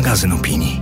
magazyn 0.00 0.32
opinii. 0.32 0.79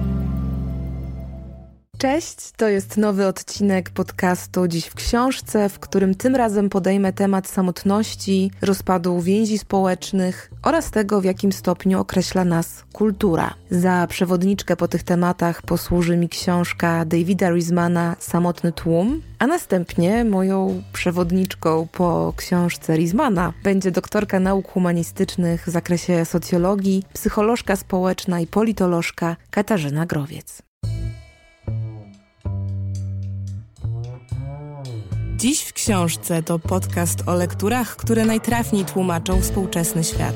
Cześć, 1.99 2.37
to 2.57 2.69
jest 2.69 2.97
nowy 2.97 3.27
odcinek 3.27 3.91
podcastu 3.91 4.69
Dziś 4.69 4.87
w 4.87 4.95
Książce, 4.95 5.69
w 5.69 5.79
którym 5.79 6.15
tym 6.15 6.37
razem 6.37 6.69
podejmę 6.69 7.13
temat 7.13 7.49
samotności, 7.49 8.51
rozpadu 8.63 9.21
więzi 9.21 9.59
społecznych 9.59 10.51
oraz 10.63 10.91
tego, 10.91 11.21
w 11.21 11.25
jakim 11.25 11.53
stopniu 11.53 12.01
określa 12.01 12.45
nas 12.45 12.85
kultura. 12.93 13.55
Za 13.71 14.07
przewodniczkę 14.09 14.77
po 14.77 14.89
tych 14.89 15.03
tematach 15.03 15.63
posłuży 15.63 16.17
mi 16.17 16.29
książka 16.29 17.05
Davida 17.05 17.51
Rizmana 17.51 18.17
Samotny 18.19 18.73
tłum, 18.73 19.23
a 19.39 19.47
następnie 19.47 20.25
moją 20.25 20.83
przewodniczką 20.93 21.89
po 21.93 22.35
książce 22.37 22.97
Rizmana 22.97 23.53
będzie 23.63 23.91
doktorka 23.91 24.41
nauk 24.41 24.69
humanistycznych 24.69 25.67
w 25.67 25.71
zakresie 25.71 26.25
socjologii, 26.25 27.05
psycholożka 27.13 27.77
społeczna 27.77 28.41
i 28.41 28.47
politolożka 28.47 29.37
Katarzyna 29.51 30.07
Growiec. 30.07 30.68
Dziś 35.39 35.63
w 35.63 35.73
książce 35.73 36.43
to 36.43 36.59
podcast 36.59 37.23
o 37.27 37.35
lekturach, 37.35 37.97
które 37.97 38.25
najtrafniej 38.25 38.85
tłumaczą 38.85 39.43
współczesny 39.43 40.05
świat. 40.05 40.35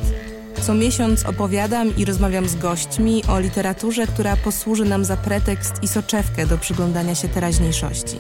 Co 0.61 0.75
miesiąc 0.75 1.27
opowiadam 1.27 1.97
i 1.97 2.05
rozmawiam 2.05 2.48
z 2.48 2.56
gośćmi 2.56 3.23
o 3.28 3.41
literaturze, 3.41 4.06
która 4.06 4.37
posłuży 4.37 4.84
nam 4.84 5.05
za 5.05 5.16
pretekst 5.16 5.83
i 5.83 5.88
soczewkę 5.88 6.47
do 6.47 6.59
przyglądania 6.59 7.15
się 7.15 7.28
teraźniejszości. 7.28 8.16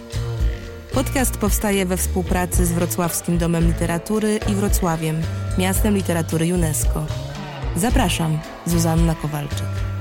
Podcast 0.94 1.36
powstaje 1.36 1.86
we 1.86 1.96
współpracy 1.96 2.66
z 2.66 2.72
Wrocławskim 2.72 3.38
Domem 3.38 3.66
Literatury 3.66 4.40
i 4.52 4.54
Wrocławiem, 4.54 5.16
miastem 5.58 5.94
literatury 5.94 6.54
UNESCO. 6.54 7.06
Zapraszam, 7.76 8.38
Zuzanna 8.66 9.14
Kowalczyk. 9.14 9.91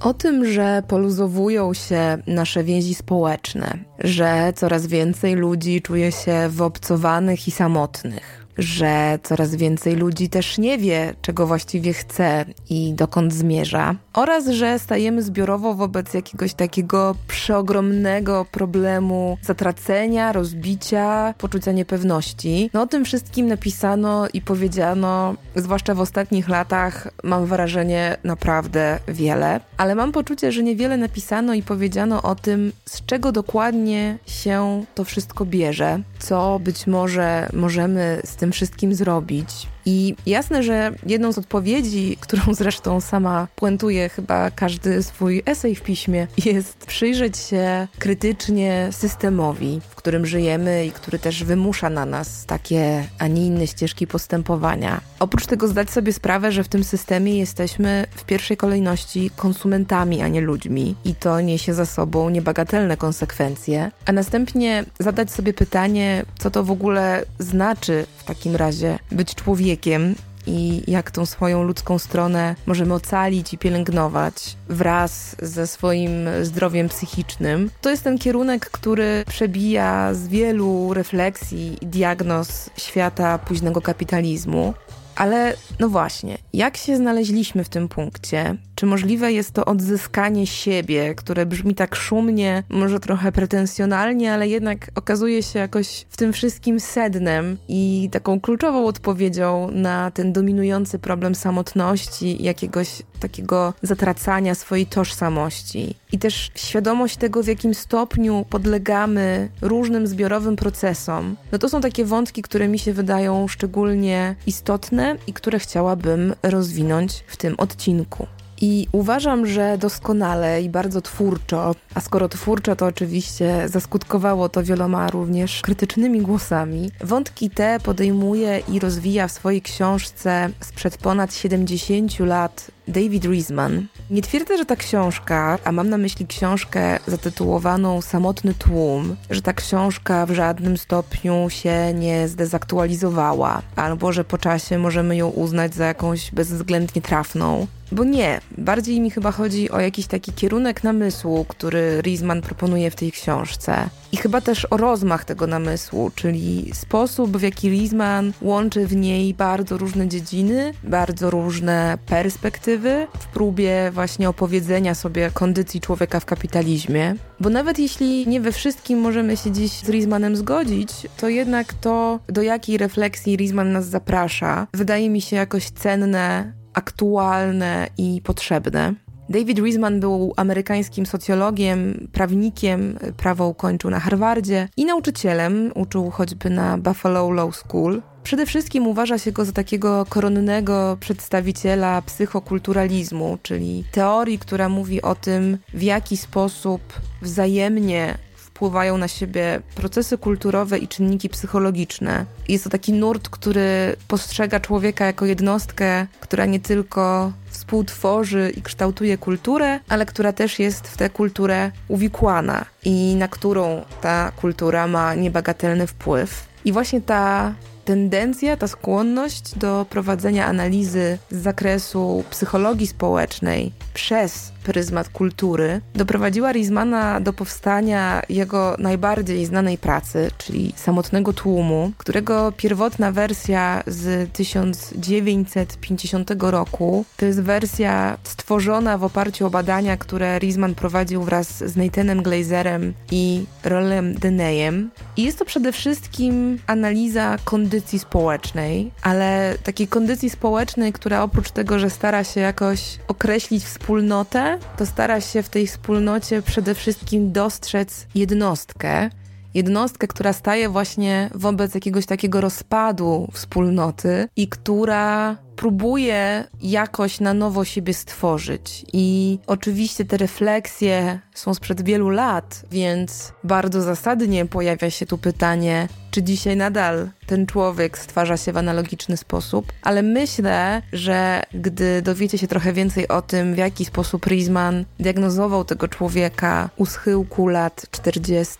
O 0.00 0.14
tym, 0.14 0.44
że 0.52 0.82
poluzowują 0.88 1.74
się 1.74 2.18
nasze 2.26 2.64
więzi 2.64 2.94
społeczne, 2.94 3.78
że 3.98 4.52
coraz 4.56 4.86
więcej 4.86 5.34
ludzi 5.34 5.82
czuje 5.82 6.12
się 6.12 6.48
wyobcowanych 6.48 7.48
i 7.48 7.50
samotnych, 7.50 8.39
że 8.60 9.18
coraz 9.22 9.54
więcej 9.54 9.96
ludzi 9.96 10.28
też 10.28 10.58
nie 10.58 10.78
wie, 10.78 11.14
czego 11.22 11.46
właściwie 11.46 11.92
chce 11.92 12.44
i 12.70 12.92
dokąd 12.94 13.32
zmierza, 13.32 13.94
oraz 14.12 14.46
że 14.48 14.78
stajemy 14.78 15.22
zbiorowo 15.22 15.74
wobec 15.74 16.14
jakiegoś 16.14 16.54
takiego 16.54 17.14
przeogromnego 17.28 18.46
problemu 18.52 19.38
zatracenia, 19.42 20.32
rozbicia, 20.32 21.34
poczucia 21.38 21.72
niepewności. 21.72 22.70
No 22.74 22.82
o 22.82 22.86
tym 22.86 23.04
wszystkim 23.04 23.46
napisano 23.46 24.28
i 24.32 24.40
powiedziano, 24.40 25.34
zwłaszcza 25.56 25.94
w 25.94 26.00
ostatnich 26.00 26.48
latach, 26.48 27.08
mam 27.24 27.46
wrażenie 27.46 28.16
naprawdę 28.24 28.98
wiele, 29.08 29.60
ale 29.76 29.94
mam 29.94 30.12
poczucie, 30.12 30.52
że 30.52 30.62
niewiele 30.62 30.96
napisano 30.96 31.54
i 31.54 31.62
powiedziano 31.62 32.22
o 32.22 32.34
tym, 32.34 32.72
z 32.84 33.06
czego 33.06 33.32
dokładnie 33.32 34.18
się 34.26 34.84
to 34.94 35.04
wszystko 35.04 35.46
bierze, 35.46 36.00
co 36.18 36.60
być 36.64 36.86
może 36.86 37.48
możemy 37.52 38.20
z 38.24 38.36
tym 38.36 38.49
wszystkim 38.52 38.94
zrobić. 38.94 39.66
I 39.86 40.14
jasne, 40.26 40.62
że 40.62 40.92
jedną 41.06 41.32
z 41.32 41.38
odpowiedzi, 41.38 42.16
którą 42.20 42.42
zresztą 42.60 43.00
sama 43.00 43.48
puentuje 43.56 44.08
chyba 44.08 44.50
każdy 44.50 45.02
swój 45.02 45.42
esej 45.46 45.74
w 45.74 45.82
piśmie, 45.82 46.26
jest 46.44 46.76
przyjrzeć 46.86 47.36
się 47.36 47.88
krytycznie 47.98 48.88
systemowi, 48.92 49.80
w 49.90 49.94
którym 49.94 50.26
żyjemy 50.26 50.86
i 50.86 50.90
który 50.90 51.18
też 51.18 51.44
wymusza 51.44 51.90
na 51.90 52.06
nas 52.06 52.46
takie, 52.46 53.04
a 53.18 53.26
nie 53.26 53.46
inne 53.46 53.66
ścieżki 53.66 54.06
postępowania. 54.06 55.00
Oprócz 55.18 55.46
tego 55.46 55.68
zdać 55.68 55.90
sobie 55.90 56.12
sprawę, 56.12 56.52
że 56.52 56.64
w 56.64 56.68
tym 56.68 56.84
systemie 56.84 57.38
jesteśmy 57.38 58.06
w 58.16 58.24
pierwszej 58.24 58.56
kolejności 58.56 59.30
konsumentami, 59.36 60.22
a 60.22 60.28
nie 60.28 60.40
ludźmi. 60.40 60.94
I 61.04 61.14
to 61.14 61.40
niesie 61.40 61.74
za 61.74 61.86
sobą 61.86 62.30
niebagatelne 62.30 62.96
konsekwencje, 62.96 63.90
a 64.06 64.12
następnie 64.12 64.84
zadać 64.98 65.30
sobie 65.30 65.52
pytanie, 65.52 66.24
co 66.38 66.50
to 66.50 66.64
w 66.64 66.70
ogóle 66.70 67.24
znaczy 67.38 68.06
w 68.16 68.24
takim 68.24 68.56
razie 68.56 68.98
być 69.12 69.34
człowiekiem 69.34 69.69
człowiekiem 69.70 70.14
i 70.46 70.82
jak 70.90 71.10
tą 71.10 71.26
swoją 71.26 71.62
ludzką 71.62 71.98
stronę 71.98 72.54
możemy 72.66 72.94
ocalić 72.94 73.54
i 73.54 73.58
pielęgnować 73.58 74.56
wraz 74.68 75.36
ze 75.42 75.66
swoim 75.66 76.28
zdrowiem 76.42 76.88
psychicznym. 76.88 77.70
To 77.80 77.90
jest 77.90 78.04
ten 78.04 78.18
kierunek, 78.18 78.70
który 78.70 79.24
przebija 79.28 80.14
z 80.14 80.28
wielu 80.28 80.94
refleksji 80.94 81.78
i 81.80 81.86
diagnoz 81.86 82.70
świata 82.76 83.38
późnego 83.38 83.80
kapitalizmu. 83.80 84.74
Ale 85.16 85.56
no 85.80 85.88
właśnie, 85.88 86.38
jak 86.52 86.76
się 86.76 86.96
znaleźliśmy 86.96 87.64
w 87.64 87.68
tym 87.68 87.88
punkcie? 87.88 88.56
Czy 88.74 88.86
możliwe 88.86 89.32
jest 89.32 89.50
to 89.52 89.64
odzyskanie 89.64 90.46
siebie, 90.46 91.14
które 91.14 91.46
brzmi 91.46 91.74
tak 91.74 91.94
szumnie, 91.96 92.62
może 92.68 93.00
trochę 93.00 93.32
pretensjonalnie, 93.32 94.32
ale 94.32 94.48
jednak 94.48 94.90
okazuje 94.94 95.42
się 95.42 95.58
jakoś 95.58 96.06
w 96.10 96.16
tym 96.16 96.32
wszystkim 96.32 96.80
sednem 96.80 97.56
i 97.68 98.08
taką 98.12 98.40
kluczową 98.40 98.86
odpowiedzią 98.86 99.70
na 99.72 100.10
ten 100.10 100.32
dominujący 100.32 100.98
problem 100.98 101.34
samotności, 101.34 102.42
jakiegoś 102.42 103.02
takiego 103.20 103.74
zatracania 103.82 104.54
swojej 104.54 104.86
tożsamości. 104.86 105.94
I 106.12 106.18
też 106.18 106.50
świadomość 106.54 107.16
tego, 107.16 107.42
w 107.42 107.46
jakim 107.46 107.74
stopniu 107.74 108.44
podlegamy 108.50 109.48
różnym 109.62 110.06
zbiorowym 110.06 110.56
procesom. 110.56 111.36
No 111.52 111.58
to 111.58 111.68
są 111.68 111.80
takie 111.80 112.04
wątki, 112.04 112.42
które 112.42 112.68
mi 112.68 112.78
się 112.78 112.92
wydają 112.92 113.48
szczególnie 113.48 114.36
istotne 114.46 115.16
i 115.26 115.32
które 115.32 115.58
chciałabym 115.58 116.34
rozwinąć 116.42 117.24
w 117.26 117.36
tym 117.36 117.54
odcinku. 117.58 118.26
I 118.60 118.86
uważam, 118.92 119.46
że 119.46 119.78
doskonale 119.78 120.62
i 120.62 120.68
bardzo 120.68 121.00
twórczo, 121.00 121.74
a 121.94 122.00
skoro 122.00 122.28
twórczo, 122.28 122.76
to 122.76 122.86
oczywiście 122.86 123.68
zaskutkowało 123.68 124.48
to 124.48 124.62
wieloma 124.62 125.10
również 125.10 125.62
krytycznymi 125.62 126.20
głosami. 126.20 126.90
Wątki 127.00 127.50
te 127.50 127.78
podejmuje 127.82 128.62
i 128.68 128.78
rozwija 128.78 129.28
w 129.28 129.32
swojej 129.32 129.62
książce 129.62 130.50
sprzed 130.60 130.96
ponad 130.96 131.34
70 131.34 132.20
lat 132.20 132.70
David 132.88 133.24
Riesman. 133.24 133.86
Nie 134.10 134.22
twierdzę, 134.22 134.58
że 134.58 134.66
ta 134.66 134.76
książka, 134.76 135.58
a 135.64 135.72
mam 135.72 135.88
na 135.88 135.98
myśli 135.98 136.26
książkę 136.26 136.98
zatytułowaną 137.06 138.00
Samotny 138.02 138.54
tłum, 138.54 139.16
że 139.30 139.42
ta 139.42 139.52
książka 139.52 140.26
w 140.26 140.30
żadnym 140.30 140.76
stopniu 140.76 141.46
się 141.50 141.94
nie 141.94 142.28
zdezaktualizowała, 142.28 143.62
albo 143.76 144.12
że 144.12 144.24
po 144.24 144.38
czasie 144.38 144.78
możemy 144.78 145.16
ją 145.16 145.28
uznać 145.28 145.74
za 145.74 145.86
jakąś 145.86 146.30
bezwzględnie 146.30 147.02
trafną. 147.02 147.66
Bo 147.92 148.04
nie, 148.04 148.40
bardziej 148.58 149.00
mi 149.00 149.10
chyba 149.10 149.32
chodzi 149.32 149.70
o 149.70 149.80
jakiś 149.80 150.06
taki 150.06 150.32
kierunek 150.32 150.84
namysłu, 150.84 151.44
który 151.48 152.00
Riesman 152.02 152.42
proponuje 152.42 152.90
w 152.90 152.96
tej 152.96 153.12
książce. 153.12 153.88
I 154.12 154.16
chyba 154.16 154.40
też 154.40 154.66
o 154.70 154.76
rozmach 154.76 155.24
tego 155.24 155.46
namysłu, 155.46 156.10
czyli 156.14 156.70
sposób, 156.74 157.36
w 157.36 157.42
jaki 157.42 157.70
Riesman 157.70 158.32
łączy 158.42 158.86
w 158.86 158.96
niej 158.96 159.34
bardzo 159.34 159.78
różne 159.78 160.08
dziedziny, 160.08 160.72
bardzo 160.84 161.30
różne 161.30 161.98
perspektywy 162.06 163.06
w 163.18 163.26
próbie 163.26 163.90
właśnie 163.94 164.28
opowiedzenia 164.28 164.94
sobie 164.94 165.30
kondycji 165.34 165.80
człowieka 165.80 166.20
w 166.20 166.24
kapitalizmie. 166.24 167.14
Bo 167.40 167.50
nawet 167.50 167.78
jeśli 167.78 168.28
nie 168.28 168.40
we 168.40 168.52
wszystkim 168.52 168.98
możemy 168.98 169.36
się 169.36 169.50
dziś 169.50 169.70
z 169.70 169.88
Riesmanem 169.88 170.36
zgodzić, 170.36 170.90
to 171.16 171.28
jednak 171.28 171.74
to, 171.74 172.20
do 172.28 172.42
jakiej 172.42 172.78
refleksji 172.78 173.36
Riesman 173.36 173.72
nas 173.72 173.86
zaprasza, 173.86 174.66
wydaje 174.74 175.10
mi 175.10 175.20
się 175.20 175.36
jakoś 175.36 175.70
cenne 175.70 176.59
aktualne 176.74 177.88
i 177.98 178.20
potrzebne. 178.24 178.94
David 179.30 179.58
Riesman 179.58 180.00
był 180.00 180.34
amerykańskim 180.36 181.06
socjologiem, 181.06 182.08
prawnikiem, 182.12 182.98
prawo 183.16 183.48
ukończył 183.48 183.90
na 183.90 184.00
Harvardzie 184.00 184.68
i 184.76 184.84
nauczycielem, 184.84 185.72
uczył 185.74 186.10
choćby 186.10 186.50
na 186.50 186.78
Buffalo 186.78 187.30
Law 187.30 187.56
School. 187.56 188.02
Przede 188.22 188.46
wszystkim 188.46 188.86
uważa 188.86 189.18
się 189.18 189.32
go 189.32 189.44
za 189.44 189.52
takiego 189.52 190.06
koronnego 190.08 190.96
przedstawiciela 191.00 192.02
psychokulturalizmu, 192.02 193.38
czyli 193.42 193.84
teorii, 193.92 194.38
która 194.38 194.68
mówi 194.68 195.02
o 195.02 195.14
tym, 195.14 195.58
w 195.74 195.82
jaki 195.82 196.16
sposób 196.16 196.80
wzajemnie 197.22 198.18
wpływają 198.60 198.98
na 198.98 199.08
siebie 199.08 199.60
procesy 199.74 200.18
kulturowe 200.18 200.78
i 200.78 200.88
czynniki 200.88 201.28
psychologiczne. 201.28 202.26
Jest 202.48 202.64
to 202.64 202.70
taki 202.70 202.92
nurt, 202.92 203.28
który 203.28 203.96
postrzega 204.08 204.60
człowieka 204.60 205.06
jako 205.06 205.26
jednostkę, 205.26 206.06
która 206.20 206.46
nie 206.46 206.60
tylko 206.60 207.32
współtworzy 207.50 208.52
i 208.56 208.62
kształtuje 208.62 209.18
kulturę, 209.18 209.80
ale 209.88 210.06
która 210.06 210.32
też 210.32 210.58
jest 210.58 210.88
w 210.88 210.96
tę 210.96 211.10
kulturę 211.10 211.70
uwikłana 211.88 212.64
i 212.84 213.14
na 213.14 213.28
którą 213.28 213.84
ta 214.00 214.32
kultura 214.40 214.86
ma 214.86 215.14
niebagatelny 215.14 215.86
wpływ. 215.86 216.48
I 216.64 216.72
właśnie 216.72 217.00
ta 217.00 217.54
tendencja, 217.84 218.56
ta 218.56 218.68
skłonność 218.68 219.54
do 219.54 219.86
prowadzenia 219.90 220.46
analizy 220.46 221.18
z 221.30 221.36
zakresu 221.36 222.24
psychologii 222.30 222.86
społecznej 222.86 223.72
przez 223.94 224.52
pryzmat 224.64 225.08
kultury, 225.08 225.80
doprowadziła 225.94 226.52
Riesmana 226.52 227.20
do 227.20 227.32
powstania 227.32 228.22
jego 228.28 228.76
najbardziej 228.78 229.46
znanej 229.46 229.78
pracy, 229.78 230.30
czyli 230.38 230.72
Samotnego 230.76 231.32
Tłumu, 231.32 231.92
którego 231.98 232.52
pierwotna 232.56 233.12
wersja 233.12 233.82
z 233.86 234.32
1950 234.32 236.30
roku 236.40 237.04
to 237.16 237.26
jest 237.26 237.40
wersja 237.40 238.18
stworzona 238.24 238.98
w 238.98 239.04
oparciu 239.04 239.46
o 239.46 239.50
badania, 239.50 239.96
które 239.96 240.38
Riesman 240.38 240.74
prowadził 240.74 241.22
wraz 241.22 241.64
z 241.64 241.76
Nathanem 241.76 242.22
Glazerem 242.22 242.94
i 243.10 243.44
Rolem 243.64 244.14
Deneyem. 244.14 244.90
I 245.16 245.22
jest 245.22 245.38
to 245.38 245.44
przede 245.44 245.72
wszystkim 245.72 246.58
analiza 246.66 247.36
kondycji 247.44 247.98
społecznej, 247.98 248.90
ale 249.02 249.54
takiej 249.62 249.88
kondycji 249.88 250.30
społecznej, 250.30 250.92
która 250.92 251.22
oprócz 251.22 251.50
tego, 251.50 251.78
że 251.78 251.90
stara 251.90 252.24
się 252.24 252.40
jakoś 252.40 252.98
określić 253.08 253.64
wspólnotę, 253.64 254.49
to 254.76 254.86
stara 254.86 255.20
się 255.20 255.42
w 255.42 255.48
tej 255.48 255.66
wspólnocie 255.66 256.42
przede 256.42 256.74
wszystkim 256.74 257.32
dostrzec 257.32 258.06
jednostkę, 258.14 259.10
jednostkę, 259.54 260.06
która 260.06 260.32
staje 260.32 260.68
właśnie 260.68 261.30
wobec 261.34 261.74
jakiegoś 261.74 262.06
takiego 262.06 262.40
rozpadu 262.40 263.28
wspólnoty 263.32 264.28
i 264.36 264.48
która 264.48 265.36
próbuje 265.60 266.44
jakoś 266.62 267.20
na 267.20 267.34
nowo 267.34 267.64
siebie 267.64 267.94
stworzyć. 267.94 268.84
I 268.92 269.38
oczywiście 269.46 270.04
te 270.04 270.16
refleksje 270.16 271.20
są 271.34 271.54
sprzed 271.54 271.82
wielu 271.82 272.10
lat, 272.10 272.62
więc 272.70 273.32
bardzo 273.44 273.82
zasadnie 273.82 274.46
pojawia 274.46 274.90
się 274.90 275.06
tu 275.06 275.18
pytanie, 275.18 275.88
czy 276.10 276.22
dzisiaj 276.22 276.56
nadal 276.56 277.10
ten 277.26 277.46
człowiek 277.46 277.98
stwarza 277.98 278.36
się 278.36 278.52
w 278.52 278.56
analogiczny 278.56 279.16
sposób, 279.16 279.72
ale 279.82 280.02
myślę, 280.02 280.82
że 280.92 281.42
gdy 281.54 282.02
dowiecie 282.02 282.38
się 282.38 282.46
trochę 282.48 282.72
więcej 282.72 283.08
o 283.08 283.22
tym, 283.22 283.54
w 283.54 283.58
jaki 283.58 283.84
sposób 283.84 284.26
Riesman 284.26 284.84
diagnozował 285.00 285.64
tego 285.64 285.88
człowieka 285.88 286.70
u 286.76 286.86
schyłku 286.86 287.48
lat 287.48 287.86
40. 287.90 288.58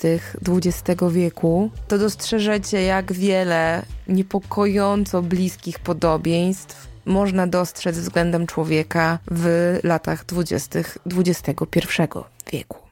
XX 0.49 1.02
wieku, 1.11 1.70
to 1.88 1.99
dostrzeżecie, 1.99 2.82
jak 2.82 3.12
wiele 3.12 3.82
niepokojąco 4.08 5.23
bliskich 5.23 5.79
podobieństw 5.79 6.89
można 7.05 7.47
dostrzec 7.47 7.99
względem 7.99 8.47
człowieka 8.47 9.19
w 9.31 9.79
latach 9.82 10.25
dwudziestych 10.25 10.99
XXI 11.17 11.52
wieku. 12.52 12.89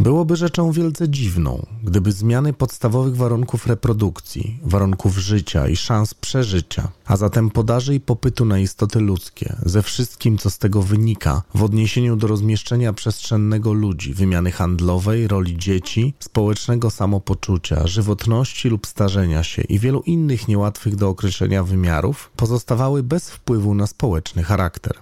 Byłoby 0.00 0.36
rzeczą 0.36 0.72
wielce 0.72 1.08
dziwną, 1.08 1.66
gdyby 1.82 2.12
zmiany 2.12 2.52
podstawowych 2.52 3.16
warunków 3.16 3.66
reprodukcji, 3.66 4.58
warunków 4.62 5.18
życia 5.18 5.68
i 5.68 5.76
szans 5.76 6.14
przeżycia, 6.14 6.88
a 7.06 7.16
zatem 7.16 7.50
podaży 7.50 7.94
i 7.94 8.00
popytu 8.00 8.44
na 8.44 8.58
istoty 8.58 9.00
ludzkie, 9.00 9.56
ze 9.66 9.82
wszystkim 9.82 10.38
co 10.38 10.50
z 10.50 10.58
tego 10.58 10.82
wynika, 10.82 11.42
w 11.54 11.62
odniesieniu 11.62 12.16
do 12.16 12.26
rozmieszczenia 12.26 12.92
przestrzennego 12.92 13.72
ludzi, 13.72 14.14
wymiany 14.14 14.52
handlowej, 14.52 15.28
roli 15.28 15.58
dzieci, 15.58 16.14
społecznego 16.20 16.90
samopoczucia, 16.90 17.86
żywotności 17.86 18.68
lub 18.68 18.86
starzenia 18.86 19.42
się 19.42 19.62
i 19.62 19.78
wielu 19.78 20.00
innych 20.00 20.48
niełatwych 20.48 20.96
do 20.96 21.08
określenia 21.08 21.64
wymiarów, 21.64 22.30
pozostawały 22.36 23.02
bez 23.02 23.30
wpływu 23.30 23.74
na 23.74 23.86
społeczny 23.86 24.42
charakter. 24.42 24.94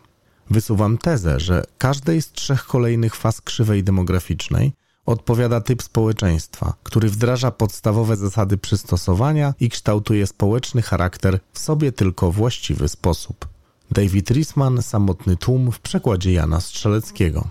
Wysuwam 0.50 0.98
tezę, 0.98 1.40
że 1.40 1.64
każdej 1.78 2.22
z 2.22 2.32
trzech 2.32 2.64
kolejnych 2.64 3.14
faz 3.14 3.40
krzywej 3.40 3.84
demograficznej 3.84 4.72
odpowiada 5.08 5.60
typ 5.60 5.82
społeczeństwa, 5.82 6.74
który 6.82 7.08
wdraża 7.08 7.50
podstawowe 7.50 8.16
zasady 8.16 8.58
przystosowania 8.58 9.54
i 9.60 9.68
kształtuje 9.68 10.26
społeczny 10.26 10.82
charakter 10.82 11.38
w 11.52 11.58
sobie 11.58 11.92
tylko 11.92 12.32
właściwy 12.32 12.88
sposób. 12.88 13.48
David 13.90 14.30
Risman, 14.30 14.82
Samotny 14.82 15.36
tłum 15.36 15.72
w 15.72 15.80
przekładzie 15.80 16.32
Jana 16.32 16.60
Strzeleckiego. 16.60 17.48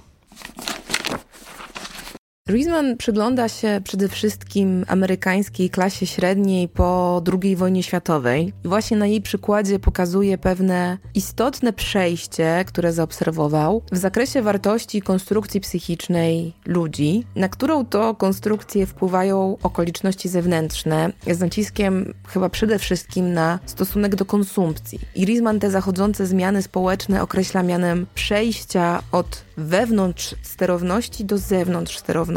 Riesman 2.50 2.98
przygląda 2.98 3.50
się 3.50 3.82
przede 3.84 4.08
wszystkim 4.08 4.86
amerykańskiej 4.88 5.70
klasie 5.70 6.06
średniej 6.06 6.70
po 6.70 7.22
II 7.44 7.56
wojnie 7.56 7.84
światowej 7.84 8.54
właśnie 8.66 8.98
na 8.98 9.08
jej 9.08 9.22
przykładzie 9.22 9.80
pokazuje 9.80 10.38
pewne 10.38 10.98
istotne 11.16 11.74
przejście, 11.74 12.66
które 12.68 12.94
zaobserwował 12.94 13.82
w 13.92 13.98
zakresie 13.98 14.42
wartości 14.42 15.02
konstrukcji 15.02 15.62
psychicznej 15.62 16.54
ludzi, 16.66 17.24
na 17.36 17.50
którą 17.50 17.86
to 17.86 18.16
konstrukcję 18.16 18.86
wpływają 18.86 19.58
okoliczności 19.64 20.30
zewnętrzne, 20.30 21.12
z 21.32 21.40
naciskiem 21.40 22.14
chyba 22.28 22.50
przede 22.50 22.80
wszystkim 22.80 23.34
na 23.34 23.60
stosunek 23.66 24.16
do 24.16 24.26
konsumpcji. 24.26 25.00
I 25.16 25.26
Riesman 25.26 25.60
te 25.60 25.72
zachodzące 25.72 26.28
zmiany 26.28 26.62
społeczne 26.62 27.22
określa 27.22 27.64
mianem 27.64 28.06
przejścia 28.16 29.04
od 29.12 29.44
wewnątrz 29.58 30.36
sterowności 30.42 31.26
do 31.26 31.38
zewnątrz 31.38 31.98
sterowności. 31.98 32.37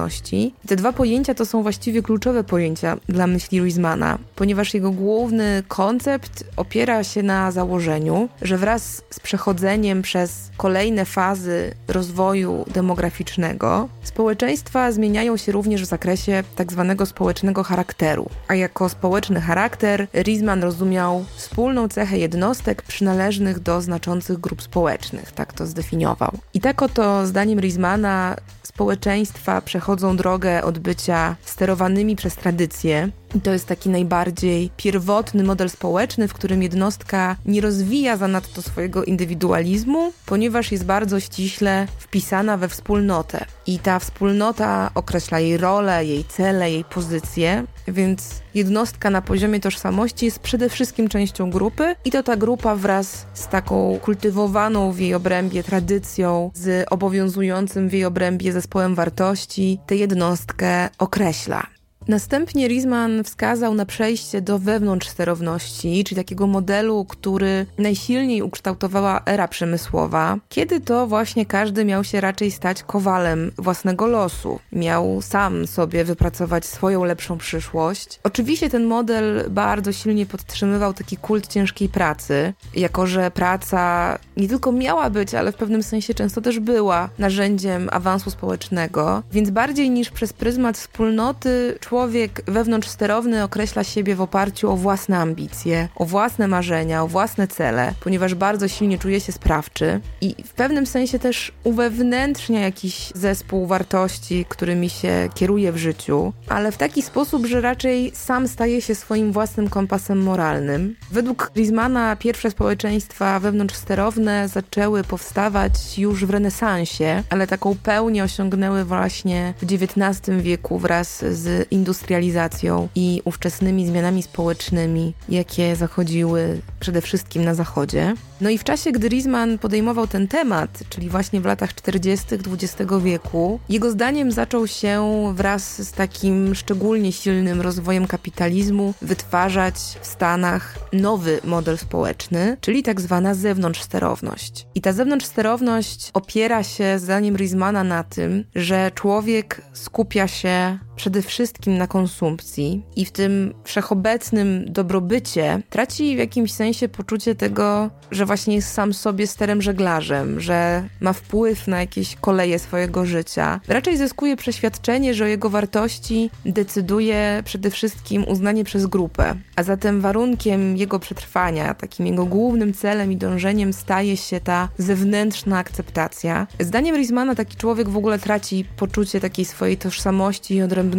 Te 0.66 0.76
dwa 0.76 0.92
pojęcia 0.92 1.34
to 1.34 1.46
są 1.46 1.62
właściwie 1.62 2.02
kluczowe 2.02 2.44
pojęcia 2.44 2.96
dla 3.08 3.26
myśli 3.26 3.60
Ruizmana, 3.60 4.18
ponieważ 4.36 4.74
jego 4.74 4.90
główny 4.90 5.62
koncept 5.68 6.44
opiera 6.56 7.04
się 7.04 7.22
na 7.22 7.50
założeniu, 7.50 8.28
że 8.42 8.58
wraz 8.58 9.02
z 9.10 9.20
przechodzeniem 9.20 10.02
przez 10.02 10.50
kolejne 10.56 11.04
fazy 11.04 11.74
rozwoju 11.88 12.64
demograficznego, 12.74 13.88
społeczeństwa 14.02 14.92
zmieniają 14.92 15.36
się 15.36 15.52
również 15.52 15.82
w 15.82 15.86
zakresie 15.86 16.42
tak 16.56 16.72
zwanego 16.72 17.06
społecznego 17.06 17.62
charakteru. 17.62 18.28
A 18.48 18.54
jako 18.54 18.88
społeczny 18.88 19.40
charakter 19.40 20.06
Rizman 20.14 20.62
rozumiał 20.62 21.24
wspólną 21.36 21.88
cechę 21.88 22.18
jednostek 22.18 22.82
przynależnych 22.82 23.60
do 23.60 23.80
znaczących 23.80 24.38
grup 24.38 24.62
społecznych, 24.62 25.32
tak 25.32 25.52
to 25.52 25.66
zdefiniował. 25.66 26.32
I 26.54 26.60
tak 26.60 26.82
oto 26.82 27.26
zdaniem 27.26 27.60
Rizmana 27.60 28.36
społeczeństwa 28.80 29.60
przechodzą 29.60 30.16
drogę 30.16 30.64
od 30.64 30.78
bycia 30.78 31.36
sterowanymi 31.44 32.16
przez 32.16 32.36
tradycje. 32.36 33.08
To 33.44 33.52
jest 33.52 33.66
taki 33.66 33.88
najbardziej 33.88 34.70
pierwotny 34.76 35.44
model 35.44 35.70
społeczny, 35.70 36.28
w 36.28 36.34
którym 36.34 36.62
jednostka 36.62 37.36
nie 37.46 37.60
rozwija 37.60 38.16
zanadto 38.16 38.62
swojego 38.62 39.04
indywidualizmu, 39.04 40.12
ponieważ 40.26 40.72
jest 40.72 40.84
bardzo 40.84 41.20
ściśle 41.20 41.86
wpisana 41.98 42.56
we 42.56 42.68
wspólnotę. 42.68 43.44
I 43.66 43.78
ta 43.78 43.98
wspólnota 43.98 44.90
określa 44.94 45.40
jej 45.40 45.56
rolę, 45.56 46.04
jej 46.04 46.24
cele, 46.24 46.70
jej 46.70 46.84
pozycję, 46.84 47.64
więc 47.88 48.40
jednostka 48.54 49.10
na 49.10 49.22
poziomie 49.22 49.60
tożsamości 49.60 50.24
jest 50.24 50.38
przede 50.38 50.68
wszystkim 50.68 51.08
częścią 51.08 51.50
grupy 51.50 51.94
i 52.04 52.10
to 52.10 52.22
ta 52.22 52.36
grupa 52.36 52.76
wraz 52.76 53.26
z 53.34 53.48
taką 53.48 53.98
kultywowaną 54.02 54.92
w 54.92 54.98
jej 54.98 55.14
obrębie 55.14 55.62
tradycją, 55.62 56.50
z 56.54 56.86
obowiązującym 56.90 57.88
w 57.88 57.92
jej 57.92 58.04
obrębie 58.04 58.52
zespołem 58.52 58.94
wartości, 58.94 59.78
tę 59.86 59.96
jednostkę 59.96 60.88
określa. 60.98 61.79
Następnie 62.08 62.68
Riesman 62.68 63.24
wskazał 63.24 63.74
na 63.74 63.86
przejście 63.86 64.40
do 64.40 64.58
wewnątrz 64.58 65.08
sterowności, 65.08 66.04
czyli 66.04 66.16
takiego 66.16 66.46
modelu, 66.46 67.04
który 67.04 67.66
najsilniej 67.78 68.42
ukształtowała 68.42 69.22
era 69.26 69.48
przemysłowa, 69.48 70.36
kiedy 70.48 70.80
to 70.80 71.06
właśnie 71.06 71.46
każdy 71.46 71.84
miał 71.84 72.04
się 72.04 72.20
raczej 72.20 72.50
stać 72.50 72.82
kowalem 72.82 73.52
własnego 73.58 74.06
losu. 74.06 74.60
Miał 74.72 75.22
sam 75.22 75.66
sobie 75.66 76.04
wypracować 76.04 76.66
swoją 76.66 77.04
lepszą 77.04 77.38
przyszłość. 77.38 78.20
Oczywiście 78.22 78.70
ten 78.70 78.84
model 78.84 79.50
bardzo 79.50 79.92
silnie 79.92 80.26
podtrzymywał 80.26 80.94
taki 80.94 81.16
kult 81.16 81.46
ciężkiej 81.46 81.88
pracy, 81.88 82.54
jako 82.74 83.06
że 83.06 83.30
praca 83.30 84.18
nie 84.36 84.48
tylko 84.48 84.72
miała 84.72 85.10
być, 85.10 85.34
ale 85.34 85.52
w 85.52 85.56
pewnym 85.56 85.82
sensie 85.82 86.14
często 86.14 86.40
też 86.40 86.58
była 86.58 87.08
narzędziem 87.18 87.88
awansu 87.92 88.30
społecznego, 88.30 89.22
więc 89.32 89.50
bardziej 89.50 89.90
niż 89.90 90.10
przez 90.10 90.32
pryzmat 90.32 90.78
wspólnoty 90.78 91.78
człowiek 91.90 92.42
wewnątrzsterowny 92.46 93.44
określa 93.44 93.84
siebie 93.84 94.14
w 94.14 94.20
oparciu 94.20 94.70
o 94.70 94.76
własne 94.76 95.18
ambicje, 95.18 95.88
o 95.96 96.04
własne 96.04 96.48
marzenia, 96.48 97.02
o 97.02 97.08
własne 97.08 97.48
cele, 97.48 97.94
ponieważ 98.00 98.34
bardzo 98.34 98.68
silnie 98.68 98.98
czuje 98.98 99.20
się 99.20 99.32
sprawczy 99.32 100.00
i 100.20 100.34
w 100.44 100.52
pewnym 100.52 100.86
sensie 100.86 101.18
też 101.18 101.52
uwewnętrznia 101.64 102.60
jakiś 102.60 103.12
zespół 103.14 103.66
wartości, 103.66 104.46
którymi 104.48 104.90
się 104.90 105.28
kieruje 105.34 105.72
w 105.72 105.76
życiu, 105.76 106.32
ale 106.48 106.72
w 106.72 106.76
taki 106.76 107.02
sposób, 107.02 107.46
że 107.46 107.60
raczej 107.60 108.12
sam 108.14 108.48
staje 108.48 108.82
się 108.82 108.94
swoim 108.94 109.32
własnym 109.32 109.68
kompasem 109.68 110.22
moralnym. 110.22 110.96
Według 111.12 111.50
Griezmana 111.54 112.16
pierwsze 112.16 112.50
społeczeństwa 112.50 113.40
wewnątrzsterowne 113.40 114.48
zaczęły 114.48 115.04
powstawać 115.04 115.98
już 115.98 116.24
w 116.24 116.30
renesansie, 116.30 117.22
ale 117.30 117.46
taką 117.46 117.76
pełnię 117.82 118.24
osiągnęły 118.24 118.84
właśnie 118.84 119.54
w 119.62 119.72
XIX 119.72 120.42
wieku 120.42 120.78
wraz 120.78 121.24
z 121.24 121.68
industrializacją 121.80 122.88
i 122.94 123.22
ówczesnymi 123.24 123.86
zmianami 123.86 124.22
społecznymi, 124.22 125.14
jakie 125.28 125.76
zachodziły 125.76 126.60
przede 126.80 127.00
wszystkim 127.00 127.44
na 127.44 127.54
Zachodzie. 127.54 128.14
No 128.40 128.50
i 128.50 128.58
w 128.58 128.64
czasie, 128.64 128.92
gdy 128.92 129.08
Riesman 129.08 129.58
podejmował 129.58 130.06
ten 130.06 130.28
temat, 130.28 130.82
czyli 130.88 131.08
właśnie 131.08 131.40
w 131.40 131.44
latach 131.44 131.74
40. 131.74 132.26
XX 132.34 132.92
wieku, 133.02 133.60
jego 133.68 133.90
zdaniem 133.90 134.32
zaczął 134.32 134.66
się 134.66 135.24
wraz 135.34 135.88
z 135.88 135.92
takim 135.92 136.54
szczególnie 136.54 137.12
silnym 137.12 137.60
rozwojem 137.60 138.06
kapitalizmu 138.06 138.94
wytwarzać 139.02 139.74
w 140.00 140.06
Stanach 140.06 140.78
nowy 140.92 141.40
model 141.44 141.78
społeczny, 141.78 142.56
czyli 142.60 142.82
tak 142.82 143.00
zwana 143.00 143.34
zewnątrzsterowność. 143.34 144.66
I 144.74 144.80
ta 144.80 144.92
zewnątrzsterowność 144.92 146.10
opiera 146.14 146.62
się, 146.62 146.98
zdaniem 146.98 147.36
Riesmana, 147.36 147.84
na 147.84 148.04
tym, 148.04 148.44
że 148.54 148.90
człowiek 148.94 149.62
skupia 149.72 150.28
się 150.28 150.78
przede 151.00 151.22
wszystkim 151.22 151.78
na 151.78 151.86
konsumpcji 151.86 152.82
i 152.96 153.04
w 153.04 153.10
tym 153.10 153.54
wszechobecnym 153.64 154.64
dobrobycie 154.72 155.62
traci 155.70 156.16
w 156.16 156.18
jakimś 156.18 156.52
sensie 156.52 156.88
poczucie 156.88 157.34
tego, 157.34 157.90
że 158.10 158.26
właśnie 158.26 158.54
jest 158.54 158.72
sam 158.72 158.94
sobie 158.94 159.26
sterem 159.26 159.62
żeglarzem, 159.62 160.40
że 160.40 160.88
ma 161.00 161.12
wpływ 161.12 161.66
na 161.68 161.80
jakieś 161.80 162.16
koleje 162.16 162.58
swojego 162.58 163.06
życia. 163.06 163.60
Raczej 163.68 163.96
zyskuje 163.96 164.36
przeświadczenie, 164.36 165.14
że 165.14 165.24
o 165.24 165.26
jego 165.26 165.50
wartości 165.50 166.30
decyduje 166.46 167.42
przede 167.44 167.70
wszystkim 167.70 168.24
uznanie 168.28 168.64
przez 168.64 168.86
grupę, 168.86 169.34
a 169.56 169.62
zatem 169.62 170.00
warunkiem 170.00 170.76
jego 170.76 170.98
przetrwania, 170.98 171.74
takim 171.74 172.06
jego 172.06 172.26
głównym 172.26 172.74
celem 172.74 173.12
i 173.12 173.16
dążeniem 173.16 173.72
staje 173.72 174.16
się 174.16 174.40
ta 174.40 174.68
zewnętrzna 174.78 175.58
akceptacja. 175.58 176.46
Zdaniem 176.58 176.96
Rizmana 176.96 177.34
taki 177.34 177.56
człowiek 177.56 177.88
w 177.88 177.96
ogóle 177.96 178.18
traci 178.18 178.64
poczucie 178.76 179.20
takiej 179.20 179.44
swojej 179.44 179.76
tożsamości 179.76 180.54
i 180.54 180.62
odrębności. 180.62 180.89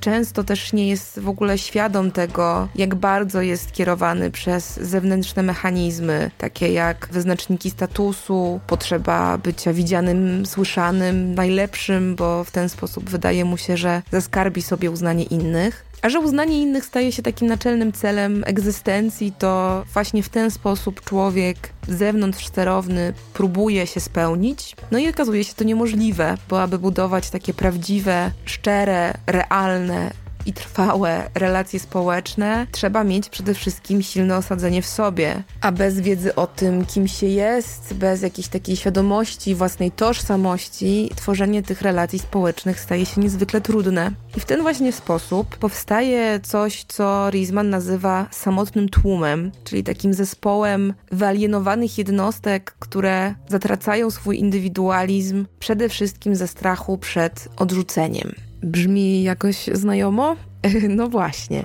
Często 0.00 0.44
też 0.44 0.72
nie 0.72 0.88
jest 0.88 1.20
w 1.20 1.28
ogóle 1.28 1.58
świadom 1.58 2.10
tego, 2.10 2.68
jak 2.74 2.94
bardzo 2.94 3.42
jest 3.42 3.72
kierowany 3.72 4.30
przez 4.30 4.76
zewnętrzne 4.76 5.42
mechanizmy, 5.42 6.30
takie 6.38 6.72
jak 6.72 7.08
wyznaczniki 7.12 7.70
statusu, 7.70 8.60
potrzeba 8.66 9.38
bycia 9.38 9.72
widzianym, 9.72 10.46
słyszanym, 10.46 11.34
najlepszym, 11.34 12.16
bo 12.16 12.44
w 12.44 12.50
ten 12.50 12.68
sposób 12.68 13.10
wydaje 13.10 13.44
mu 13.44 13.56
się, 13.56 13.76
że 13.76 14.02
zaskarbi 14.10 14.62
sobie 14.62 14.90
uznanie 14.90 15.24
innych. 15.24 15.87
A 16.02 16.08
że 16.08 16.20
uznanie 16.20 16.62
innych 16.62 16.84
staje 16.84 17.12
się 17.12 17.22
takim 17.22 17.48
naczelnym 17.48 17.92
celem 17.92 18.44
egzystencji, 18.46 19.32
to 19.38 19.84
właśnie 19.92 20.22
w 20.22 20.28
ten 20.28 20.50
sposób 20.50 21.04
człowiek 21.04 21.72
zewnątrz 21.88 22.46
sterowny 22.46 23.12
próbuje 23.34 23.86
się 23.86 24.00
spełnić. 24.00 24.76
No 24.90 24.98
i 24.98 25.08
okazuje 25.08 25.44
się 25.44 25.54
to 25.54 25.64
niemożliwe, 25.64 26.34
bo 26.48 26.62
aby 26.62 26.78
budować 26.78 27.30
takie 27.30 27.54
prawdziwe, 27.54 28.30
szczere, 28.44 29.14
realne 29.26 30.10
i 30.48 30.52
trwałe 30.52 31.30
relacje 31.34 31.80
społeczne, 31.80 32.66
trzeba 32.72 33.04
mieć 33.04 33.28
przede 33.28 33.54
wszystkim 33.54 34.02
silne 34.02 34.36
osadzenie 34.36 34.82
w 34.82 34.86
sobie. 34.86 35.42
A 35.60 35.72
bez 35.72 36.00
wiedzy 36.00 36.34
o 36.34 36.46
tym, 36.46 36.86
kim 36.86 37.08
się 37.08 37.26
jest, 37.26 37.94
bez 37.94 38.22
jakiejś 38.22 38.48
takiej 38.48 38.76
świadomości 38.76 39.54
własnej 39.54 39.90
tożsamości, 39.90 41.10
tworzenie 41.16 41.62
tych 41.62 41.82
relacji 41.82 42.18
społecznych 42.18 42.80
staje 42.80 43.06
się 43.06 43.20
niezwykle 43.20 43.60
trudne. 43.60 44.10
I 44.36 44.40
w 44.40 44.44
ten 44.44 44.62
właśnie 44.62 44.92
sposób 44.92 45.56
powstaje 45.56 46.40
coś, 46.42 46.84
co 46.88 47.30
Riesman 47.30 47.70
nazywa 47.70 48.26
samotnym 48.30 48.88
tłumem, 48.88 49.52
czyli 49.64 49.84
takim 49.84 50.14
zespołem 50.14 50.94
wyalienowanych 51.12 51.98
jednostek, 51.98 52.76
które 52.78 53.34
zatracają 53.48 54.10
swój 54.10 54.38
indywidualizm 54.38 55.46
przede 55.58 55.88
wszystkim 55.88 56.36
ze 56.36 56.48
strachu 56.48 56.98
przed 56.98 57.48
odrzuceniem. 57.56 58.47
Brzmi 58.62 59.22
jakoś 59.22 59.66
znajomo? 59.72 60.36
No 60.88 61.08
właśnie. 61.08 61.64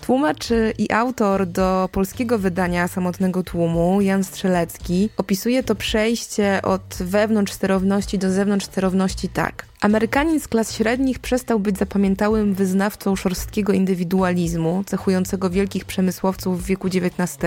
Tłumacz 0.00 0.48
i 0.78 0.92
autor 0.92 1.46
do 1.46 1.88
polskiego 1.92 2.38
wydania 2.38 2.88
Samotnego 2.88 3.42
Tłumu, 3.42 4.00
Jan 4.00 4.24
Strzelecki, 4.24 5.08
opisuje 5.16 5.62
to 5.62 5.74
przejście 5.74 6.62
od 6.62 6.96
wewnątrz 7.00 7.52
sterowności 7.52 8.18
do 8.18 8.30
zewnątrz 8.30 8.66
sterowności 8.66 9.28
tak. 9.28 9.66
Amerykanin 9.84 10.40
z 10.40 10.48
klas 10.48 10.72
średnich 10.72 11.18
przestał 11.18 11.60
być 11.60 11.78
zapamiętałym 11.78 12.54
wyznawcą 12.54 13.16
szorstkiego 13.16 13.72
indywidualizmu, 13.72 14.84
cechującego 14.86 15.50
wielkich 15.50 15.84
przemysłowców 15.84 16.62
w 16.62 16.66
wieku 16.66 16.88
XIX, 16.88 17.38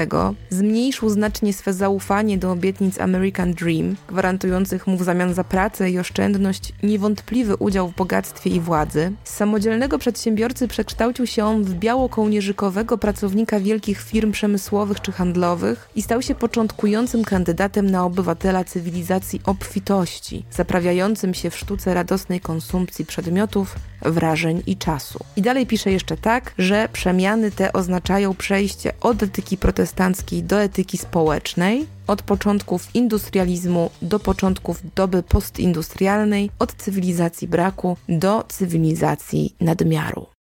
zmniejszył 0.49 1.09
znacznie 1.09 1.53
swe 1.53 1.73
zaufanie 1.73 2.37
do 2.37 2.51
obietnic 2.51 2.99
American 2.99 3.53
Dream, 3.53 3.95
gwarantujących 4.07 4.87
mu 4.87 4.97
w 4.97 5.03
zamian 5.03 5.33
za 5.33 5.43
pracę 5.43 5.89
i 5.89 5.99
oszczędność 5.99 6.73
niewątpliwy 6.83 7.55
udział 7.55 7.87
w 7.87 7.95
bogactwie 7.95 8.49
i 8.49 8.59
władzy. 8.59 9.11
Z 9.23 9.33
samodzielnego 9.33 9.99
przedsiębiorcy 9.99 10.67
przekształcił 10.67 11.27
się 11.27 11.45
on 11.45 11.63
w 11.63 11.73
biało-kołnierzykowego 11.73 12.97
pracownika 12.97 13.59
wielkich 13.59 14.01
firm 14.01 14.31
przemysłowych 14.31 15.01
czy 15.01 15.11
handlowych 15.11 15.89
i 15.95 16.01
stał 16.01 16.21
się 16.21 16.35
początkującym 16.35 17.23
kandydatem 17.23 17.91
na 17.91 18.05
obywatela 18.05 18.63
cywilizacji 18.63 19.41
obfitości, 19.45 20.45
zaprawiającym 20.51 21.33
się 21.33 21.49
w 21.49 21.57
sztuce 21.57 21.93
radosnej 21.93 22.26
własnej 22.27 22.41
konsumpcji 22.41 23.05
przedmiotów, 23.05 23.75
wrażeń 24.01 24.63
i 24.67 24.77
czasu. 24.77 25.19
I 25.35 25.41
dalej 25.41 25.65
pisze 25.65 25.91
jeszcze 25.91 26.17
tak, 26.17 26.53
że 26.57 26.89
przemiany 26.93 27.51
te 27.51 27.73
oznaczają 27.73 28.33
przejście 28.33 28.93
od 29.01 29.23
etyki 29.23 29.57
protestanckiej 29.57 30.43
do 30.43 30.61
etyki 30.61 30.97
społecznej, 30.97 31.85
od 32.07 32.21
początków 32.21 32.95
industrializmu 32.95 33.89
do 34.01 34.19
początków 34.19 34.81
doby 34.95 35.23
postindustrialnej, 35.23 36.49
od 36.59 36.73
cywilizacji 36.73 37.47
braku 37.47 37.97
do 38.09 38.43
cywilizacji 38.47 39.55
nadmiaru. 39.61 40.36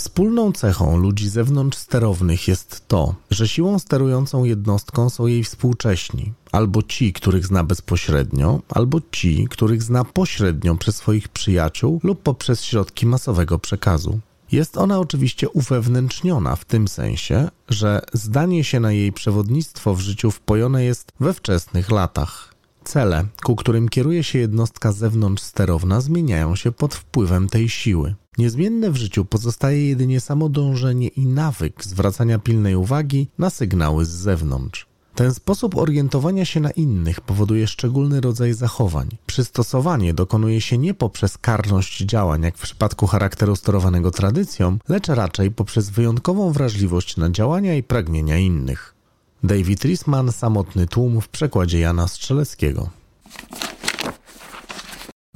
Wspólną 0.00 0.52
cechą 0.52 0.96
ludzi 0.96 1.28
zewnątrz 1.28 1.78
sterownych 1.78 2.48
jest 2.48 2.88
to, 2.88 3.14
że 3.30 3.48
siłą 3.48 3.78
sterującą 3.78 4.44
jednostką 4.44 5.10
są 5.10 5.26
jej 5.26 5.44
współcześni, 5.44 6.32
albo 6.52 6.82
ci, 6.82 7.12
których 7.12 7.46
zna 7.46 7.64
bezpośrednio, 7.64 8.62
albo 8.68 8.98
ci, 9.12 9.46
których 9.50 9.82
zna 9.82 10.04
pośrednio 10.04 10.76
przez 10.76 10.96
swoich 10.96 11.28
przyjaciół 11.28 12.00
lub 12.02 12.22
poprzez 12.22 12.64
środki 12.64 13.06
masowego 13.06 13.58
przekazu. 13.58 14.20
Jest 14.52 14.76
ona 14.76 14.98
oczywiście 14.98 15.48
uwewnętrzniona 15.48 16.56
w 16.56 16.64
tym 16.64 16.88
sensie, 16.88 17.48
że 17.68 18.00
zdanie 18.12 18.64
się 18.64 18.80
na 18.80 18.92
jej 18.92 19.12
przewodnictwo 19.12 19.94
w 19.94 20.00
życiu 20.00 20.30
wpojone 20.30 20.84
jest 20.84 21.12
we 21.20 21.34
wczesnych 21.34 21.90
latach. 21.90 22.49
Cele, 22.90 23.24
ku 23.42 23.56
którym 23.56 23.88
kieruje 23.88 24.24
się 24.24 24.38
jednostka 24.38 24.92
zewnątrz 24.92 25.42
sterowna, 25.42 26.00
zmieniają 26.00 26.56
się 26.56 26.72
pod 26.72 26.94
wpływem 26.94 27.48
tej 27.48 27.68
siły. 27.68 28.14
Niezmienne 28.38 28.90
w 28.90 28.96
życiu 28.96 29.24
pozostaje 29.24 29.88
jedynie 29.88 30.20
samo 30.20 30.48
dążenie 30.48 31.08
i 31.08 31.26
nawyk 31.26 31.84
zwracania 31.84 32.38
pilnej 32.38 32.76
uwagi 32.76 33.28
na 33.38 33.50
sygnały 33.50 34.04
z 34.04 34.08
zewnątrz. 34.08 34.86
Ten 35.14 35.34
sposób 35.34 35.76
orientowania 35.76 36.44
się 36.44 36.60
na 36.60 36.70
innych 36.70 37.20
powoduje 37.20 37.66
szczególny 37.66 38.20
rodzaj 38.20 38.54
zachowań. 38.54 39.08
Przystosowanie 39.26 40.14
dokonuje 40.14 40.60
się 40.60 40.78
nie 40.78 40.94
poprzez 40.94 41.38
karność 41.38 41.98
działań, 41.98 42.42
jak 42.42 42.56
w 42.56 42.62
przypadku 42.62 43.06
charakteru 43.06 43.56
sterowanego 43.56 44.10
tradycją, 44.10 44.78
lecz 44.88 45.08
raczej 45.08 45.50
poprzez 45.50 45.90
wyjątkową 45.90 46.52
wrażliwość 46.52 47.16
na 47.16 47.30
działania 47.30 47.74
i 47.74 47.82
pragnienia 47.82 48.38
innych. 48.38 48.99
David 49.42 49.84
Risman, 49.84 50.32
Samotny 50.32 50.86
tłum 50.86 51.20
w 51.20 51.28
przekładzie 51.28 51.78
Jana 51.78 52.08
Strzeleckiego. 52.08 52.90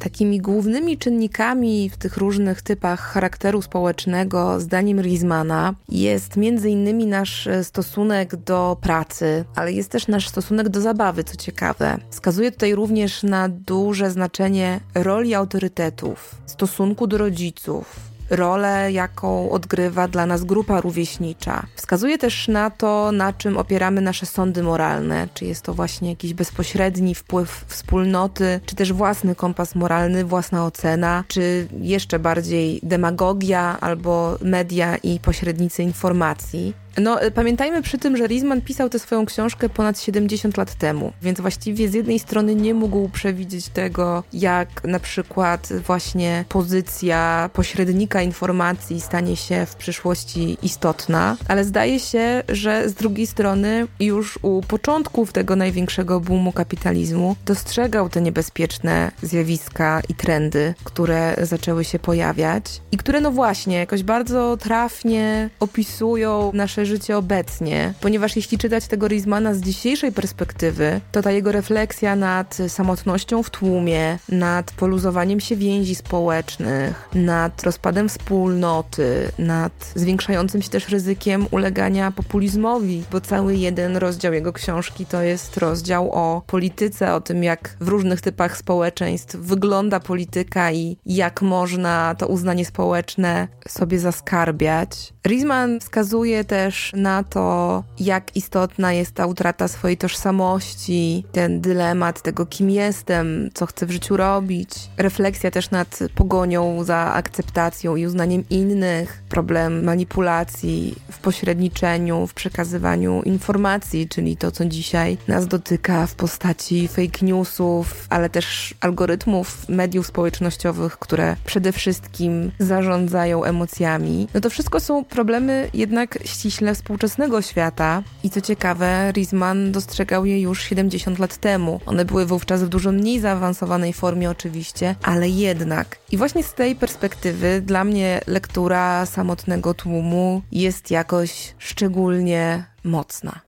Takimi 0.00 0.40
głównymi 0.40 0.98
czynnikami 0.98 1.90
w 1.90 1.96
tych 1.96 2.16
różnych 2.16 2.62
typach 2.62 3.00
charakteru 3.00 3.62
społecznego, 3.62 4.60
zdaniem 4.60 5.00
Riesmana, 5.00 5.74
jest 5.88 6.36
między 6.36 6.70
innymi 6.70 7.06
nasz 7.06 7.46
e, 7.46 7.64
stosunek 7.64 8.36
do 8.36 8.76
pracy, 8.80 9.44
ale 9.54 9.72
jest 9.72 9.90
też 9.90 10.08
nasz 10.08 10.28
stosunek 10.28 10.68
do 10.68 10.80
zabawy, 10.80 11.24
co 11.24 11.36
ciekawe. 11.36 11.98
Wskazuje 12.10 12.52
tutaj 12.52 12.74
również 12.74 13.22
na 13.22 13.48
duże 13.48 14.10
znaczenie 14.10 14.80
roli 14.94 15.34
autorytetów, 15.34 16.34
stosunku 16.46 17.06
do 17.06 17.18
rodziców, 17.18 18.13
rolę, 18.30 18.92
jaką 18.92 19.50
odgrywa 19.50 20.08
dla 20.08 20.26
nas 20.26 20.44
grupa 20.44 20.80
rówieśnicza. 20.80 21.66
Wskazuje 21.74 22.18
też 22.18 22.48
na 22.48 22.70
to, 22.70 23.12
na 23.12 23.32
czym 23.32 23.56
opieramy 23.56 24.00
nasze 24.00 24.26
sądy 24.26 24.62
moralne, 24.62 25.28
czy 25.34 25.44
jest 25.44 25.62
to 25.62 25.74
właśnie 25.74 26.10
jakiś 26.10 26.34
bezpośredni 26.34 27.14
wpływ 27.14 27.64
wspólnoty, 27.68 28.60
czy 28.66 28.76
też 28.76 28.92
własny 28.92 29.34
kompas 29.34 29.74
moralny, 29.74 30.24
własna 30.24 30.66
ocena, 30.66 31.24
czy 31.28 31.68
jeszcze 31.80 32.18
bardziej 32.18 32.80
demagogia 32.82 33.76
albo 33.80 34.38
media 34.42 34.96
i 34.96 35.20
pośrednicy 35.20 35.82
informacji. 35.82 36.83
No, 37.00 37.24
y, 37.24 37.30
pamiętajmy 37.30 37.82
przy 37.82 37.98
tym, 37.98 38.16
że 38.16 38.26
Rizman 38.26 38.60
pisał 38.60 38.88
tę 38.88 38.98
swoją 38.98 39.26
książkę 39.26 39.68
ponad 39.68 40.00
70 40.00 40.56
lat 40.56 40.74
temu, 40.74 41.12
więc 41.22 41.40
właściwie 41.40 41.88
z 41.88 41.94
jednej 41.94 42.18
strony 42.18 42.54
nie 42.54 42.74
mógł 42.74 43.08
przewidzieć 43.08 43.68
tego, 43.68 44.22
jak 44.32 44.84
na 44.84 44.98
przykład 44.98 45.68
właśnie 45.86 46.44
pozycja 46.48 47.50
pośrednika 47.52 48.22
informacji 48.22 49.00
stanie 49.00 49.36
się 49.36 49.66
w 49.66 49.76
przyszłości 49.76 50.58
istotna, 50.62 51.36
ale 51.48 51.64
zdaje 51.64 52.00
się, 52.00 52.42
że 52.48 52.88
z 52.88 52.94
drugiej 52.94 53.26
strony 53.26 53.86
już 54.00 54.38
u 54.42 54.62
początków 54.62 55.32
tego 55.32 55.56
największego 55.56 56.20
boomu 56.20 56.52
kapitalizmu 56.52 57.36
dostrzegał 57.46 58.08
te 58.08 58.20
niebezpieczne 58.20 59.10
zjawiska 59.22 60.02
i 60.08 60.14
trendy, 60.14 60.74
które 60.84 61.36
zaczęły 61.42 61.84
się 61.84 61.98
pojawiać 61.98 62.64
i 62.92 62.96
które 62.96 63.20
no 63.20 63.30
właśnie 63.30 63.76
jakoś 63.76 64.02
bardzo 64.02 64.56
trafnie 64.56 65.50
opisują 65.60 66.50
nasze 66.54 66.83
życie 66.86 67.16
obecnie, 67.16 67.94
ponieważ 68.00 68.36
jeśli 68.36 68.58
czytać 68.58 68.86
tego 68.86 69.08
Rizmana 69.08 69.54
z 69.54 69.60
dzisiejszej 69.60 70.12
perspektywy, 70.12 71.00
to 71.12 71.22
ta 71.22 71.30
jego 71.30 71.52
refleksja 71.52 72.16
nad 72.16 72.58
samotnością 72.68 73.42
w 73.42 73.50
tłumie, 73.50 74.18
nad 74.28 74.72
poluzowaniem 74.72 75.40
się 75.40 75.56
więzi 75.56 75.94
społecznych, 75.94 77.08
nad 77.14 77.62
rozpadem 77.62 78.08
wspólnoty, 78.08 79.32
nad 79.38 79.92
zwiększającym 79.94 80.62
się 80.62 80.70
też 80.70 80.88
ryzykiem 80.88 81.46
ulegania 81.50 82.10
populizmowi, 82.10 83.04
bo 83.12 83.20
cały 83.20 83.56
jeden 83.56 83.96
rozdział 83.96 84.32
jego 84.32 84.52
książki 84.52 85.06
to 85.06 85.22
jest 85.22 85.56
rozdział 85.56 86.12
o 86.12 86.42
polityce, 86.46 87.14
o 87.14 87.20
tym 87.20 87.44
jak 87.44 87.76
w 87.80 87.88
różnych 87.88 88.20
typach 88.20 88.56
społeczeństw 88.56 89.36
wygląda 89.36 90.00
polityka 90.00 90.72
i 90.72 90.96
jak 91.06 91.42
można 91.42 92.14
to 92.18 92.26
uznanie 92.26 92.64
społeczne 92.64 93.48
sobie 93.68 93.98
zaskarbiać. 93.98 95.13
Rizman 95.26 95.80
wskazuje 95.80 96.44
też 96.44 96.92
na 96.94 97.22
to, 97.22 97.84
jak 98.00 98.36
istotna 98.36 98.92
jest 98.92 99.12
ta 99.12 99.26
utrata 99.26 99.68
swojej 99.68 99.96
tożsamości, 99.96 101.24
ten 101.32 101.60
dylemat 101.60 102.22
tego, 102.22 102.46
kim 102.46 102.70
jestem, 102.70 103.50
co 103.54 103.66
chcę 103.66 103.86
w 103.86 103.90
życiu 103.90 104.16
robić, 104.16 104.70
refleksja 104.96 105.50
też 105.50 105.70
nad 105.70 105.98
pogonią 106.14 106.84
za 106.84 106.96
akceptacją 106.96 107.96
i 107.96 108.06
uznaniem 108.06 108.44
innych, 108.50 109.22
problem 109.28 109.84
manipulacji 109.84 110.94
w 111.10 111.18
pośredniczeniu, 111.18 112.26
w 112.26 112.34
przekazywaniu 112.34 113.22
informacji, 113.22 114.08
czyli 114.08 114.36
to, 114.36 114.50
co 114.50 114.64
dzisiaj 114.64 115.18
nas 115.28 115.46
dotyka 115.46 116.06
w 116.06 116.14
postaci 116.14 116.88
fake 116.88 117.26
newsów, 117.26 118.06
ale 118.10 118.30
też 118.30 118.74
algorytmów 118.80 119.68
mediów 119.68 120.06
społecznościowych, 120.06 120.98
które 120.98 121.36
przede 121.44 121.72
wszystkim 121.72 122.52
zarządzają 122.58 123.44
emocjami. 123.44 124.28
No 124.34 124.40
to 124.40 124.50
wszystko 124.50 124.80
są 124.80 125.04
problemy 125.14 125.70
jednak 125.74 126.18
ściśle 126.24 126.74
współczesnego 126.74 127.42
świata 127.42 128.02
i 128.22 128.30
co 128.30 128.40
ciekawe, 128.40 129.12
Rizman 129.12 129.72
dostrzegał 129.72 130.26
je 130.26 130.40
już 130.40 130.62
70 130.62 131.18
lat 131.18 131.36
temu. 131.36 131.80
One 131.86 132.04
były 132.04 132.26
wówczas 132.26 132.64
w 132.64 132.68
dużo 132.68 132.92
mniej 132.92 133.20
zaawansowanej 133.20 133.92
formie 133.92 134.30
oczywiście, 134.30 134.96
ale 135.02 135.28
jednak. 135.28 135.98
I 136.12 136.16
właśnie 136.16 136.42
z 136.42 136.54
tej 136.54 136.76
perspektywy 136.76 137.62
dla 137.66 137.84
mnie 137.84 138.20
lektura 138.26 139.06
samotnego 139.06 139.74
tłumu 139.74 140.42
jest 140.52 140.90
jakoś 140.90 141.54
szczególnie 141.58 142.64
mocna. 142.84 143.40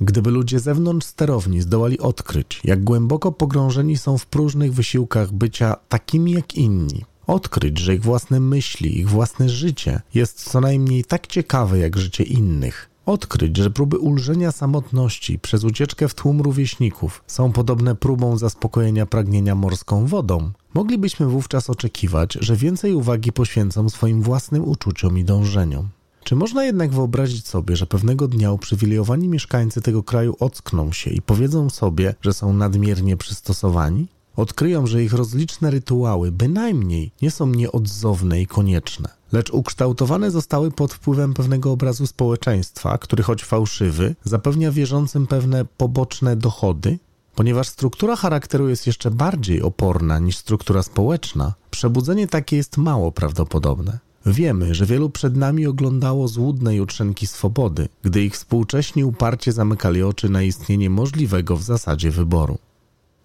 Gdyby 0.00 0.30
ludzie 0.30 0.60
zewnątrz 0.60 1.06
sterowni 1.06 1.60
zdołali 1.60 1.98
odkryć, 1.98 2.60
jak 2.64 2.84
głęboko 2.84 3.32
pogrążeni 3.32 3.96
są 3.96 4.18
w 4.18 4.26
próżnych 4.26 4.74
wysiłkach 4.74 5.32
bycia 5.32 5.76
takimi 5.88 6.32
jak 6.32 6.54
inni, 6.54 7.04
odkryć, 7.30 7.78
że 7.78 7.94
ich 7.94 8.02
własne 8.02 8.40
myśli, 8.40 8.98
ich 8.98 9.08
własne 9.08 9.48
życie 9.48 10.00
jest 10.14 10.50
co 10.50 10.60
najmniej 10.60 11.04
tak 11.04 11.26
ciekawe 11.26 11.78
jak 11.78 11.96
życie 11.96 12.24
innych, 12.24 12.90
odkryć, 13.06 13.56
że 13.56 13.70
próby 13.70 13.98
ulżenia 13.98 14.52
samotności 14.52 15.38
przez 15.38 15.64
ucieczkę 15.64 16.08
w 16.08 16.14
tłum 16.14 16.40
rówieśników 16.40 17.24
są 17.26 17.52
podobne 17.52 17.94
próbom 17.94 18.38
zaspokojenia 18.38 19.06
pragnienia 19.06 19.54
morską 19.54 20.06
wodą, 20.06 20.50
moglibyśmy 20.74 21.26
wówczas 21.26 21.70
oczekiwać, 21.70 22.32
że 22.40 22.56
więcej 22.56 22.94
uwagi 22.94 23.32
poświęcą 23.32 23.88
swoim 23.88 24.22
własnym 24.22 24.68
uczuciom 24.68 25.18
i 25.18 25.24
dążeniom. 25.24 25.88
Czy 26.24 26.36
można 26.36 26.64
jednak 26.64 26.90
wyobrazić 26.90 27.48
sobie, 27.48 27.76
że 27.76 27.86
pewnego 27.86 28.28
dnia 28.28 28.52
uprzywilejowani 28.52 29.28
mieszkańcy 29.28 29.82
tego 29.82 30.02
kraju 30.02 30.36
ockną 30.40 30.92
się 30.92 31.10
i 31.10 31.22
powiedzą 31.22 31.70
sobie, 31.70 32.14
że 32.22 32.32
są 32.32 32.52
nadmiernie 32.52 33.16
przystosowani? 33.16 34.06
Odkryją, 34.36 34.86
że 34.86 35.02
ich 35.02 35.12
rozliczne 35.12 35.70
rytuały 35.70 36.32
bynajmniej 36.32 37.10
nie 37.22 37.30
są 37.30 37.46
nieodzowne 37.46 38.40
i 38.40 38.46
konieczne, 38.46 39.08
lecz 39.32 39.50
ukształtowane 39.50 40.30
zostały 40.30 40.70
pod 40.70 40.92
wpływem 40.92 41.34
pewnego 41.34 41.72
obrazu 41.72 42.06
społeczeństwa, 42.06 42.98
który 42.98 43.22
choć 43.22 43.44
fałszywy, 43.44 44.14
zapewnia 44.24 44.72
wierzącym 44.72 45.26
pewne 45.26 45.64
poboczne 45.64 46.36
dochody, 46.36 46.98
Ponieważ 47.34 47.68
struktura 47.68 48.16
charakteru 48.16 48.68
jest 48.68 48.86
jeszcze 48.86 49.10
bardziej 49.10 49.62
oporna 49.62 50.18
niż 50.18 50.36
struktura 50.36 50.82
społeczna, 50.82 51.54
przebudzenie 51.70 52.28
takie 52.28 52.56
jest 52.56 52.76
mało 52.76 53.12
prawdopodobne. 53.12 53.98
Wiemy, 54.26 54.74
że 54.74 54.86
wielu 54.86 55.10
przed 55.10 55.36
nami 55.36 55.66
oglądało 55.66 56.28
złudne 56.28 56.74
jutrzenki 56.76 57.26
swobody, 57.26 57.88
gdy 58.02 58.22
ich 58.22 58.34
współcześni 58.34 59.04
uparcie 59.04 59.52
zamykali 59.52 60.02
oczy 60.02 60.28
na 60.28 60.42
istnienie 60.42 60.90
możliwego 60.90 61.56
w 61.56 61.62
zasadzie 61.62 62.10
wyboru. 62.10 62.58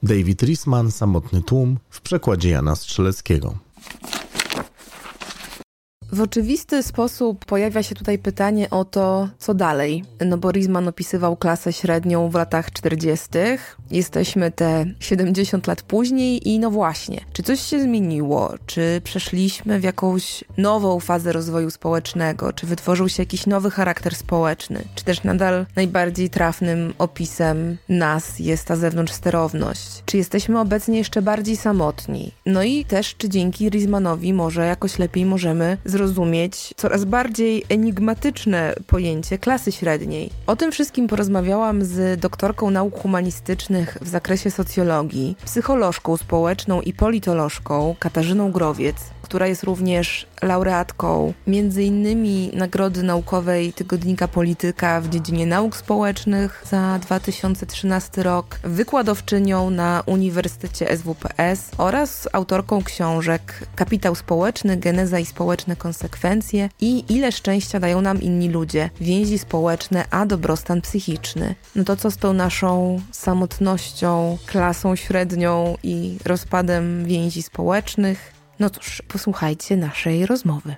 David 0.03 0.41
Risman, 0.41 0.91
Samotny 0.91 1.41
tłum 1.41 1.77
w 1.89 2.01
przekładzie 2.01 2.49
Jana 2.49 2.75
Strzeleckiego. 2.75 3.57
W 6.15 6.21
oczywisty 6.21 6.83
sposób 6.83 7.45
pojawia 7.45 7.83
się 7.83 7.95
tutaj 7.95 8.19
pytanie 8.19 8.69
o 8.69 8.85
to, 8.85 9.29
co 9.37 9.53
dalej. 9.53 10.03
No 10.25 10.37
bo 10.37 10.51
Rizman 10.51 10.87
opisywał 10.87 11.37
klasę 11.37 11.73
średnią 11.73 12.29
w 12.29 12.35
latach 12.35 12.71
40. 12.71 13.29
Jesteśmy 13.91 14.51
te 14.51 14.85
70 14.99 15.67
lat 15.67 15.81
później 15.81 16.49
i 16.49 16.59
no 16.59 16.71
właśnie, 16.71 17.21
czy 17.33 17.43
coś 17.43 17.61
się 17.61 17.81
zmieniło? 17.81 18.53
Czy 18.65 19.01
przeszliśmy 19.03 19.79
w 19.79 19.83
jakąś 19.83 20.43
nową 20.57 20.99
fazę 20.99 21.33
rozwoju 21.33 21.71
społecznego? 21.71 22.53
Czy 22.53 22.65
wytworzył 22.65 23.09
się 23.09 23.23
jakiś 23.23 23.45
nowy 23.45 23.71
charakter 23.71 24.15
społeczny? 24.15 24.83
Czy 24.95 25.03
też 25.03 25.23
nadal 25.23 25.65
najbardziej 25.75 26.29
trafnym 26.29 26.93
opisem 26.97 27.77
nas 27.89 28.39
jest 28.39 28.65
ta 28.65 28.75
zewnątrz 28.75 29.13
sterowność? 29.13 30.03
Czy 30.05 30.17
jesteśmy 30.17 30.59
obecnie 30.59 30.97
jeszcze 30.97 31.21
bardziej 31.21 31.57
samotni? 31.57 32.31
No 32.45 32.63
i 32.63 32.85
też, 32.85 33.15
czy 33.17 33.29
dzięki 33.29 33.69
Rizmanowi 33.69 34.33
może 34.33 34.65
jakoś 34.65 34.99
lepiej 34.99 35.25
możemy 35.25 35.77
zrozumieć 35.85 36.04
coraz 36.77 37.05
bardziej 37.05 37.63
enigmatyczne 37.69 38.75
pojęcie 38.87 39.37
klasy 39.37 39.71
średniej. 39.71 40.29
O 40.47 40.55
tym 40.55 40.71
wszystkim 40.71 41.07
porozmawiałam 41.07 41.83
z 41.83 42.19
doktorką 42.19 42.69
nauk 42.69 42.99
humanistycznych 42.99 43.97
w 44.01 44.07
zakresie 44.07 44.51
socjologii, 44.51 45.37
psycholożką 45.45 46.17
społeczną 46.17 46.81
i 46.81 46.93
politolożką 46.93 47.95
Katarzyną 47.99 48.51
Growiec, 48.51 48.95
która 49.25 49.47
jest 49.47 49.63
również 49.63 50.27
laureatką 50.41 51.33
m.in. 51.47 52.05
Nagrody 52.57 53.03
Naukowej 53.03 53.73
Tygodnika 53.73 54.27
Polityka 54.27 55.01
w 55.01 55.09
dziedzinie 55.09 55.45
nauk 55.45 55.75
społecznych 55.75 56.63
za 56.69 56.99
2013 57.01 58.23
rok, 58.23 58.59
wykładowczynią 58.63 59.69
na 59.69 60.03
Uniwersytecie 60.05 60.97
SWPS 60.97 61.71
oraz 61.77 62.29
autorką 62.33 62.83
książek 62.83 63.67
Kapitał 63.75 64.15
Społeczny, 64.15 64.77
Geneza 64.77 65.19
i 65.19 65.25
Społeczne 65.25 65.75
Konsekwencje 65.75 66.69
i 66.81 67.03
Ile 67.09 67.31
szczęścia 67.31 67.79
dają 67.79 68.01
nam 68.01 68.21
inni 68.21 68.49
ludzie, 68.49 68.89
więzi 69.01 69.39
społeczne, 69.39 70.05
a 70.11 70.25
dobrostan 70.25 70.81
psychiczny. 70.81 71.55
No 71.75 71.83
to 71.83 71.95
co 71.95 72.11
z 72.11 72.17
tą 72.17 72.33
naszą 72.33 73.01
samotnością, 73.11 74.37
klasą 74.45 74.95
średnią 74.95 75.77
i 75.83 76.17
rozpadem 76.25 77.05
więzi 77.05 77.41
społecznych? 77.41 78.34
No 78.59 78.69
cóż, 78.69 79.01
posłuchajcie 79.07 79.77
naszej 79.77 80.25
rozmowy. 80.25 80.75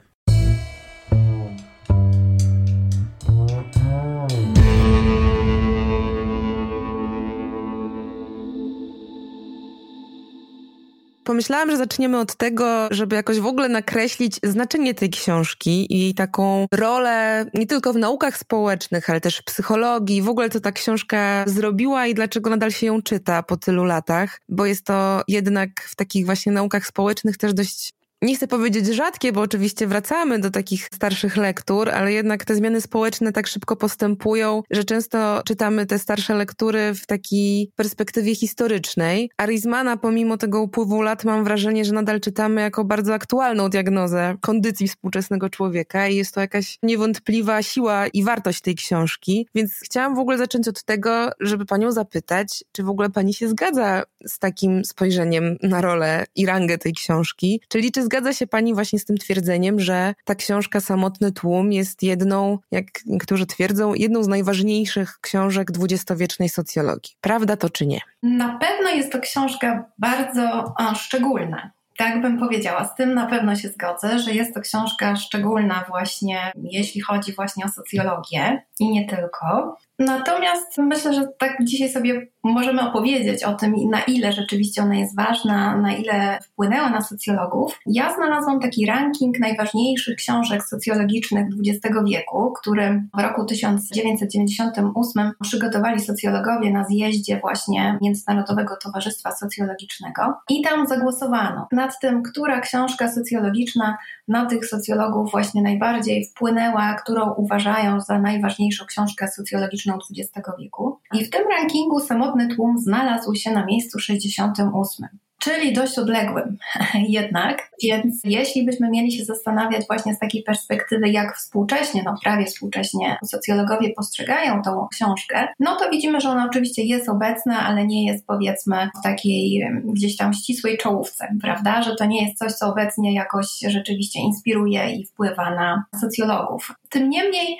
Pomyślałam, 11.27 11.71
że 11.71 11.77
zaczniemy 11.77 12.19
od 12.19 12.35
tego, 12.35 12.87
żeby 12.91 13.15
jakoś 13.15 13.39
w 13.39 13.45
ogóle 13.45 13.69
nakreślić 13.69 14.39
znaczenie 14.43 14.93
tej 14.93 15.09
książki 15.09 15.93
i 15.93 15.99
jej 15.99 16.13
taką 16.13 16.65
rolę 16.71 17.45
nie 17.53 17.67
tylko 17.67 17.93
w 17.93 17.97
naukach 17.97 18.37
społecznych, 18.37 19.09
ale 19.09 19.21
też 19.21 19.37
w 19.37 19.43
psychologii, 19.43 20.21
w 20.21 20.29
ogóle 20.29 20.49
co 20.49 20.59
ta 20.59 20.71
książka 20.71 21.43
zrobiła 21.47 22.07
i 22.07 22.13
dlaczego 22.13 22.49
nadal 22.49 22.71
się 22.71 22.87
ją 22.87 23.01
czyta 23.01 23.43
po 23.43 23.57
tylu 23.57 23.83
latach, 23.83 24.41
bo 24.49 24.65
jest 24.65 24.85
to 24.85 25.21
jednak 25.27 25.81
w 25.81 25.95
takich 25.95 26.25
właśnie 26.25 26.51
naukach 26.51 26.87
społecznych 26.87 27.37
też 27.37 27.53
dość 27.53 27.93
nie 28.21 28.35
chcę 28.35 28.47
powiedzieć 28.47 28.85
rzadkie, 28.85 29.31
bo 29.31 29.41
oczywiście 29.41 29.87
wracamy 29.87 30.39
do 30.39 30.49
takich 30.49 30.85
starszych 30.93 31.37
lektur, 31.37 31.89
ale 31.89 32.13
jednak 32.13 32.45
te 32.45 32.55
zmiany 32.55 32.81
społeczne 32.81 33.31
tak 33.31 33.47
szybko 33.47 33.75
postępują, 33.75 34.63
że 34.71 34.83
często 34.83 35.41
czytamy 35.45 35.85
te 35.85 35.99
starsze 35.99 36.35
lektury 36.35 36.93
w 36.93 37.05
takiej 37.05 37.71
perspektywie 37.75 38.35
historycznej. 38.35 39.29
A 39.37 39.45
Rizmana, 39.45 39.97
pomimo 39.97 40.37
tego 40.37 40.61
upływu 40.61 41.01
lat, 41.01 41.23
mam 41.23 41.43
wrażenie, 41.43 41.85
że 41.85 41.93
nadal 41.93 42.19
czytamy 42.19 42.61
jako 42.61 42.85
bardzo 42.85 43.13
aktualną 43.13 43.69
diagnozę 43.69 44.35
kondycji 44.41 44.87
współczesnego 44.87 45.49
człowieka 45.49 46.07
i 46.07 46.15
jest 46.15 46.33
to 46.33 46.41
jakaś 46.41 46.77
niewątpliwa 46.83 47.63
siła 47.63 48.07
i 48.07 48.23
wartość 48.23 48.61
tej 48.61 48.75
książki. 48.75 49.47
Więc 49.55 49.73
chciałam 49.83 50.15
w 50.15 50.19
ogóle 50.19 50.37
zacząć 50.37 50.67
od 50.67 50.83
tego, 50.83 51.29
żeby 51.39 51.65
panią 51.65 51.91
zapytać, 51.91 52.63
czy 52.71 52.83
w 52.83 52.89
ogóle 52.89 53.09
pani 53.09 53.33
się 53.33 53.49
zgadza 53.49 54.03
z 54.25 54.39
takim 54.39 54.85
spojrzeniem 54.85 55.57
na 55.63 55.81
rolę 55.81 56.25
i 56.35 56.45
rangę 56.45 56.77
tej 56.77 56.93
książki? 56.93 57.61
Czy 57.67 57.81
zgadza 58.07 58.33
się 58.33 58.47
pani 58.47 58.73
właśnie 58.73 58.99
z 58.99 59.05
tym 59.05 59.17
twierdzeniem, 59.17 59.79
że 59.79 60.13
ta 60.25 60.35
książka 60.35 60.79
Samotny 60.79 61.31
Tłum 61.31 61.71
jest 61.71 62.03
jedną, 62.03 62.59
jak 62.71 62.85
niektórzy 63.05 63.45
twierdzą, 63.45 63.93
jedną 63.93 64.23
z 64.23 64.27
najważniejszych 64.27 65.19
książek 65.21 65.71
dwudziestowiecznej 65.71 66.49
socjologii. 66.49 67.15
Prawda 67.21 67.57
to 67.57 67.69
czy 67.69 67.85
nie? 67.85 67.99
Na 68.23 68.59
pewno 68.59 68.89
jest 68.89 69.11
to 69.11 69.19
książka 69.19 69.85
bardzo 69.97 70.73
o, 70.77 70.95
szczególna. 70.95 71.71
Tak 71.97 72.21
bym 72.21 72.39
powiedziała, 72.39 72.85
z 72.85 72.95
tym 72.95 73.13
na 73.13 73.25
pewno 73.25 73.55
się 73.55 73.69
zgodzę, 73.69 74.19
że 74.19 74.31
jest 74.31 74.53
to 74.53 74.61
książka 74.61 75.15
szczególna 75.15 75.85
właśnie, 75.89 76.51
jeśli 76.63 77.01
chodzi 77.01 77.33
właśnie 77.33 77.65
o 77.65 77.67
socjologię 77.67 78.63
i 78.79 78.89
nie 78.89 79.07
tylko. 79.07 79.77
Natomiast 79.99 80.77
myślę, 80.77 81.13
że 81.13 81.27
tak 81.39 81.57
dzisiaj 81.63 81.89
sobie 81.89 82.27
możemy 82.43 82.81
opowiedzieć 82.89 83.43
o 83.43 83.53
tym, 83.53 83.75
na 83.89 84.01
ile 84.01 84.31
rzeczywiście 84.31 84.81
ona 84.81 84.95
jest 84.95 85.15
ważna, 85.15 85.77
na 85.77 85.93
ile 85.93 86.39
wpłynęła 86.43 86.89
na 86.89 87.01
socjologów. 87.01 87.79
Ja 87.85 88.13
znalazłam 88.15 88.59
taki 88.59 88.85
ranking 88.85 89.39
najważniejszych 89.39 90.15
książek 90.15 90.63
socjologicznych 90.63 91.47
XX 91.67 91.95
wieku, 92.07 92.53
który 92.61 93.03
w 93.17 93.21
roku 93.21 93.45
1998 93.45 95.31
przygotowali 95.41 95.99
socjologowie 95.99 96.71
na 96.71 96.85
zjeździe 96.85 97.39
właśnie 97.39 97.97
Międzynarodowego 98.01 98.75
Towarzystwa 98.83 99.31
Socjologicznego. 99.31 100.21
I 100.49 100.61
tam 100.61 100.87
zagłosowano 100.87 101.67
nad 101.71 101.99
tym, 101.99 102.23
która 102.23 102.59
książka 102.59 103.11
socjologiczna 103.11 103.97
na 104.27 104.45
tych 104.45 104.65
socjologów 104.65 105.31
właśnie 105.31 105.61
najbardziej 105.61 106.25
wpłynęła, 106.25 106.93
którą 106.93 107.33
uważają 107.33 108.01
za 108.01 108.19
najważniejszą 108.19 108.85
książkę 108.85 109.27
socjologiczną 109.27 109.86
XX 109.93 110.47
wieku. 110.59 110.99
I 111.13 111.25
w 111.25 111.29
tym 111.29 111.41
rankingu 111.49 111.99
samotny 111.99 112.55
tłum 112.55 112.77
znalazł 112.77 113.35
się 113.35 113.51
na 113.51 113.65
miejscu 113.65 113.99
68 113.99 115.07
czyli 115.39 115.73
dość 115.73 115.99
odległym 115.99 116.57
jednak. 117.17 117.71
Więc 117.83 118.21
jeśli 118.23 118.65
byśmy 118.65 118.89
mieli 118.89 119.11
się 119.11 119.25
zastanawiać 119.25 119.87
właśnie 119.87 120.15
z 120.15 120.19
takiej 120.19 120.43
perspektywy, 120.43 121.09
jak 121.09 121.37
współcześnie, 121.37 122.03
no 122.05 122.15
prawie 122.23 122.45
współcześnie 122.45 123.17
socjologowie 123.25 123.93
postrzegają 123.93 124.61
tą 124.61 124.87
książkę, 124.91 125.47
no 125.59 125.75
to 125.75 125.89
widzimy, 125.89 126.21
że 126.21 126.29
ona 126.29 126.45
oczywiście 126.45 126.83
jest 126.83 127.09
obecna, 127.09 127.59
ale 127.59 127.87
nie 127.87 128.05
jest 128.05 128.27
powiedzmy 128.27 128.89
w 128.99 129.03
takiej 129.03 129.69
gdzieś 129.83 130.17
tam 130.17 130.33
ścisłej 130.33 130.77
czołówce, 130.77 131.27
prawda? 131.41 131.81
Że 131.81 131.95
to 131.95 132.05
nie 132.05 132.25
jest 132.25 132.37
coś, 132.37 132.53
co 132.53 132.67
obecnie 132.67 133.13
jakoś 133.13 133.47
rzeczywiście 133.67 134.19
inspiruje 134.19 134.91
i 134.91 135.05
wpływa 135.05 135.55
na 135.55 135.83
socjologów. 136.01 136.71
Tym 136.89 137.09
niemniej 137.09 137.57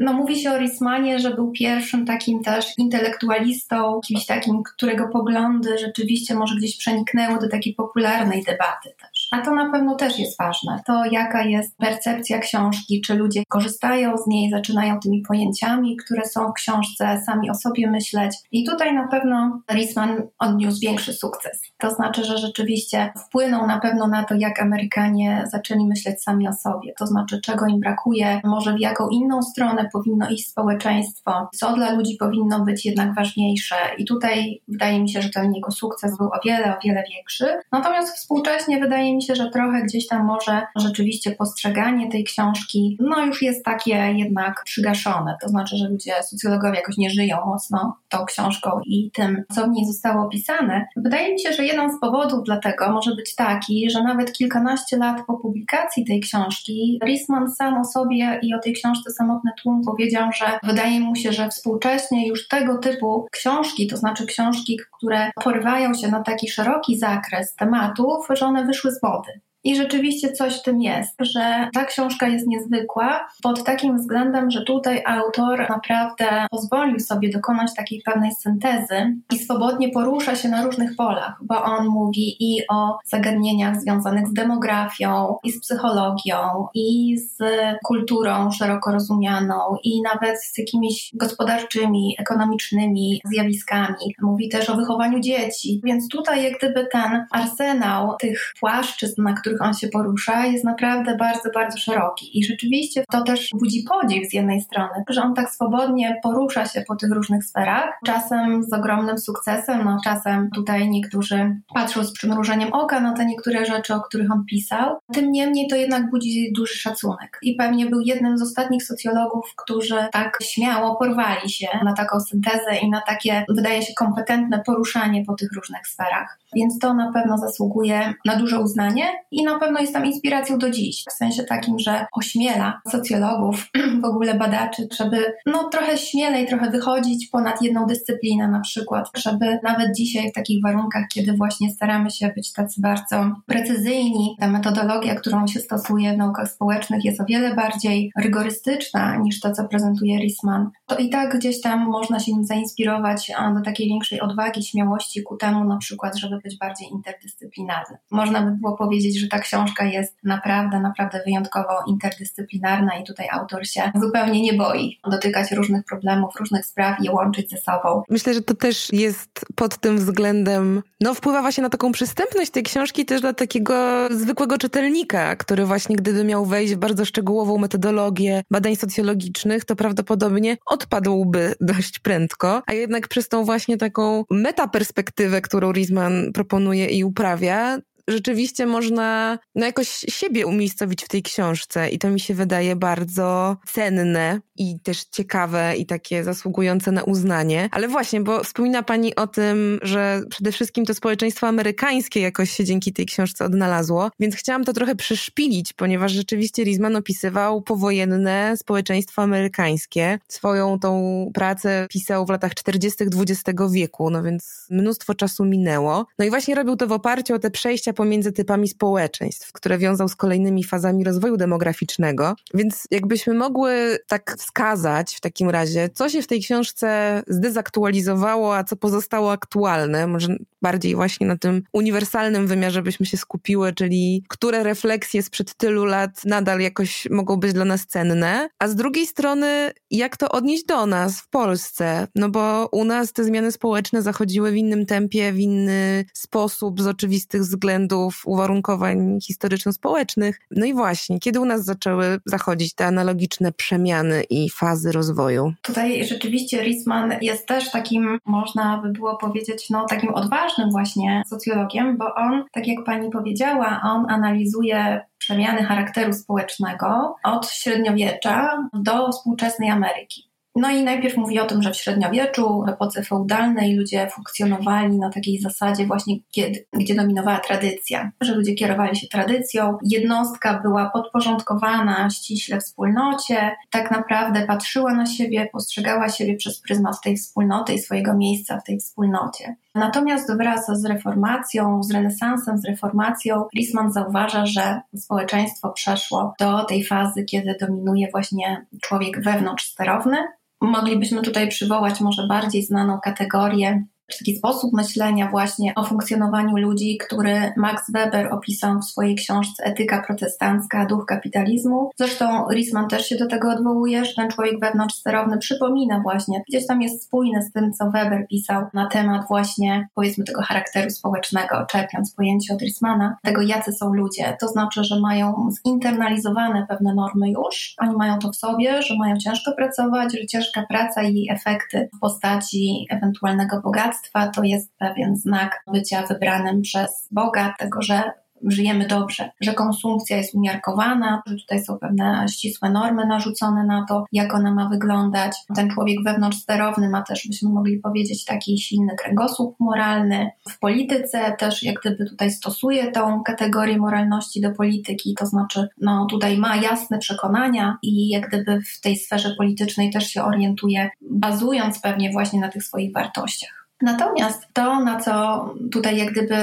no, 0.00 0.12
mówi 0.12 0.40
się 0.40 0.52
o 0.52 0.58
Rismanie, 0.58 1.18
że 1.18 1.34
był 1.34 1.52
pierwszym 1.52 2.06
takim 2.06 2.42
też 2.42 2.78
intelektualistą, 2.78 4.00
kimś 4.06 4.26
takim, 4.26 4.62
którego 4.62 5.08
poglądy 5.08 5.78
rzeczywiście 5.78 6.34
może 6.34 6.56
gdzieś 6.56 6.76
przeniknęły 6.76 7.38
do 7.38 7.48
takiej 7.48 7.74
popularnej 7.74 8.44
debaty 8.44 8.94
też. 9.00 9.19
A 9.30 9.40
to 9.40 9.54
na 9.54 9.70
pewno 9.70 9.94
też 9.94 10.18
jest 10.18 10.38
ważne. 10.38 10.82
To 10.86 11.04
jaka 11.04 11.44
jest 11.44 11.76
percepcja 11.76 12.38
książki, 12.38 13.00
czy 13.00 13.14
ludzie 13.14 13.42
korzystają 13.48 14.16
z 14.16 14.26
niej, 14.26 14.50
zaczynają 14.50 15.00
tymi 15.00 15.22
pojęciami, 15.28 15.96
które 15.96 16.26
są 16.26 16.48
w 16.48 16.52
książce, 16.52 17.22
sami 17.26 17.50
o 17.50 17.54
sobie 17.54 17.90
myśleć. 17.90 18.36
I 18.52 18.64
tutaj 18.64 18.94
na 18.94 19.08
pewno 19.08 19.60
Risman 19.72 20.22
odniósł 20.38 20.80
większy 20.80 21.12
sukces. 21.12 21.60
To 21.78 21.90
znaczy, 21.90 22.24
że 22.24 22.38
rzeczywiście 22.38 23.12
wpłynął 23.26 23.66
na 23.66 23.80
pewno 23.80 24.06
na 24.06 24.24
to, 24.24 24.34
jak 24.38 24.62
Amerykanie 24.62 25.44
zaczęli 25.52 25.86
myśleć 25.86 26.22
sami 26.22 26.48
o 26.48 26.52
sobie. 26.52 26.92
To 26.98 27.06
znaczy, 27.06 27.40
czego 27.40 27.66
im 27.66 27.80
brakuje, 27.80 28.40
może 28.44 28.74
w 28.74 28.80
jaką 28.80 29.08
inną 29.08 29.42
stronę 29.42 29.88
powinno 29.92 30.28
iść 30.28 30.48
społeczeństwo, 30.48 31.48
co 31.54 31.72
dla 31.72 31.92
ludzi 31.92 32.16
powinno 32.20 32.64
być 32.64 32.86
jednak 32.86 33.14
ważniejsze. 33.14 33.76
I 33.98 34.04
tutaj 34.04 34.62
wydaje 34.68 35.02
mi 35.02 35.10
się, 35.10 35.22
że 35.22 35.28
ten 35.30 35.54
jego 35.54 35.70
sukces 35.70 36.18
był 36.18 36.26
o 36.26 36.40
wiele, 36.44 36.76
o 36.76 36.80
wiele 36.84 37.02
większy. 37.14 37.46
Natomiast 37.72 38.16
współcześnie 38.16 38.80
wydaje 38.80 39.16
mi 39.16 39.19
się, 39.22 39.34
że 39.34 39.50
trochę 39.50 39.82
gdzieś 39.82 40.06
tam 40.06 40.26
może 40.26 40.62
rzeczywiście 40.76 41.30
postrzeganie 41.30 42.10
tej 42.10 42.24
książki, 42.24 42.96
no 43.00 43.26
już 43.26 43.42
jest 43.42 43.64
takie 43.64 44.12
jednak 44.16 44.62
przygaszone. 44.64 45.36
To 45.42 45.48
znaczy, 45.48 45.76
że 45.76 45.88
ludzie, 45.88 46.12
socjologowie 46.22 46.76
jakoś 46.76 46.96
nie 46.96 47.10
żyją 47.10 47.36
mocno 47.46 47.96
tą 48.08 48.24
książką 48.24 48.70
i 48.86 49.10
tym, 49.10 49.44
co 49.52 49.66
w 49.66 49.70
niej 49.70 49.86
zostało 49.86 50.26
opisane. 50.26 50.86
Wydaje 50.96 51.32
mi 51.32 51.40
się, 51.40 51.52
że 51.52 51.64
jeden 51.64 51.92
z 51.92 52.00
powodów 52.00 52.44
dla 52.44 52.56
tego 52.56 52.92
może 52.92 53.14
być 53.14 53.34
taki, 53.34 53.90
że 53.90 54.02
nawet 54.02 54.32
kilkanaście 54.32 54.96
lat 54.96 55.26
po 55.26 55.38
publikacji 55.38 56.04
tej 56.04 56.20
książki, 56.20 56.98
Risman 57.04 57.50
sam 57.50 57.80
o 57.80 57.84
sobie 57.84 58.40
i 58.42 58.54
o 58.54 58.58
tej 58.58 58.72
książce 58.72 59.10
Samotny 59.10 59.50
Tłum 59.62 59.82
powiedział, 59.86 60.30
że 60.32 60.58
wydaje 60.62 61.00
mu 61.00 61.16
się, 61.16 61.32
że 61.32 61.48
współcześnie 61.48 62.28
już 62.28 62.48
tego 62.48 62.78
typu 62.78 63.26
książki, 63.32 63.86
to 63.86 63.96
znaczy 63.96 64.26
książki, 64.26 64.78
które 64.96 65.30
porywają 65.44 65.94
się 65.94 66.08
na 66.08 66.22
taki 66.22 66.50
szeroki 66.50 66.98
zakres 66.98 67.54
tematów, 67.54 68.26
że 68.30 68.46
one 68.46 68.64
wyszły 68.64 68.92
z 68.92 69.00
it 69.18 69.49
I 69.64 69.76
rzeczywiście 69.76 70.32
coś 70.32 70.60
w 70.60 70.62
tym 70.62 70.82
jest, 70.82 71.16
że 71.20 71.68
ta 71.74 71.84
książka 71.84 72.28
jest 72.28 72.46
niezwykła 72.46 73.28
pod 73.42 73.64
takim 73.64 73.96
względem, 73.96 74.50
że 74.50 74.64
tutaj 74.64 75.02
autor 75.06 75.66
naprawdę 75.68 76.46
pozwolił 76.50 77.00
sobie 77.00 77.30
dokonać 77.30 77.74
takiej 77.74 78.02
pewnej 78.04 78.30
syntezy 78.34 79.16
i 79.32 79.38
swobodnie 79.38 79.88
porusza 79.88 80.36
się 80.36 80.48
na 80.48 80.64
różnych 80.64 80.96
polach, 80.96 81.38
bo 81.42 81.62
on 81.62 81.86
mówi 81.86 82.36
i 82.40 82.62
o 82.70 82.98
zagadnieniach 83.04 83.80
związanych 83.80 84.28
z 84.28 84.32
demografią, 84.32 85.36
i 85.44 85.52
z 85.52 85.60
psychologią, 85.60 86.66
i 86.74 87.18
z 87.18 87.38
kulturą 87.84 88.50
szeroko 88.50 88.92
rozumianą, 88.92 89.76
i 89.84 90.02
nawet 90.02 90.42
z 90.42 90.58
jakimiś 90.58 91.10
gospodarczymi, 91.14 92.16
ekonomicznymi 92.18 93.20
zjawiskami. 93.24 94.14
Mówi 94.22 94.48
też 94.48 94.70
o 94.70 94.76
wychowaniu 94.76 95.20
dzieci, 95.20 95.80
więc 95.84 96.08
tutaj 96.08 96.44
jak 96.44 96.58
gdyby 96.58 96.86
ten 96.92 97.24
arsenał 97.30 98.16
tych 98.16 98.52
płaszczyzn, 98.60 99.22
na 99.22 99.32
których 99.32 99.49
których 99.50 99.62
on 99.62 99.74
się 99.74 99.88
porusza, 99.88 100.46
jest 100.46 100.64
naprawdę 100.64 101.16
bardzo, 101.16 101.50
bardzo 101.54 101.78
szeroki. 101.78 102.38
I 102.38 102.44
rzeczywiście 102.44 103.04
to 103.10 103.22
też 103.22 103.50
budzi 103.54 103.82
podziw 103.82 104.30
z 104.30 104.32
jednej 104.32 104.60
strony, 104.60 105.04
że 105.08 105.22
on 105.22 105.34
tak 105.34 105.50
swobodnie 105.50 106.20
porusza 106.22 106.66
się 106.66 106.84
po 106.88 106.96
tych 106.96 107.12
różnych 107.12 107.44
sferach, 107.44 107.98
czasem 108.06 108.64
z 108.64 108.72
ogromnym 108.72 109.18
sukcesem, 109.18 109.84
no 109.84 109.96
czasem 110.04 110.50
tutaj 110.54 110.88
niektórzy 110.88 111.56
patrzą 111.74 112.04
z 112.04 112.12
przymrużeniem 112.12 112.72
oka 112.72 113.00
na 113.00 113.12
te 113.12 113.26
niektóre 113.26 113.66
rzeczy, 113.66 113.94
o 113.94 114.00
których 114.00 114.30
on 114.30 114.44
pisał. 114.44 114.96
Tym 115.12 115.32
niemniej 115.32 115.68
to 115.68 115.76
jednak 115.76 116.10
budzi 116.10 116.52
duży 116.52 116.78
szacunek. 116.78 117.38
I 117.42 117.54
pewnie 117.54 117.86
był 117.86 118.00
jednym 118.00 118.38
z 118.38 118.42
ostatnich 118.42 118.84
socjologów, 118.84 119.54
którzy 119.56 119.96
tak 120.12 120.38
śmiało 120.42 120.96
porwali 120.96 121.50
się 121.50 121.66
na 121.84 121.92
taką 121.92 122.20
syntezę 122.20 122.76
i 122.82 122.90
na 122.90 123.00
takie, 123.00 123.44
wydaje 123.48 123.82
się, 123.82 123.94
kompetentne 123.94 124.62
poruszanie 124.66 125.24
po 125.24 125.34
tych 125.34 125.52
różnych 125.52 125.86
sferach. 125.86 126.39
Więc 126.54 126.78
to 126.78 126.94
na 126.94 127.12
pewno 127.12 127.38
zasługuje 127.38 128.14
na 128.24 128.36
duże 128.36 128.60
uznanie 128.60 129.04
i 129.30 129.44
na 129.44 129.58
pewno 129.58 129.80
jest 129.80 129.92
tam 129.92 130.06
inspiracją 130.06 130.58
do 130.58 130.70
dziś. 130.70 131.04
W 131.10 131.12
sensie 131.12 131.42
takim, 131.44 131.78
że 131.78 132.06
ośmiela 132.12 132.80
socjologów, 132.90 133.70
w 134.02 134.04
ogóle 134.04 134.34
badaczy, 134.34 134.88
żeby 134.98 135.32
no 135.46 135.68
trochę 135.68 135.98
śmielej, 135.98 136.46
trochę 136.46 136.70
wychodzić 136.70 137.28
ponad 137.28 137.62
jedną 137.62 137.86
dyscyplinę 137.86 138.48
na 138.48 138.60
przykład, 138.60 139.10
żeby 139.16 139.58
nawet 139.62 139.96
dzisiaj 139.96 140.30
w 140.30 140.34
takich 140.34 140.62
warunkach, 140.62 141.04
kiedy 141.14 141.32
właśnie 141.32 141.70
staramy 141.70 142.10
się 142.10 142.32
być 142.36 142.52
tacy 142.52 142.80
bardzo 142.80 143.30
precyzyjni, 143.46 144.36
ta 144.40 144.48
metodologia, 144.48 145.14
którą 145.14 145.46
się 145.46 145.60
stosuje 145.60 146.14
w 146.14 146.18
naukach 146.18 146.50
społecznych 146.50 147.04
jest 147.04 147.20
o 147.20 147.24
wiele 147.24 147.54
bardziej 147.54 148.12
rygorystyczna 148.18 149.16
niż 149.16 149.40
to, 149.40 149.52
co 149.52 149.64
prezentuje 149.64 150.18
Risman, 150.18 150.70
to 150.86 150.96
i 150.96 151.10
tak 151.10 151.38
gdzieś 151.38 151.60
tam 151.60 151.86
można 151.86 152.20
się 152.20 152.32
zainspirować 152.42 153.32
do 153.54 153.60
takiej 153.60 153.88
większej 153.88 154.20
odwagi, 154.20 154.62
śmiałości 154.62 155.22
ku 155.22 155.36
temu 155.36 155.64
na 155.64 155.76
przykład, 155.76 156.18
żeby 156.18 156.39
być 156.42 156.58
bardziej 156.58 156.88
interdyscyplinarny. 156.88 157.96
Można 158.10 158.42
by 158.42 158.50
było 158.50 158.76
powiedzieć, 158.76 159.20
że 159.20 159.28
ta 159.28 159.38
książka 159.38 159.84
jest 159.84 160.16
naprawdę, 160.24 160.80
naprawdę 160.80 161.22
wyjątkowo 161.26 161.74
interdyscyplinarna 161.86 162.98
i 162.98 163.04
tutaj 163.04 163.28
autor 163.32 163.66
się 163.66 163.92
zupełnie 164.02 164.42
nie 164.42 164.52
boi 164.52 164.98
dotykać 165.10 165.52
różnych 165.52 165.84
problemów, 165.84 166.36
różnych 166.40 166.66
spraw 166.66 167.00
i 167.00 167.04
je 167.04 167.12
łączyć 167.12 167.50
ze 167.50 167.56
sobą. 167.56 168.02
Myślę, 168.08 168.34
że 168.34 168.42
to 168.42 168.54
też 168.54 168.92
jest 168.92 169.46
pod 169.54 169.78
tym 169.78 169.96
względem, 169.96 170.82
no 171.00 171.14
wpływa 171.14 171.42
właśnie 171.42 171.62
na 171.62 171.70
taką 171.70 171.92
przystępność 171.92 172.50
tej 172.50 172.62
książki 172.62 173.04
też 173.04 173.20
dla 173.20 173.32
takiego 173.32 174.08
zwykłego 174.10 174.58
czytelnika, 174.58 175.36
który 175.36 175.66
właśnie 175.66 175.96
gdyby 175.96 176.24
miał 176.24 176.46
wejść 176.46 176.74
w 176.74 176.78
bardzo 176.78 177.04
szczegółową 177.04 177.58
metodologię 177.58 178.42
badań 178.50 178.76
socjologicznych, 178.76 179.64
to 179.64 179.76
prawdopodobnie 179.76 180.56
odpadłby 180.66 181.54
dość 181.60 181.98
prędko, 181.98 182.62
a 182.66 182.72
jednak 182.72 183.08
przez 183.08 183.28
tą 183.28 183.44
właśnie 183.44 183.76
taką 183.76 184.24
metaperspektywę, 184.30 185.40
którą 185.40 185.72
Rizman 185.72 186.29
proponuje 186.32 186.86
i 186.86 187.04
uprawia, 187.04 187.78
rzeczywiście 188.10 188.66
można 188.66 189.38
no 189.54 189.66
jakoś 189.66 189.88
siebie 189.88 190.46
umiejscowić 190.46 191.04
w 191.04 191.08
tej 191.08 191.22
książce 191.22 191.90
i 191.90 191.98
to 191.98 192.10
mi 192.10 192.20
się 192.20 192.34
wydaje 192.34 192.76
bardzo 192.76 193.56
cenne 193.66 194.40
i 194.56 194.80
też 194.80 195.04
ciekawe 195.04 195.74
i 195.76 195.86
takie 195.86 196.24
zasługujące 196.24 196.92
na 196.92 197.02
uznanie. 197.02 197.68
Ale 197.72 197.88
właśnie, 197.88 198.20
bo 198.20 198.44
wspomina 198.44 198.82
Pani 198.82 199.14
o 199.14 199.26
tym, 199.26 199.78
że 199.82 200.22
przede 200.30 200.52
wszystkim 200.52 200.86
to 200.86 200.94
społeczeństwo 200.94 201.46
amerykańskie 201.46 202.20
jakoś 202.20 202.50
się 202.50 202.64
dzięki 202.64 202.92
tej 202.92 203.06
książce 203.06 203.44
odnalazło, 203.44 204.10
więc 204.20 204.36
chciałam 204.36 204.64
to 204.64 204.72
trochę 204.72 204.94
przyszpilić, 204.94 205.72
ponieważ 205.72 206.12
rzeczywiście 206.12 206.64
Rizman 206.64 206.96
opisywał 206.96 207.62
powojenne 207.62 208.56
społeczeństwo 208.56 209.22
amerykańskie. 209.22 210.18
Swoją 210.28 210.78
tą 210.78 211.30
pracę 211.34 211.86
pisał 211.90 212.26
w 212.26 212.30
latach 212.30 212.54
40. 212.54 213.04
XX 213.04 213.60
wieku, 213.70 214.10
no 214.10 214.22
więc 214.22 214.66
mnóstwo 214.70 215.14
czasu 215.14 215.44
minęło. 215.44 216.06
No 216.18 216.24
i 216.24 216.30
właśnie 216.30 216.54
robił 216.54 216.76
to 216.76 216.86
w 216.86 216.92
oparciu 216.92 217.34
o 217.34 217.38
te 217.38 217.50
przejścia 217.50 217.92
pomiędzy 218.00 218.32
typami 218.32 218.68
społeczeństw, 218.68 219.52
które 219.52 219.78
wiązał 219.78 220.08
z 220.08 220.16
kolejnymi 220.16 220.64
fazami 220.64 221.04
rozwoju 221.04 221.36
demograficznego. 221.36 222.34
Więc 222.54 222.86
jakbyśmy 222.90 223.34
mogły 223.34 223.98
tak 224.08 224.36
wskazać 224.38 225.14
w 225.14 225.20
takim 225.20 225.50
razie, 225.50 225.88
co 225.94 226.08
się 226.08 226.22
w 226.22 226.26
tej 226.26 226.40
książce 226.40 227.22
zdezaktualizowało, 227.26 228.56
a 228.56 228.64
co 228.64 228.76
pozostało 228.76 229.32
aktualne, 229.32 230.06
może 230.06 230.36
bardziej 230.62 230.94
właśnie 230.94 231.26
na 231.26 231.36
tym 231.36 231.62
uniwersalnym 231.72 232.46
wymiarze 232.46 232.82
byśmy 232.82 233.06
się 233.06 233.16
skupiły, 233.16 233.72
czyli 233.72 234.24
które 234.28 234.62
refleksje 234.62 235.22
sprzed 235.22 235.54
tylu 235.54 235.84
lat 235.84 236.24
nadal 236.24 236.60
jakoś 236.60 237.08
mogą 237.10 237.36
być 237.36 237.52
dla 237.52 237.64
nas 237.64 237.86
cenne, 237.86 238.48
a 238.58 238.68
z 238.68 238.74
drugiej 238.74 239.06
strony 239.06 239.72
jak 239.90 240.16
to 240.16 240.28
odnieść 240.28 240.64
do 240.64 240.86
nas 240.86 241.20
w 241.20 241.28
Polsce, 241.28 242.08
no 242.14 242.28
bo 242.28 242.68
u 242.72 242.84
nas 242.84 243.12
te 243.12 243.24
zmiany 243.24 243.52
społeczne 243.52 244.02
zachodziły 244.02 244.52
w 244.52 244.56
innym 244.56 244.86
tempie, 244.86 245.32
w 245.32 245.38
inny 245.38 246.04
sposób, 246.14 246.82
z 246.82 246.86
oczywistych 246.86 247.40
względów, 247.40 247.79
uwarunkowań 248.24 249.18
historyczno-społecznych. 249.22 250.40
No 250.50 250.66
i 250.66 250.74
właśnie, 250.74 251.20
kiedy 251.20 251.40
u 251.40 251.44
nas 251.44 251.64
zaczęły 251.64 252.20
zachodzić 252.24 252.74
te 252.74 252.86
analogiczne 252.86 253.52
przemiany 253.52 254.22
i 254.30 254.50
fazy 254.50 254.92
rozwoju? 254.92 255.52
Tutaj 255.62 256.04
rzeczywiście 256.04 256.62
Riesman 256.62 257.14
jest 257.20 257.46
też 257.46 257.70
takim, 257.70 258.18
można 258.24 258.78
by 258.82 258.92
było 258.92 259.16
powiedzieć, 259.16 259.70
no 259.70 259.86
takim 259.86 260.14
odważnym 260.14 260.70
właśnie 260.70 261.22
socjologiem, 261.26 261.98
bo 261.98 262.14
on, 262.14 262.44
tak 262.52 262.66
jak 262.66 262.84
pani 262.84 263.10
powiedziała, 263.10 263.80
on 263.84 264.06
analizuje 264.10 265.00
przemiany 265.18 265.62
charakteru 265.62 266.12
społecznego 266.12 267.16
od 267.24 267.50
średniowiecza 267.50 268.68
do 268.72 269.12
współczesnej 269.12 269.70
Ameryki. 269.70 270.29
No 270.56 270.70
i 270.70 270.84
najpierw 270.84 271.16
mówi 271.16 271.40
o 271.40 271.46
tym, 271.46 271.62
że 271.62 271.72
w 271.72 271.76
średniowieczu, 271.76 272.62
w 272.66 272.68
epoce 272.68 273.02
feudalnej 273.02 273.76
ludzie 273.76 274.08
funkcjonowali 274.14 274.98
na 274.98 275.10
takiej 275.10 275.40
zasadzie 275.40 275.86
właśnie, 275.86 276.16
kiedy, 276.30 276.66
gdzie 276.72 276.94
dominowała 276.94 277.38
tradycja, 277.38 278.12
że 278.20 278.34
ludzie 278.34 278.54
kierowali 278.54 278.96
się 278.96 279.08
tradycją, 279.08 279.78
jednostka 279.82 280.60
była 280.62 280.90
podporządkowana 280.90 282.10
ściśle 282.10 282.60
wspólnocie, 282.60 283.56
tak 283.70 283.90
naprawdę 283.90 284.46
patrzyła 284.46 284.94
na 284.94 285.06
siebie, 285.06 285.48
postrzegała 285.52 286.08
siebie 286.08 286.36
przez 286.36 286.60
pryzmat 286.60 287.00
tej 287.04 287.16
wspólnoty 287.16 287.72
i 287.72 287.78
swojego 287.78 288.14
miejsca 288.14 288.60
w 288.60 288.64
tej 288.64 288.78
wspólnocie. 288.78 289.56
Natomiast 289.74 290.36
wraz 290.36 290.66
z 290.66 290.84
reformacją, 290.84 291.82
z 291.82 291.90
renesansem, 291.90 292.58
z 292.58 292.64
reformacją, 292.64 293.44
Risman 293.56 293.92
zauważa, 293.92 294.46
że 294.46 294.80
społeczeństwo 294.96 295.70
przeszło 295.70 296.34
do 296.40 296.64
tej 296.64 296.84
fazy, 296.84 297.24
kiedy 297.24 297.56
dominuje 297.60 298.08
właśnie 298.12 298.66
człowiek 298.82 299.22
wewnątrz 299.22 299.64
sterowny. 299.64 300.16
Moglibyśmy 300.60 301.22
tutaj 301.22 301.48
przywołać 301.48 302.00
może 302.00 302.26
bardziej 302.26 302.62
znaną 302.62 303.00
kategorię 303.00 303.84
taki 304.18 304.36
sposób 304.36 304.72
myślenia 304.72 305.30
właśnie 305.30 305.72
o 305.74 305.84
funkcjonowaniu 305.84 306.56
ludzi, 306.56 306.98
który 307.06 307.52
Max 307.56 307.90
Weber 307.92 308.34
opisał 308.34 308.78
w 308.80 308.84
swojej 308.84 309.14
książce 309.14 309.64
Etyka 309.64 310.02
protestancka, 310.06 310.86
duch 310.86 311.06
kapitalizmu. 311.06 311.90
Zresztą 311.96 312.48
Risman 312.50 312.88
też 312.88 313.06
się 313.06 313.16
do 313.16 313.26
tego 313.26 313.50
odwołuje, 313.50 314.04
że 314.04 314.14
ten 314.14 314.30
człowiek 314.30 314.60
wewnątrz 314.60 314.94
sterowny 314.94 315.38
przypomina 315.38 316.00
właśnie, 316.00 316.42
gdzieś 316.48 316.66
tam 316.66 316.82
jest 316.82 317.04
spójny 317.04 317.42
z 317.42 317.52
tym, 317.52 317.72
co 317.72 317.90
Weber 317.90 318.26
pisał 318.28 318.66
na 318.74 318.86
temat 318.86 319.22
właśnie, 319.28 319.88
powiedzmy, 319.94 320.24
tego 320.24 320.42
charakteru 320.42 320.90
społecznego, 320.90 321.66
czerpiąc 321.70 322.14
pojęcie 322.14 322.54
od 322.54 322.62
Rismana, 322.62 323.16
tego 323.22 323.42
jacy 323.42 323.72
są 323.72 323.94
ludzie. 323.94 324.36
To 324.40 324.48
znaczy, 324.48 324.84
że 324.84 325.00
mają 325.00 325.48
zinternalizowane 325.66 326.66
pewne 326.68 326.94
normy 326.94 327.30
już, 327.30 327.74
oni 327.78 327.96
mają 327.96 328.18
to 328.18 328.30
w 328.30 328.36
sobie, 328.36 328.82
że 328.82 328.96
mają 328.96 329.16
ciężko 329.16 329.52
pracować, 329.52 330.12
że 330.20 330.26
ciężka 330.26 330.64
praca 330.68 331.02
i 331.02 331.26
efekty 331.30 331.88
w 331.96 331.98
postaci 331.98 332.86
ewentualnego 332.90 333.60
bogactwa 333.60 333.99
to 334.34 334.42
jest 334.42 334.76
pewien 334.78 335.16
znak 335.16 335.62
bycia 335.72 336.06
wybranym 336.06 336.62
przez 336.62 337.08
Boga, 337.10 337.54
tego, 337.58 337.82
że 337.82 338.02
żyjemy 338.46 338.86
dobrze, 338.86 339.30
że 339.40 339.54
konsumpcja 339.54 340.16
jest 340.16 340.34
umiarkowana, 340.34 341.22
że 341.26 341.36
tutaj 341.36 341.64
są 341.64 341.78
pewne 341.78 342.26
ścisłe 342.28 342.70
normy 342.70 343.06
narzucone 343.06 343.64
na 343.64 343.84
to, 343.88 344.04
jak 344.12 344.34
ona 344.34 344.54
ma 344.54 344.68
wyglądać. 344.68 345.36
Ten 345.56 345.70
człowiek 345.70 345.96
wewnątrzsterowny 346.04 346.88
ma 346.88 347.02
też, 347.02 347.26
byśmy 347.28 347.50
mogli 347.50 347.78
powiedzieć, 347.78 348.24
taki 348.24 348.58
silny 348.58 348.96
kręgosłup 348.96 349.56
moralny. 349.60 350.30
W 350.48 350.58
polityce 350.58 351.36
też 351.38 351.62
jak 351.62 351.76
gdyby 351.80 352.10
tutaj 352.10 352.30
stosuje 352.30 352.92
tą 352.92 353.22
kategorię 353.22 353.78
moralności 353.78 354.40
do 354.40 354.50
polityki, 354.50 355.14
to 355.18 355.26
znaczy 355.26 355.68
no 355.80 356.06
tutaj 356.06 356.38
ma 356.38 356.56
jasne 356.56 356.98
przekonania 356.98 357.78
i 357.82 358.08
jak 358.08 358.28
gdyby 358.28 358.60
w 358.60 358.80
tej 358.80 358.96
sferze 358.96 359.34
politycznej 359.38 359.90
też 359.90 360.06
się 360.06 360.22
orientuje, 360.22 360.90
bazując 361.10 361.80
pewnie 361.80 362.12
właśnie 362.12 362.40
na 362.40 362.48
tych 362.48 362.64
swoich 362.64 362.92
wartościach. 362.92 363.59
Natomiast 363.82 364.46
to, 364.52 364.80
na 364.84 365.00
co 365.00 365.44
tutaj 365.72 365.96
jak 365.96 366.12
gdyby 366.12 366.36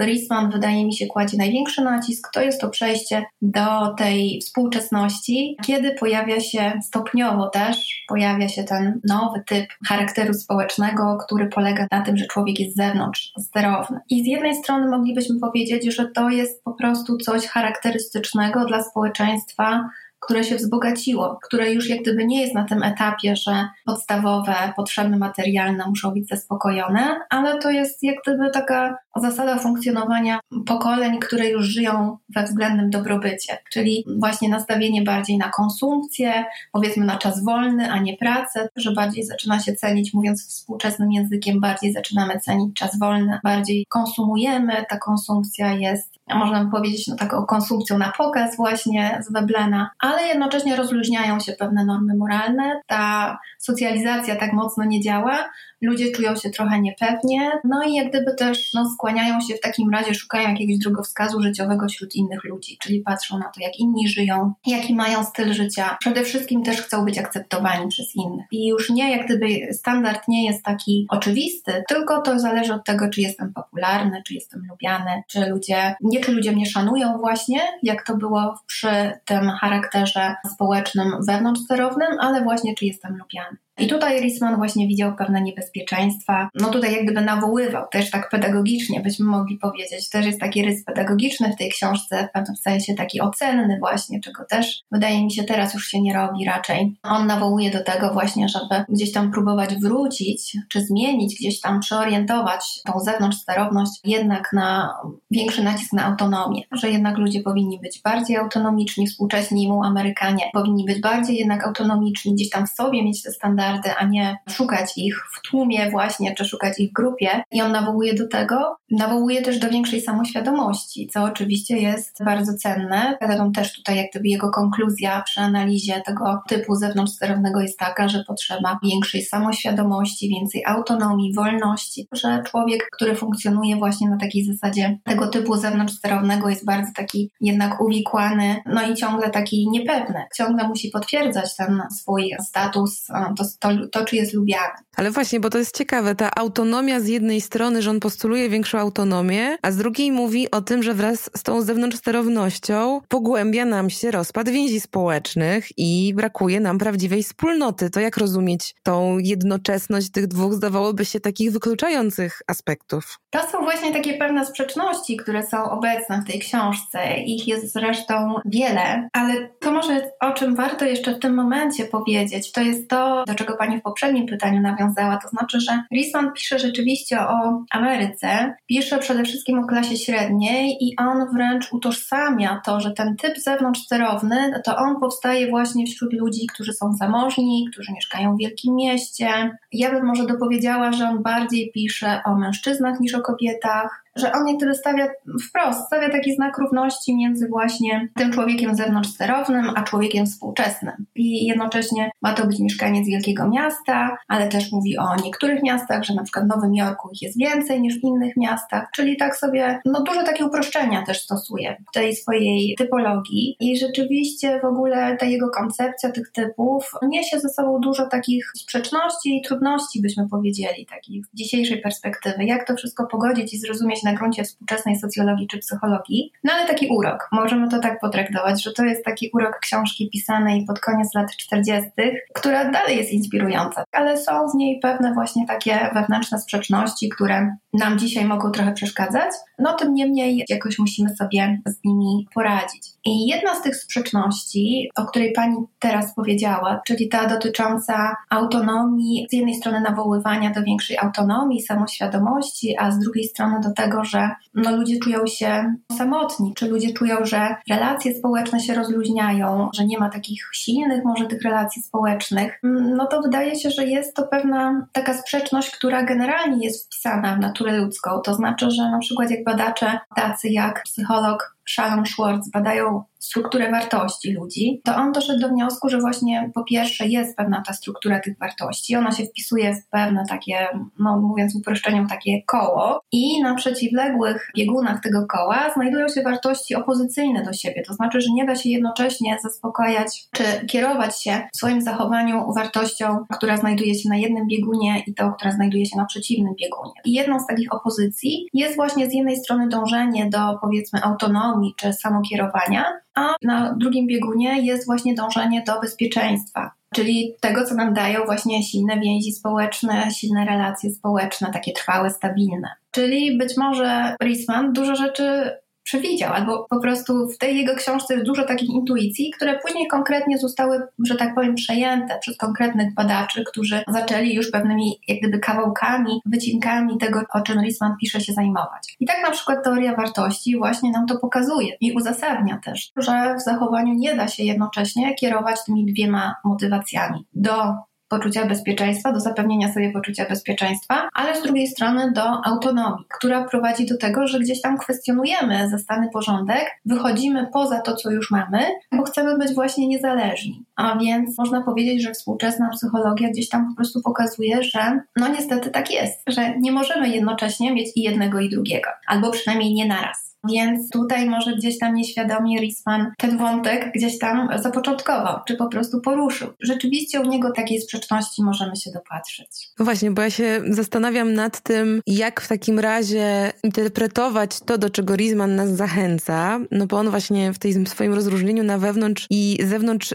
Risman 0.00 0.50
wydaje 0.50 0.84
mi 0.84 0.96
się 0.96 1.06
kładzie 1.06 1.36
największy 1.36 1.82
nacisk, 1.82 2.30
to 2.32 2.42
jest 2.42 2.60
to 2.60 2.68
przejście 2.68 3.24
do 3.42 3.94
tej 3.98 4.40
współczesności, 4.40 5.56
kiedy 5.66 5.94
pojawia 5.94 6.40
się 6.40 6.72
stopniowo 6.82 7.48
też, 7.48 8.04
pojawia 8.08 8.48
się 8.48 8.64
ten 8.64 9.00
nowy 9.04 9.42
typ 9.46 9.66
charakteru 9.88 10.34
społecznego, 10.34 11.18
który 11.26 11.46
polega 11.46 11.86
na 11.90 12.02
tym, 12.02 12.16
że 12.16 12.26
człowiek 12.26 12.60
jest 12.60 12.72
z 12.72 12.76
zewnątrz 12.76 13.32
sterowny. 13.38 14.00
I 14.10 14.24
z 14.24 14.26
jednej 14.26 14.54
strony 14.54 14.88
moglibyśmy 14.88 15.40
powiedzieć, 15.40 15.94
że 15.94 16.06
to 16.06 16.28
jest 16.28 16.64
po 16.64 16.72
prostu 16.72 17.16
coś 17.16 17.46
charakterystycznego 17.46 18.64
dla 18.64 18.82
społeczeństwa 18.82 19.88
które 20.22 20.44
się 20.44 20.56
wzbogaciło, 20.56 21.38
które 21.44 21.72
już 21.72 21.88
jak 21.88 22.00
gdyby 22.00 22.26
nie 22.26 22.40
jest 22.40 22.54
na 22.54 22.64
tym 22.64 22.82
etapie, 22.82 23.36
że 23.36 23.68
podstawowe 23.84 24.54
potrzeby 24.76 25.16
materialne 25.16 25.86
muszą 25.86 26.10
być 26.10 26.28
zaspokojone, 26.28 27.20
ale 27.30 27.58
to 27.58 27.70
jest 27.70 28.02
jak 28.02 28.16
gdyby 28.26 28.50
taka 28.50 28.96
zasada 29.16 29.58
funkcjonowania 29.58 30.40
pokoleń, 30.66 31.18
które 31.18 31.48
już 31.48 31.66
żyją 31.66 32.18
we 32.34 32.44
względnym 32.44 32.90
dobrobycie, 32.90 33.58
czyli 33.72 34.04
właśnie 34.18 34.48
nastawienie 34.48 35.02
bardziej 35.02 35.38
na 35.38 35.48
konsumpcję, 35.48 36.44
powiedzmy 36.72 37.04
na 37.04 37.18
czas 37.18 37.44
wolny, 37.44 37.90
a 37.90 37.98
nie 37.98 38.16
pracę, 38.16 38.68
że 38.76 38.92
bardziej 38.92 39.24
zaczyna 39.24 39.60
się 39.60 39.72
cenić, 39.72 40.14
mówiąc 40.14 40.48
współczesnym 40.48 41.12
językiem, 41.12 41.60
bardziej 41.60 41.92
zaczynamy 41.92 42.40
cenić 42.40 42.74
czas 42.76 42.98
wolny, 42.98 43.38
bardziej 43.44 43.86
konsumujemy, 43.88 44.84
ta 44.88 44.98
konsumpcja 44.98 45.72
jest, 45.72 46.11
można 46.30 46.70
powiedzieć, 46.70 47.08
no 47.08 47.16
taką 47.16 47.46
konsumpcją 47.46 47.98
na 47.98 48.12
pokaz 48.18 48.56
właśnie 48.56 49.22
z 49.28 49.32
Weblena, 49.32 49.90
ale 49.98 50.22
jednocześnie 50.22 50.76
rozluźniają 50.76 51.40
się 51.40 51.52
pewne 51.52 51.84
normy 51.84 52.14
moralne, 52.16 52.80
ta 52.86 53.38
socjalizacja 53.58 54.36
tak 54.36 54.52
mocno 54.52 54.84
nie 54.84 55.00
działa, 55.00 55.50
ludzie 55.82 56.10
czują 56.10 56.36
się 56.36 56.50
trochę 56.50 56.80
niepewnie, 56.80 57.50
no 57.64 57.82
i 57.82 57.94
jak 57.94 58.08
gdyby 58.08 58.34
też 58.34 58.72
no, 58.74 58.90
skłaniają 58.90 59.40
się 59.40 59.54
w 59.54 59.60
takim 59.60 59.90
razie, 59.90 60.14
szukają 60.14 60.48
jakiegoś 60.48 60.78
drogowskazu 60.78 61.42
życiowego 61.42 61.88
wśród 61.88 62.14
innych 62.14 62.44
ludzi, 62.44 62.78
czyli 62.82 63.00
patrzą 63.00 63.38
na 63.38 63.44
to, 63.44 63.60
jak 63.60 63.78
inni 63.78 64.08
żyją, 64.08 64.52
jaki 64.66 64.94
mają 64.94 65.24
styl 65.24 65.52
życia. 65.52 65.96
Przede 66.00 66.24
wszystkim 66.24 66.62
też 66.62 66.82
chcą 66.82 67.04
być 67.04 67.18
akceptowani 67.18 67.88
przez 67.88 68.16
innych. 68.16 68.46
I 68.52 68.66
już 68.66 68.90
nie, 68.90 69.16
jak 69.16 69.26
gdyby 69.26 69.46
standard 69.72 70.28
nie 70.28 70.46
jest 70.46 70.64
taki 70.64 71.06
oczywisty, 71.10 71.84
tylko 71.88 72.22
to 72.22 72.38
zależy 72.38 72.74
od 72.74 72.84
tego, 72.84 73.08
czy 73.08 73.20
jestem 73.20 73.52
popularny, 73.52 74.22
czy 74.26 74.34
jestem 74.34 74.66
lubiany, 74.70 75.22
czy 75.28 75.46
ludzie, 75.46 75.94
nie 76.00 76.20
czy 76.20 76.32
ludzie 76.32 76.52
mnie 76.52 76.66
szanują 76.66 77.18
właśnie, 77.18 77.60
jak 77.82 78.06
to 78.06 78.16
było 78.16 78.54
przy 78.66 79.12
tym 79.24 79.50
charakterze 79.50 80.34
społecznym 80.54 81.12
wewnątrzsterownym, 81.28 82.08
ale 82.20 82.42
właśnie 82.42 82.74
czy 82.74 82.86
jestem 82.86 83.18
lubiany. 83.18 83.56
I 83.78 83.86
tutaj 83.86 84.20
Risman 84.20 84.56
właśnie 84.56 84.88
widział 84.88 85.16
pewne 85.16 85.42
niebezpieczeństwa. 85.42 86.48
No 86.54 86.68
tutaj 86.68 86.92
jak 86.92 87.04
gdyby 87.04 87.20
nawoływał, 87.20 87.84
też 87.90 88.10
tak 88.10 88.28
pedagogicznie 88.30 89.00
byśmy 89.00 89.24
mogli 89.24 89.58
powiedzieć. 89.58 90.08
Też 90.08 90.26
jest 90.26 90.40
taki 90.40 90.62
rys 90.62 90.84
pedagogiczny 90.84 91.52
w 91.52 91.56
tej 91.56 91.70
książce, 91.70 92.28
w 92.28 92.32
pewnym 92.32 92.56
sensie 92.56 92.94
taki 92.94 93.20
ocenny 93.20 93.78
właśnie, 93.78 94.20
czego 94.20 94.44
też 94.44 94.82
wydaje 94.90 95.24
mi 95.24 95.32
się 95.32 95.44
teraz 95.44 95.74
już 95.74 95.86
się 95.86 96.00
nie 96.00 96.14
robi 96.14 96.44
raczej. 96.44 96.96
On 97.02 97.26
nawołuje 97.26 97.70
do 97.70 97.84
tego 97.84 98.12
właśnie, 98.12 98.48
żeby 98.48 98.84
gdzieś 98.88 99.12
tam 99.12 99.30
próbować 99.30 99.74
wrócić, 99.74 100.56
czy 100.68 100.84
zmienić, 100.84 101.36
gdzieś 101.40 101.60
tam 101.60 101.80
przeorientować 101.80 102.80
tą 102.86 103.00
zewnątrz 103.00 103.38
sterowność 103.38 104.00
jednak 104.04 104.52
na 104.52 104.94
większy 105.30 105.62
nacisk 105.62 105.92
na 105.92 106.04
autonomię, 106.04 106.62
że 106.72 106.90
jednak 106.90 107.18
ludzie 107.18 107.40
powinni 107.40 107.80
być 107.80 108.00
bardziej 108.04 108.36
autonomiczni, 108.36 109.06
współcześni 109.06 109.68
mu 109.68 109.84
Amerykanie 109.84 110.50
powinni 110.52 110.84
być 110.84 111.00
bardziej 111.00 111.36
jednak 111.36 111.66
autonomiczni, 111.66 112.34
gdzieś 112.34 112.50
tam 112.50 112.66
w 112.66 112.70
sobie 112.70 113.04
mieć 113.04 113.22
te 113.22 113.30
standardy 113.30 113.61
standardy, 113.62 113.94
a 113.98 114.06
nie 114.06 114.36
szukać 114.48 114.92
ich 114.96 115.16
w 115.16 115.50
tłumie 115.50 115.90
właśnie, 115.90 116.34
czy 116.34 116.44
szukać 116.44 116.78
ich 116.78 116.90
w 116.90 116.92
grupie. 116.92 117.42
I 117.52 117.62
on 117.62 117.72
nawołuje 117.72 118.14
do 118.14 118.28
tego, 118.28 118.76
nawołuje 118.90 119.42
też 119.42 119.58
do 119.58 119.68
większej 119.68 120.00
samoświadomości, 120.00 121.08
co 121.12 121.22
oczywiście 121.22 121.78
jest 121.78 122.24
bardzo 122.24 122.52
cenne. 122.54 123.18
Zresztą 123.22 123.52
też 123.52 123.72
tutaj 123.72 123.96
jak 123.96 124.06
gdyby 124.10 124.28
jego 124.28 124.50
konkluzja 124.50 125.22
przy 125.22 125.40
analizie 125.40 126.02
tego 126.06 126.42
typu 126.48 126.74
zewnątrzsterownego 126.74 127.60
jest 127.60 127.78
taka, 127.78 128.08
że 128.08 128.24
potrzeba 128.24 128.78
większej 128.82 129.22
samoświadomości, 129.22 130.28
więcej 130.28 130.62
autonomii, 130.66 131.34
wolności, 131.34 132.08
że 132.12 132.42
człowiek, 132.46 132.88
który 132.92 133.14
funkcjonuje 133.14 133.76
właśnie 133.76 134.10
na 134.10 134.16
takiej 134.16 134.44
zasadzie 134.44 134.98
tego 135.04 135.26
typu 135.26 135.56
zewnątrzsterownego 135.56 136.48
jest 136.48 136.64
bardzo 136.64 136.92
taki 136.96 137.30
jednak 137.40 137.80
uwikłany, 137.80 138.56
no 138.66 138.82
i 138.82 138.94
ciągle 138.94 139.30
taki 139.30 139.70
niepewny. 139.70 140.24
Ciągle 140.36 140.68
musi 140.68 140.90
potwierdzać 140.90 141.56
ten 141.56 141.82
swój 141.90 142.30
status, 142.48 143.06
to, 143.36 143.44
to, 143.58 143.68
to 143.92 144.04
czy 144.04 144.16
jest 144.16 144.34
lubiany. 144.34 144.74
Ale 144.96 145.10
właśnie, 145.10 145.40
bo 145.40 145.50
to 145.50 145.58
jest 145.58 145.78
ciekawe, 145.78 146.14
ta 146.14 146.30
autonomia 146.36 147.00
z 147.00 147.08
jednej 147.08 147.40
strony, 147.40 147.82
że 147.82 147.90
on 147.90 148.00
postuluje 148.00 148.48
większą 148.48 148.78
autonomię, 148.78 149.56
a 149.62 149.70
z 149.70 149.76
drugiej 149.76 150.12
mówi 150.12 150.50
o 150.50 150.60
tym, 150.60 150.82
że 150.82 150.94
wraz 150.94 151.30
z 151.36 151.42
tą 151.42 151.62
zewnątrzsterownością 151.62 153.00
pogłębia 153.08 153.64
nam 153.64 153.90
się 153.90 154.10
rozpad 154.10 154.48
więzi 154.48 154.80
społecznych 154.80 155.68
i 155.76 156.12
brakuje 156.14 156.60
nam 156.60 156.78
prawdziwej 156.78 157.22
wspólnoty. 157.22 157.90
To 157.90 158.00
jak 158.00 158.16
rozumieć 158.16 158.74
tą 158.82 159.18
jednoczesność 159.18 160.10
tych 160.10 160.26
dwóch, 160.26 160.52
zdawałoby 160.52 161.04
się, 161.04 161.20
takich 161.20 161.52
wykluczających 161.52 162.42
aspektów? 162.46 163.18
To 163.30 163.40
są 163.52 163.58
właśnie 163.58 163.92
takie 163.92 164.14
pewne 164.14 164.46
sprzeczności, 164.46 165.16
które 165.16 165.46
są 165.46 165.70
obecne 165.70 166.22
w 166.22 166.30
tej 166.30 166.40
książce. 166.40 167.14
Ich 167.26 167.48
jest 167.48 167.72
zresztą 167.72 168.34
wiele, 168.44 169.08
ale 169.12 169.48
to 169.60 169.72
może 169.72 170.10
o 170.20 170.32
czym 170.32 170.56
warto 170.56 170.84
jeszcze 170.84 171.14
w 171.14 171.18
tym 171.18 171.34
momencie 171.34 171.84
powiedzieć, 171.84 172.52
to 172.52 172.60
jest 172.60 172.88
to, 172.88 173.24
do 173.26 173.34
czego 173.42 173.58
Pani 173.58 173.78
w 173.78 173.82
poprzednim 173.82 174.26
pytaniu 174.26 174.60
nawiązała. 174.60 175.16
To 175.16 175.28
znaczy, 175.28 175.60
że 175.60 175.82
Risman 175.92 176.32
pisze 176.32 176.58
rzeczywiście 176.58 177.20
o 177.20 177.64
Ameryce, 177.70 178.54
pisze 178.66 178.98
przede 178.98 179.24
wszystkim 179.24 179.58
o 179.58 179.66
klasie 179.66 179.96
średniej 179.96 180.76
i 180.80 180.96
on 180.96 181.34
wręcz 181.34 181.72
utożsamia 181.72 182.60
to, 182.64 182.80
że 182.80 182.90
ten 182.90 183.16
typ 183.16 183.38
zewnątrzsterowny, 183.38 184.60
to 184.64 184.76
on 184.76 185.00
powstaje 185.00 185.50
właśnie 185.50 185.86
wśród 185.86 186.12
ludzi, 186.12 186.46
którzy 186.54 186.72
są 186.72 186.92
zamożni, 186.92 187.68
którzy 187.72 187.92
mieszkają 187.92 188.34
w 188.34 188.38
wielkim 188.38 188.74
mieście. 188.74 189.56
Ja 189.72 189.90
bym 189.90 190.06
może 190.06 190.26
dopowiedziała, 190.26 190.92
że 190.92 191.08
on 191.08 191.22
bardziej 191.22 191.70
pisze 191.74 192.20
o 192.26 192.34
mężczyznach 192.34 193.00
niż 193.00 193.14
o 193.14 193.20
kobietach, 193.20 194.01
że 194.16 194.32
on 194.32 194.44
niektóry 194.44 194.74
stawia 194.74 195.08
wprost, 195.48 195.86
stawia 195.86 196.10
taki 196.10 196.34
znak 196.34 196.58
równości 196.58 197.16
między 197.16 197.48
właśnie 197.48 198.08
tym 198.16 198.32
człowiekiem 198.32 198.74
zewnątrzsterownym, 198.74 199.70
a 199.76 199.82
człowiekiem 199.82 200.26
współczesnym. 200.26 201.06
I 201.14 201.46
jednocześnie 201.46 202.10
ma 202.22 202.32
to 202.32 202.46
być 202.46 202.58
mieszkaniec 202.58 203.08
wielkiego 203.08 203.48
miasta, 203.48 204.16
ale 204.28 204.48
też 204.48 204.72
mówi 204.72 204.98
o 204.98 205.16
niektórych 205.24 205.62
miastach, 205.62 206.04
że 206.04 206.14
na 206.14 206.22
przykład 206.22 206.44
w 206.44 206.48
Nowym 206.48 206.74
Jorku 206.74 207.08
ich 207.12 207.22
jest 207.22 207.38
więcej 207.38 207.80
niż 207.80 208.00
w 208.00 208.04
innych 208.04 208.36
miastach, 208.36 208.88
czyli 208.94 209.16
tak 209.16 209.36
sobie, 209.36 209.80
no 209.84 210.02
duże 210.02 210.22
takie 210.22 210.46
uproszczenia 210.46 211.02
też 211.06 211.22
stosuje 211.22 211.76
w 211.88 211.94
tej 211.94 212.16
swojej 212.16 212.74
typologii 212.78 213.56
i 213.60 213.78
rzeczywiście 213.78 214.60
w 214.60 214.64
ogóle 214.64 215.16
ta 215.16 215.26
jego 215.26 215.50
koncepcja 215.50 216.12
tych 216.12 216.32
typów 216.32 216.90
niesie 217.02 217.40
ze 217.40 217.48
sobą 217.48 217.80
dużo 217.80 218.06
takich 218.06 218.52
sprzeczności 218.56 219.36
i 219.36 219.42
trudności, 219.42 220.02
byśmy 220.02 220.28
powiedzieli, 220.28 220.86
takich 220.86 221.26
z 221.26 221.34
dzisiejszej 221.34 221.80
perspektywy. 221.80 222.44
Jak 222.44 222.66
to 222.66 222.76
wszystko 222.76 223.06
pogodzić 223.06 223.54
i 223.54 223.58
zrozumieć 223.58 224.01
na 224.02 224.12
gruncie 224.12 224.44
współczesnej 224.44 224.96
socjologii 224.96 225.46
czy 225.46 225.58
psychologii. 225.58 226.32
No 226.44 226.52
ale 226.52 226.66
taki 226.66 226.88
urok, 226.88 227.28
możemy 227.32 227.68
to 227.68 227.78
tak 227.78 228.00
potraktować, 228.00 228.62
że 228.62 228.72
to 228.72 228.84
jest 228.84 229.04
taki 229.04 229.30
urok 229.34 229.58
książki 229.58 230.10
pisanej 230.10 230.64
pod 230.66 230.80
koniec 230.80 231.14
lat 231.14 231.36
40., 231.36 231.90
która 232.34 232.70
dalej 232.70 232.96
jest 232.96 233.12
inspirująca, 233.12 233.84
ale 233.92 234.18
są 234.18 234.48
w 234.48 234.54
niej 234.54 234.80
pewne 234.80 235.14
właśnie 235.14 235.46
takie 235.46 235.90
wewnętrzne 235.94 236.38
sprzeczności, 236.38 237.08
które 237.08 237.56
nam 237.72 237.98
dzisiaj 237.98 238.24
mogą 238.24 238.50
trochę 238.50 238.72
przeszkadzać, 238.72 239.30
no 239.58 239.72
tym 239.72 239.94
niemniej 239.94 240.44
jakoś 240.48 240.78
musimy 240.78 241.16
sobie 241.16 241.58
z 241.66 241.84
nimi 241.84 242.28
poradzić. 242.34 242.91
I 243.04 243.26
jedna 243.26 243.54
z 243.54 243.62
tych 243.62 243.76
sprzeczności, 243.76 244.90
o 244.96 245.04
której 245.04 245.32
Pani 245.32 245.56
teraz 245.78 246.14
powiedziała, 246.14 246.80
czyli 246.86 247.08
ta 247.08 247.26
dotycząca 247.26 248.16
autonomii, 248.30 249.26
z 249.30 249.32
jednej 249.32 249.54
strony 249.54 249.80
nawoływania 249.80 250.50
do 250.50 250.62
większej 250.62 250.98
autonomii, 250.98 251.62
samoświadomości, 251.62 252.76
a 252.78 252.90
z 252.90 252.98
drugiej 252.98 253.24
strony 253.24 253.60
do 253.60 253.72
tego, 253.72 254.04
że 254.04 254.30
no, 254.54 254.76
ludzie 254.76 254.98
czują 254.98 255.26
się 255.26 255.74
samotni, 255.98 256.54
czy 256.54 256.68
ludzie 256.68 256.92
czują, 256.92 257.16
że 257.22 257.56
relacje 257.70 258.14
społeczne 258.14 258.60
się 258.60 258.74
rozluźniają, 258.74 259.68
że 259.74 259.84
nie 259.84 259.98
ma 259.98 260.10
takich 260.10 260.50
silnych 260.52 261.04
może 261.04 261.26
tych 261.26 261.42
relacji 261.42 261.82
społecznych, 261.82 262.58
no 262.96 263.06
to 263.06 263.22
wydaje 263.22 263.56
się, 263.56 263.70
że 263.70 263.86
jest 263.86 264.16
to 264.16 264.22
pewna 264.22 264.86
taka 264.92 265.14
sprzeczność, 265.14 265.70
która 265.70 266.02
generalnie 266.02 266.64
jest 266.64 266.86
wpisana 266.86 267.36
w 267.36 267.40
naturę 267.40 267.78
ludzką. 267.78 268.20
To 268.24 268.34
znaczy, 268.34 268.70
że 268.70 268.82
na 268.90 268.98
przykład 268.98 269.30
jak 269.30 269.44
badacze 269.44 269.98
tacy 270.16 270.48
jak 270.48 270.82
psycholog 270.82 271.56
Shalom 271.64 272.06
Schwartz 272.06 272.50
badają 272.50 273.04
strukturę 273.24 273.70
wartości 273.70 274.32
ludzi, 274.32 274.80
to 274.84 274.96
on 274.96 275.12
doszedł 275.12 275.40
do 275.40 275.48
wniosku, 275.48 275.88
że 275.88 275.98
właśnie 275.98 276.50
po 276.54 276.64
pierwsze 276.64 277.06
jest 277.06 277.36
pewna 277.36 277.62
ta 277.66 277.72
struktura 277.72 278.20
tych 278.20 278.38
wartości, 278.38 278.96
ona 278.96 279.12
się 279.12 279.24
wpisuje 279.24 279.74
w 279.74 279.88
pewne 279.90 280.24
takie, 280.28 280.68
no 280.98 281.20
mówiąc 281.20 281.56
uproszczeniem, 281.56 282.06
takie 282.06 282.42
koło 282.46 283.00
i 283.12 283.42
na 283.42 283.54
przeciwległych 283.54 284.50
biegunach 284.56 285.00
tego 285.02 285.26
koła 285.26 285.70
znajdują 285.74 286.08
się 286.08 286.22
wartości 286.22 286.74
opozycyjne 286.74 287.42
do 287.42 287.52
siebie, 287.52 287.82
to 287.86 287.94
znaczy, 287.94 288.20
że 288.20 288.28
nie 288.34 288.44
da 288.44 288.56
się 288.56 288.68
jednocześnie 288.68 289.36
zaspokajać 289.42 290.28
czy 290.32 290.66
kierować 290.66 291.22
się 291.22 291.48
w 291.54 291.56
swoim 291.56 291.82
zachowaniu 291.82 292.52
wartością, 292.56 293.18
która 293.36 293.56
znajduje 293.56 293.94
się 293.94 294.08
na 294.08 294.16
jednym 294.16 294.46
biegunie 294.46 295.02
i 295.06 295.14
tą, 295.14 295.32
która 295.32 295.52
znajduje 295.52 295.86
się 295.86 295.96
na 295.96 296.04
przeciwnym 296.04 296.54
biegunie. 296.62 296.92
I 297.04 297.12
jedną 297.12 297.40
z 297.40 297.46
takich 297.46 297.74
opozycji 297.74 298.48
jest 298.52 298.76
właśnie 298.76 299.10
z 299.10 299.14
jednej 299.14 299.36
strony 299.36 299.68
dążenie 299.68 300.30
do 300.30 300.58
powiedzmy 300.60 301.02
autonomii 301.02 301.74
czy 301.76 301.92
samokierowania, 301.92 302.84
a 303.14 303.34
na 303.42 303.74
drugim 303.78 304.06
biegunie 304.06 304.62
jest 304.62 304.86
właśnie 304.86 305.14
dążenie 305.14 305.62
do 305.66 305.80
bezpieczeństwa, 305.80 306.70
czyli 306.94 307.34
tego, 307.40 307.64
co 307.64 307.74
nam 307.74 307.94
dają 307.94 308.24
właśnie 308.24 308.62
silne 308.62 309.00
więzi 309.00 309.32
społeczne, 309.32 310.10
silne 310.10 310.44
relacje 310.44 310.90
społeczne, 310.90 311.50
takie 311.52 311.72
trwałe, 311.72 312.10
stabilne. 312.10 312.68
Czyli 312.90 313.38
być 313.38 313.56
może 313.56 314.16
Risman 314.22 314.72
dużo 314.72 314.96
rzeczy 314.96 315.50
przewidział, 315.82 316.32
albo 316.32 316.66
po 316.70 316.80
prostu 316.80 317.28
w 317.28 317.38
tej 317.38 317.56
jego 317.56 317.74
książce 317.74 318.14
jest 318.14 318.26
dużo 318.26 318.44
takich 318.44 318.70
intuicji, 318.70 319.30
które 319.36 319.58
później 319.58 319.86
konkretnie 319.86 320.38
zostały, 320.38 320.82
że 321.06 321.16
tak 321.16 321.34
powiem, 321.34 321.54
przejęte 321.54 322.18
przez 322.18 322.36
konkretnych 322.36 322.94
badaczy, 322.94 323.44
którzy 323.44 323.82
zaczęli 323.88 324.34
już 324.34 324.50
pewnymi 324.50 325.00
jak 325.08 325.18
gdyby 325.18 325.38
kawałkami, 325.38 326.20
wycinkami 326.26 326.98
tego, 326.98 327.22
o 327.34 327.40
czym 327.40 327.60
Risman 327.60 327.96
pisze, 328.00 328.20
się 328.20 328.32
zajmować. 328.32 328.96
I 329.00 329.06
tak 329.06 329.22
na 329.22 329.30
przykład 329.30 329.64
teoria 329.64 329.94
wartości 329.94 330.56
właśnie 330.56 330.90
nam 330.90 331.06
to 331.06 331.18
pokazuje 331.18 331.76
i 331.80 331.92
uzasadnia 331.92 332.60
też, 332.64 332.92
że 332.96 333.34
w 333.38 333.42
zachowaniu 333.42 333.94
nie 333.94 334.16
da 334.16 334.28
się 334.28 334.44
jednocześnie 334.44 335.14
kierować 335.14 335.64
tymi 335.64 335.92
dwiema 335.92 336.34
motywacjami. 336.44 337.26
Do 337.34 337.74
poczucia 338.12 338.46
bezpieczeństwa, 338.46 339.12
do 339.12 339.20
zapewnienia 339.20 339.72
sobie 339.72 339.92
poczucia 339.92 340.28
bezpieczeństwa, 340.28 341.08
ale 341.14 341.36
z 341.36 341.42
drugiej 341.42 341.66
strony 341.66 342.12
do 342.12 342.22
autonomii, 342.44 343.04
która 343.08 343.44
prowadzi 343.44 343.86
do 343.86 343.96
tego, 343.96 344.26
że 344.26 344.40
gdzieś 344.40 344.60
tam 344.60 344.78
kwestionujemy 344.78 345.68
zastany 345.70 346.08
porządek, 346.12 346.70
wychodzimy 346.84 347.46
poza 347.52 347.80
to, 347.80 347.96
co 347.96 348.10
już 348.10 348.30
mamy, 348.30 348.58
bo 348.92 349.02
chcemy 349.02 349.38
być 349.38 349.54
właśnie 349.54 349.88
niezależni. 349.88 350.64
A 350.76 350.98
więc 350.98 351.38
można 351.38 351.62
powiedzieć, 351.62 352.02
że 352.02 352.12
współczesna 352.12 352.68
psychologia 352.68 353.30
gdzieś 353.30 353.48
tam 353.48 353.68
po 353.68 353.76
prostu 353.76 354.00
pokazuje, 354.02 354.62
że 354.62 355.00
no 355.16 355.28
niestety 355.28 355.70
tak 355.70 355.90
jest, 355.90 356.22
że 356.26 356.58
nie 356.58 356.72
możemy 356.72 357.08
jednocześnie 357.08 357.74
mieć 357.74 357.88
i 357.96 358.02
jednego 358.02 358.40
i 358.40 358.48
drugiego, 358.48 358.88
albo 359.06 359.30
przynajmniej 359.30 359.74
nie 359.74 359.86
naraz. 359.86 360.32
Więc 360.48 360.90
tutaj 360.90 361.30
może 361.30 361.56
gdzieś 361.56 361.78
tam 361.78 361.94
nieświadomie 361.94 362.60
Risman 362.60 363.12
ten 363.18 363.38
wątek 363.38 363.92
gdzieś 363.94 364.18
tam 364.18 364.48
zapoczątkował, 364.62 365.40
czy 365.46 365.56
po 365.56 365.68
prostu 365.68 366.00
poruszył. 366.00 366.48
Rzeczywiście 366.60 367.20
u 367.20 367.24
niego 367.24 367.50
takiej 367.50 367.80
sprzeczności 367.80 368.42
możemy 368.42 368.76
się 368.76 368.90
dopatrzyć. 368.90 369.48
No 369.78 369.84
właśnie, 369.84 370.10
bo 370.10 370.22
ja 370.22 370.30
się 370.30 370.62
zastanawiam 370.70 371.34
nad 371.34 371.60
tym, 371.60 372.00
jak 372.06 372.40
w 372.40 372.48
takim 372.48 372.78
razie 372.78 373.52
interpretować 373.64 374.60
to, 374.60 374.78
do 374.78 374.90
czego 374.90 375.16
Risman 375.16 375.56
nas 375.56 375.70
zachęca, 375.70 376.60
no 376.70 376.86
bo 376.86 376.98
on 376.98 377.10
właśnie 377.10 377.52
w 377.52 377.58
tym 377.58 377.86
swoim 377.86 378.14
rozróżnieniu 378.14 378.64
na 378.64 378.78
wewnątrz 378.78 379.26
i 379.30 379.58
zewnątrz 379.64 380.14